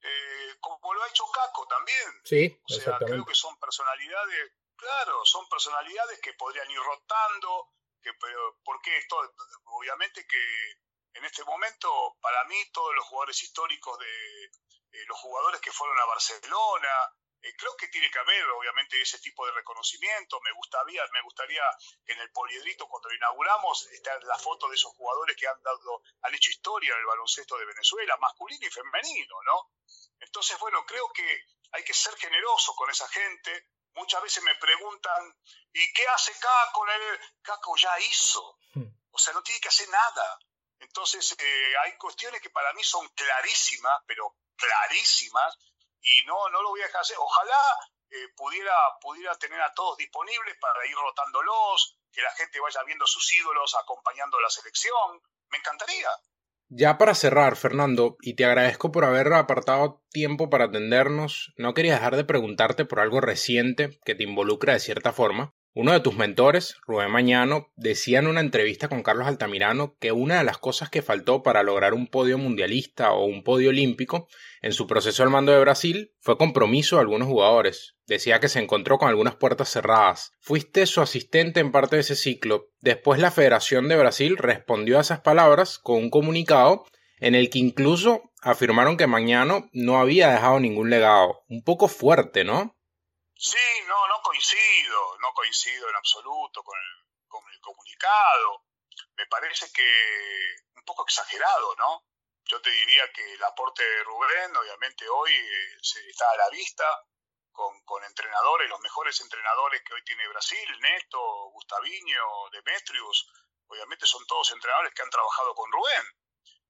Eh, 0.00 0.56
como 0.60 0.94
lo 0.94 1.02
ha 1.02 1.08
hecho 1.08 1.24
Caco 1.32 1.66
también. 1.66 2.20
Sí, 2.24 2.60
o 2.70 2.74
sea, 2.74 2.98
creo 2.98 3.24
que 3.24 3.34
son 3.34 3.58
personalidades, 3.58 4.52
claro, 4.76 5.24
son 5.24 5.48
personalidades 5.48 6.20
que 6.20 6.32
podrían 6.34 6.70
ir 6.70 6.78
rotando, 6.78 7.72
que, 8.00 8.12
pero, 8.20 8.60
porque 8.64 8.96
esto, 8.98 9.16
obviamente 9.64 10.24
que 10.26 10.38
en 11.16 11.24
este 11.24 11.44
momento, 11.44 12.16
para 12.20 12.44
mí, 12.44 12.62
todos 12.72 12.94
los 12.94 13.06
jugadores 13.06 13.42
históricos 13.42 13.98
de 13.98 14.44
eh, 14.44 15.04
los 15.06 15.18
jugadores 15.18 15.60
que 15.60 15.72
fueron 15.72 15.98
a 15.98 16.04
Barcelona, 16.04 16.88
eh, 17.40 17.54
creo 17.56 17.74
que 17.76 17.88
tiene 17.88 18.10
que 18.10 18.18
haber, 18.18 18.44
obviamente, 18.50 19.00
ese 19.00 19.18
tipo 19.20 19.46
de 19.46 19.52
reconocimiento. 19.52 20.38
Me 20.42 20.52
gustaría, 20.52 21.02
me 21.12 21.22
gustaría 21.22 21.62
que 22.04 22.12
en 22.12 22.20
el 22.20 22.30
poliedrito, 22.32 22.86
cuando 22.86 23.08
lo 23.08 23.14
inauguramos, 23.14 23.86
esté 23.92 24.10
la 24.24 24.38
foto 24.38 24.68
de 24.68 24.74
esos 24.74 24.92
jugadores 24.92 25.36
que 25.36 25.48
han 25.48 25.62
dado, 25.62 26.02
han 26.22 26.34
hecho 26.34 26.50
historia 26.50 26.92
en 26.92 27.00
el 27.00 27.06
baloncesto 27.06 27.56
de 27.56 27.64
Venezuela, 27.64 28.16
masculino 28.18 28.66
y 28.66 28.70
femenino, 28.70 29.36
¿no? 29.44 29.70
Entonces, 30.20 30.58
bueno, 30.58 30.84
creo 30.84 31.10
que 31.12 31.44
hay 31.72 31.84
que 31.84 31.94
ser 31.94 32.14
generoso 32.16 32.74
con 32.74 32.90
esa 32.90 33.08
gente. 33.08 33.68
Muchas 33.94 34.22
veces 34.22 34.42
me 34.42 34.54
preguntan, 34.56 35.34
¿y 35.72 35.92
qué 35.94 36.06
hace 36.08 36.32
Caco? 36.38 36.84
Caco 37.42 37.76
ya 37.76 37.98
hizo. 38.00 38.58
Hmm. 38.74 38.90
O 39.12 39.18
sea, 39.18 39.32
no 39.32 39.42
tiene 39.42 39.60
que 39.60 39.68
hacer 39.68 39.88
nada. 39.88 40.38
Entonces, 40.78 41.36
eh, 41.38 41.72
hay 41.84 41.96
cuestiones 41.96 42.40
que 42.40 42.50
para 42.50 42.72
mí 42.74 42.82
son 42.84 43.08
clarísimas, 43.08 44.02
pero 44.06 44.36
clarísimas, 44.56 45.58
y 46.00 46.26
no, 46.26 46.48
no 46.50 46.62
lo 46.62 46.70
voy 46.70 46.82
a 46.82 46.86
dejar 46.86 47.00
hacer. 47.00 47.16
Ojalá 47.18 47.60
eh, 48.10 48.28
pudiera, 48.36 48.74
pudiera 49.00 49.36
tener 49.36 49.60
a 49.60 49.72
todos 49.74 49.96
disponibles 49.96 50.56
para 50.60 50.86
ir 50.86 50.94
rotándolos, 50.94 51.98
que 52.12 52.22
la 52.22 52.30
gente 52.32 52.60
vaya 52.60 52.82
viendo 52.84 53.06
sus 53.06 53.32
ídolos 53.32 53.74
acompañando 53.74 54.40
la 54.40 54.50
selección. 54.50 55.20
Me 55.48 55.58
encantaría. 55.58 56.08
Ya 56.68 56.98
para 56.98 57.14
cerrar, 57.14 57.56
Fernando, 57.56 58.16
y 58.20 58.34
te 58.34 58.44
agradezco 58.44 58.90
por 58.90 59.04
haber 59.04 59.32
apartado 59.32 60.02
tiempo 60.10 60.50
para 60.50 60.64
atendernos, 60.64 61.52
no 61.56 61.74
quería 61.74 61.94
dejar 61.94 62.16
de 62.16 62.24
preguntarte 62.24 62.84
por 62.84 62.98
algo 62.98 63.20
reciente 63.20 64.00
que 64.04 64.16
te 64.16 64.24
involucra 64.24 64.72
de 64.72 64.80
cierta 64.80 65.12
forma. 65.12 65.54
Uno 65.78 65.92
de 65.92 66.00
tus 66.00 66.16
mentores, 66.16 66.78
Rubén 66.86 67.10
Mañano, 67.10 67.70
decía 67.76 68.18
en 68.18 68.28
una 68.28 68.40
entrevista 68.40 68.88
con 68.88 69.02
Carlos 69.02 69.26
Altamirano 69.26 69.94
que 70.00 70.10
una 70.10 70.38
de 70.38 70.44
las 70.44 70.56
cosas 70.56 70.88
que 70.88 71.02
faltó 71.02 71.42
para 71.42 71.62
lograr 71.62 71.92
un 71.92 72.06
podio 72.06 72.38
mundialista 72.38 73.12
o 73.12 73.26
un 73.26 73.44
podio 73.44 73.68
olímpico 73.68 74.26
en 74.62 74.72
su 74.72 74.86
proceso 74.86 75.22
al 75.22 75.28
mando 75.28 75.52
de 75.52 75.60
Brasil 75.60 76.14
fue 76.18 76.38
compromiso 76.38 76.96
de 76.96 77.02
algunos 77.02 77.28
jugadores. 77.28 77.94
Decía 78.06 78.40
que 78.40 78.48
se 78.48 78.58
encontró 78.58 78.96
con 78.96 79.10
algunas 79.10 79.34
puertas 79.34 79.68
cerradas. 79.68 80.32
Fuiste 80.40 80.86
su 80.86 81.02
asistente 81.02 81.60
en 81.60 81.72
parte 81.72 81.96
de 81.96 82.00
ese 82.00 82.16
ciclo. 82.16 82.70
Después 82.80 83.20
la 83.20 83.30
Federación 83.30 83.86
de 83.88 83.98
Brasil 83.98 84.38
respondió 84.38 84.96
a 84.96 85.02
esas 85.02 85.20
palabras 85.20 85.78
con 85.78 85.96
un 85.96 86.08
comunicado 86.08 86.84
en 87.20 87.34
el 87.34 87.50
que 87.50 87.58
incluso 87.58 88.22
afirmaron 88.40 88.96
que 88.96 89.06
Mañano 89.06 89.68
no 89.74 89.98
había 89.98 90.30
dejado 90.30 90.58
ningún 90.58 90.88
legado. 90.88 91.42
Un 91.50 91.62
poco 91.62 91.88
fuerte, 91.88 92.44
¿no? 92.44 92.75
Sí, 93.38 93.82
no, 93.86 94.08
no 94.08 94.22
coincido, 94.22 95.18
no 95.18 95.32
coincido 95.34 95.88
en 95.90 95.96
absoluto 95.96 96.62
con 96.62 96.78
el, 96.78 97.06
con 97.28 97.42
el 97.52 97.60
comunicado. 97.60 98.64
Me 99.16 99.26
parece 99.26 99.70
que 99.72 100.56
un 100.74 100.84
poco 100.84 101.04
exagerado, 101.04 101.76
¿no? 101.76 102.04
Yo 102.46 102.60
te 102.62 102.70
diría 102.70 103.12
que 103.12 103.34
el 103.34 103.44
aporte 103.44 103.82
de 103.82 104.04
Rubén, 104.04 104.56
obviamente 104.56 105.06
hoy 105.08 105.32
eh, 105.34 105.76
se 105.82 106.08
está 106.08 106.30
a 106.30 106.36
la 106.36 106.48
vista 106.48 106.84
con, 107.52 107.78
con, 107.84 108.02
entrenadores, 108.04 108.70
los 108.70 108.80
mejores 108.80 109.20
entrenadores 109.20 109.82
que 109.82 109.94
hoy 109.94 110.04
tiene 110.04 110.28
Brasil, 110.28 110.80
Neto, 110.80 111.50
Gustaviño, 111.50 112.24
Demetrius, 112.52 113.30
obviamente 113.66 114.06
son 114.06 114.24
todos 114.26 114.52
entrenadores 114.52 114.94
que 114.94 115.02
han 115.02 115.10
trabajado 115.10 115.54
con 115.54 115.70
Rubén 115.72 116.04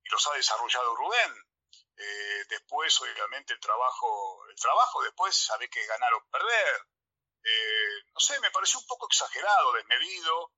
y 0.02 0.08
los 0.08 0.26
ha 0.26 0.32
desarrollado 0.34 0.96
Rubén. 0.96 1.32
Eh, 1.98 2.44
después, 2.48 3.00
obviamente, 3.00 3.54
el 3.54 3.60
trabajo, 3.60 4.44
el 4.48 4.56
trabajo 4.56 5.02
después 5.02 5.34
sabe 5.34 5.68
que 5.68 5.86
ganar 5.86 6.12
o 6.14 6.26
perder. 6.28 6.86
Eh, 7.42 8.02
no 8.12 8.20
sé, 8.20 8.38
me 8.40 8.50
pareció 8.50 8.80
un 8.80 8.86
poco 8.86 9.06
exagerado, 9.06 9.72
desmedido. 9.72 10.52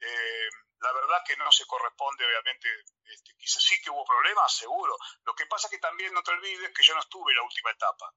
Eh, 0.00 0.48
la 0.80 0.92
verdad 0.92 1.22
que 1.24 1.36
no 1.36 1.52
se 1.52 1.66
corresponde, 1.66 2.24
obviamente, 2.24 2.68
este, 3.04 3.36
quizás 3.36 3.62
sí 3.62 3.80
que 3.82 3.90
hubo 3.90 4.04
problemas, 4.04 4.52
seguro. 4.56 4.96
Lo 5.24 5.34
que 5.34 5.46
pasa 5.46 5.68
que 5.68 5.78
también 5.78 6.12
no 6.12 6.22
te 6.22 6.32
olvides 6.32 6.72
que 6.74 6.82
yo 6.82 6.94
no 6.94 7.00
estuve 7.00 7.32
en 7.32 7.36
la 7.36 7.44
última 7.44 7.70
etapa. 7.70 8.12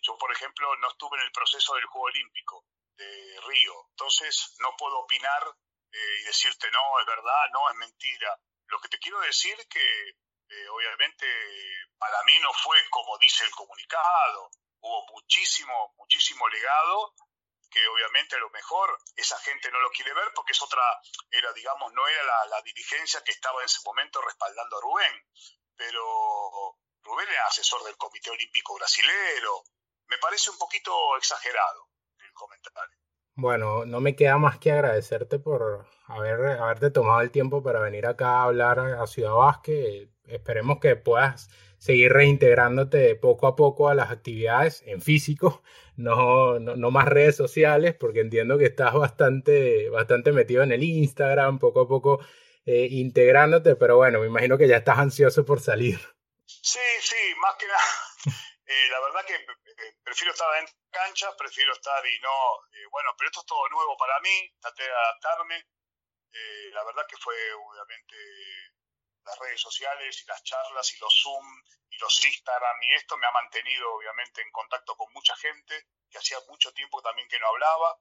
Yo, 0.00 0.16
por 0.16 0.32
ejemplo, 0.32 0.74
no 0.76 0.88
estuve 0.88 1.18
en 1.18 1.24
el 1.24 1.32
proceso 1.32 1.74
del 1.74 1.84
Juego 1.86 2.06
Olímpico 2.06 2.64
de 2.96 3.40
Río. 3.46 3.74
Entonces, 3.90 4.54
no 4.60 4.74
puedo 4.78 4.98
opinar 5.00 5.42
y 5.90 6.22
decirte, 6.24 6.70
no, 6.70 7.00
es 7.00 7.06
verdad, 7.06 7.50
no, 7.52 7.68
es 7.68 7.76
mentira. 7.76 8.38
Lo 8.66 8.80
que 8.80 8.88
te 8.88 8.98
quiero 8.98 9.20
decir 9.20 9.58
es 9.58 9.66
que 9.66 10.16
eh, 10.48 10.68
obviamente 10.70 11.26
para 11.98 12.22
mí 12.24 12.38
no 12.40 12.52
fue 12.52 12.78
como 12.90 13.18
dice 13.18 13.44
el 13.44 13.50
comunicado, 13.50 14.50
hubo 14.80 15.06
muchísimo, 15.12 15.94
muchísimo 15.96 16.48
legado 16.48 17.14
que 17.70 17.86
obviamente 17.86 18.36
a 18.36 18.38
lo 18.38 18.50
mejor 18.50 18.98
esa 19.14 19.38
gente 19.40 19.70
no 19.70 19.80
lo 19.80 19.90
quiere 19.90 20.14
ver 20.14 20.32
porque 20.34 20.52
es 20.52 20.62
otra, 20.62 20.82
era 21.30 21.52
digamos, 21.52 21.92
no 21.92 22.08
era 22.08 22.46
la, 22.46 22.62
dirigencia 22.62 23.22
que 23.22 23.32
estaba 23.32 23.60
en 23.60 23.66
ese 23.66 23.80
momento 23.84 24.20
respaldando 24.22 24.76
a 24.76 24.80
Rubén, 24.80 25.26
pero 25.76 26.76
Rubén 27.02 27.28
era 27.28 27.46
asesor 27.46 27.84
del 27.84 27.96
Comité 27.96 28.30
Olímpico 28.30 28.74
Brasilero, 28.74 29.64
me 30.06 30.18
parece 30.18 30.50
un 30.50 30.58
poquito 30.58 31.16
exagerado 31.16 31.88
el 32.18 32.32
comentario. 32.32 32.97
Bueno, 33.40 33.84
no 33.86 34.00
me 34.00 34.16
queda 34.16 34.36
más 34.36 34.58
que 34.58 34.72
agradecerte 34.72 35.38
por 35.38 35.86
haber, 36.06 36.58
haberte 36.58 36.90
tomado 36.90 37.20
el 37.20 37.30
tiempo 37.30 37.62
para 37.62 37.78
venir 37.78 38.04
acá 38.04 38.40
a 38.40 38.42
hablar 38.46 38.80
a 38.80 39.06
Ciudad 39.06 39.32
Vázquez 39.34 40.08
esperemos 40.26 40.80
que 40.80 40.96
puedas 40.96 41.48
seguir 41.78 42.12
reintegrándote 42.12 43.14
poco 43.14 43.46
a 43.46 43.54
poco 43.54 43.88
a 43.88 43.94
las 43.94 44.10
actividades 44.10 44.82
en 44.86 45.00
físico, 45.00 45.62
no, 45.96 46.58
no, 46.58 46.90
más 46.90 47.06
redes 47.06 47.36
sociales, 47.36 47.94
porque 47.94 48.22
entiendo 48.22 48.58
que 48.58 48.66
estás 48.66 48.92
bastante, 48.94 49.88
bastante 49.88 50.32
metido 50.32 50.64
en 50.64 50.72
el 50.72 50.82
Instagram, 50.82 51.60
poco 51.60 51.82
a 51.82 51.86
poco 51.86 52.18
eh, 52.66 52.88
integrándote, 52.90 53.76
pero 53.76 53.98
bueno, 53.98 54.18
me 54.18 54.26
imagino 54.26 54.58
que 54.58 54.66
ya 54.66 54.78
estás 54.78 54.98
ansioso 54.98 55.44
por 55.44 55.60
salir. 55.60 56.00
Sí, 56.44 56.80
sí, 57.02 57.16
más 57.40 57.54
que 57.56 57.66
nada. 57.68 58.34
Eh, 58.70 58.90
la 58.90 59.00
verdad 59.00 59.26
que 59.26 59.34
eh, 59.78 59.96
prefiero 60.02 60.32
estar 60.32 60.54
en 60.56 60.68
cancha, 60.90 61.34
prefiero 61.36 61.72
estar 61.72 62.04
y 62.06 62.18
no, 62.20 62.60
bueno, 62.90 63.14
pero 63.16 63.28
esto 63.28 63.40
es 63.40 63.46
todo 63.46 63.68
nuevo 63.68 63.96
para 63.96 64.18
mí, 64.20 64.54
traté 64.60 64.82
de 64.82 64.90
adaptarme. 64.90 65.66
la 66.72 66.84
verdad 66.84 67.06
que 67.08 67.16
fue 67.16 67.34
obviamente 67.54 68.16
las 69.24 69.38
redes 69.38 69.60
sociales 69.60 70.22
y 70.22 70.26
las 70.26 70.42
charlas 70.42 70.92
y 70.94 70.98
los 70.98 71.22
Zoom 71.22 71.62
y 71.90 71.98
los 71.98 72.24
Instagram 72.24 72.82
y 72.82 72.94
esto 72.94 73.16
me 73.16 73.26
ha 73.26 73.32
mantenido 73.32 73.94
obviamente 73.94 74.42
en 74.42 74.50
contacto 74.50 74.96
con 74.96 75.12
mucha 75.12 75.36
gente 75.36 75.88
que 76.10 76.18
hacía 76.18 76.38
mucho 76.48 76.72
tiempo 76.72 77.02
también 77.02 77.28
que 77.28 77.38
no 77.38 77.48
hablaba 77.48 77.98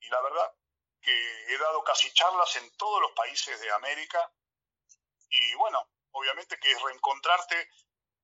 y 0.00 0.08
la 0.08 0.20
verdad 0.20 0.52
que 1.00 1.54
he 1.54 1.58
dado 1.58 1.82
casi 1.84 2.12
charlas 2.12 2.56
en 2.56 2.70
todos 2.76 3.00
los 3.00 3.12
países 3.12 3.60
de 3.60 3.70
América 3.72 4.32
y 5.30 5.54
bueno, 5.54 5.90
obviamente 6.12 6.58
que 6.58 6.72
es 6.72 6.82
reencontrarte, 6.82 7.70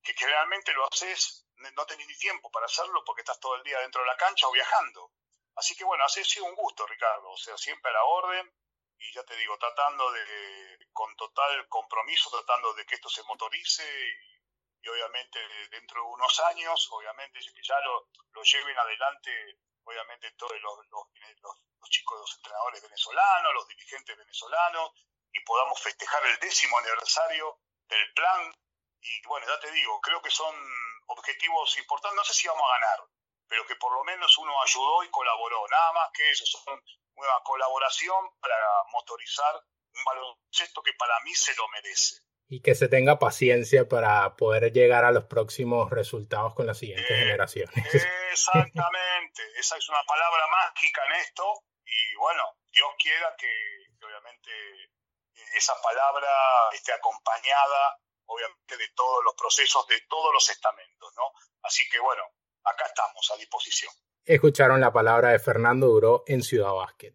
que 0.02 0.14
generalmente 0.14 0.72
lo 0.72 0.86
haces, 0.86 1.43
no 1.56 1.86
tenés 1.86 2.06
ni 2.06 2.16
tiempo 2.16 2.50
para 2.50 2.66
hacerlo 2.66 3.02
porque 3.04 3.22
estás 3.22 3.40
todo 3.40 3.56
el 3.56 3.62
día 3.62 3.78
dentro 3.80 4.02
de 4.02 4.06
la 4.06 4.16
cancha 4.16 4.48
o 4.48 4.52
viajando. 4.52 5.12
Así 5.56 5.76
que 5.76 5.84
bueno, 5.84 6.04
ha 6.04 6.08
sido 6.08 6.46
un 6.46 6.54
gusto, 6.54 6.86
Ricardo, 6.86 7.30
o 7.30 7.36
sea, 7.36 7.56
siempre 7.56 7.90
a 7.90 7.94
la 7.94 8.04
orden 8.04 8.52
y 8.98 9.12
ya 9.12 9.22
te 9.24 9.36
digo, 9.36 9.56
tratando 9.58 10.10
de, 10.12 10.88
con 10.92 11.14
total 11.16 11.68
compromiso, 11.68 12.30
tratando 12.30 12.72
de 12.74 12.86
que 12.86 12.94
esto 12.94 13.08
se 13.08 13.22
motorice 13.24 13.84
y, 13.84 14.88
obviamente 14.88 15.38
dentro 15.70 16.02
de 16.02 16.08
unos 16.08 16.40
años, 16.40 16.88
obviamente 16.92 17.40
que 17.40 17.62
ya 17.62 17.80
lo, 17.80 18.08
lo 18.32 18.42
lleven 18.42 18.78
adelante, 18.78 19.58
obviamente 19.84 20.30
todos 20.32 20.60
los, 20.60 20.86
los, 20.90 21.06
los, 21.40 21.90
chicos, 21.90 22.18
los 22.18 22.36
entrenadores 22.36 22.82
venezolanos, 22.82 23.54
los 23.54 23.68
dirigentes 23.68 24.16
venezolanos, 24.16 24.92
y 25.32 25.40
podamos 25.40 25.80
festejar 25.80 26.24
el 26.26 26.38
décimo 26.38 26.78
aniversario 26.78 27.60
del 27.88 28.12
plan. 28.12 28.54
Y 29.00 29.26
bueno, 29.26 29.46
ya 29.46 29.58
te 29.60 29.70
digo, 29.70 30.00
creo 30.00 30.20
que 30.20 30.30
son 30.30 30.54
objetivos 31.06 31.76
importantes, 31.78 32.16
no 32.16 32.24
sé 32.24 32.34
si 32.34 32.48
vamos 32.48 32.64
a 32.64 32.80
ganar, 32.80 32.98
pero 33.48 33.66
que 33.66 33.76
por 33.76 33.92
lo 33.92 34.04
menos 34.04 34.36
uno 34.38 34.52
ayudó 34.62 35.02
y 35.04 35.10
colaboró. 35.10 35.66
Nada 35.68 35.92
más 35.92 36.10
que 36.12 36.30
eso, 36.30 36.44
son 36.46 36.80
una 37.14 37.40
colaboración 37.44 38.30
para 38.40 38.56
motorizar 38.92 39.54
un 39.94 40.04
baloncesto 40.04 40.82
que 40.82 40.92
para 40.94 41.18
mí 41.20 41.34
se 41.34 41.54
lo 41.54 41.68
merece. 41.68 42.22
Y 42.48 42.60
que 42.60 42.74
se 42.74 42.88
tenga 42.88 43.18
paciencia 43.18 43.88
para 43.88 44.36
poder 44.36 44.72
llegar 44.72 45.04
a 45.04 45.12
los 45.12 45.24
próximos 45.24 45.90
resultados 45.90 46.54
con 46.54 46.66
las 46.66 46.78
siguientes 46.78 47.10
eh, 47.10 47.14
generaciones. 47.14 47.74
Exactamente, 48.30 49.42
esa 49.56 49.76
es 49.76 49.88
una 49.88 50.02
palabra 50.06 50.46
mágica 50.48 51.02
en 51.06 51.12
esto 51.20 51.64
y 51.86 52.16
bueno, 52.16 52.42
Dios 52.70 52.88
quiera 52.98 53.34
que, 53.38 53.52
que 53.98 54.06
obviamente 54.06 54.50
esa 55.54 55.74
palabra 55.80 56.28
esté 56.72 56.92
acompañada 56.92 57.98
obviamente 58.26 58.76
de 58.76 58.88
todos 58.94 59.24
los 59.24 59.34
procesos, 59.34 59.86
de 59.88 60.00
todos 60.08 60.32
los 60.32 60.48
estamentos, 60.48 61.12
¿no? 61.16 61.32
Así 61.62 61.88
que 61.88 61.98
bueno, 61.98 62.22
acá 62.64 62.86
estamos 62.86 63.30
a 63.32 63.36
disposición. 63.36 63.92
Escucharon 64.24 64.80
la 64.80 64.92
palabra 64.92 65.30
de 65.30 65.38
Fernando 65.38 65.86
Duró 65.88 66.24
en 66.26 66.42
Ciudad 66.42 66.72
Básquet. 66.72 67.14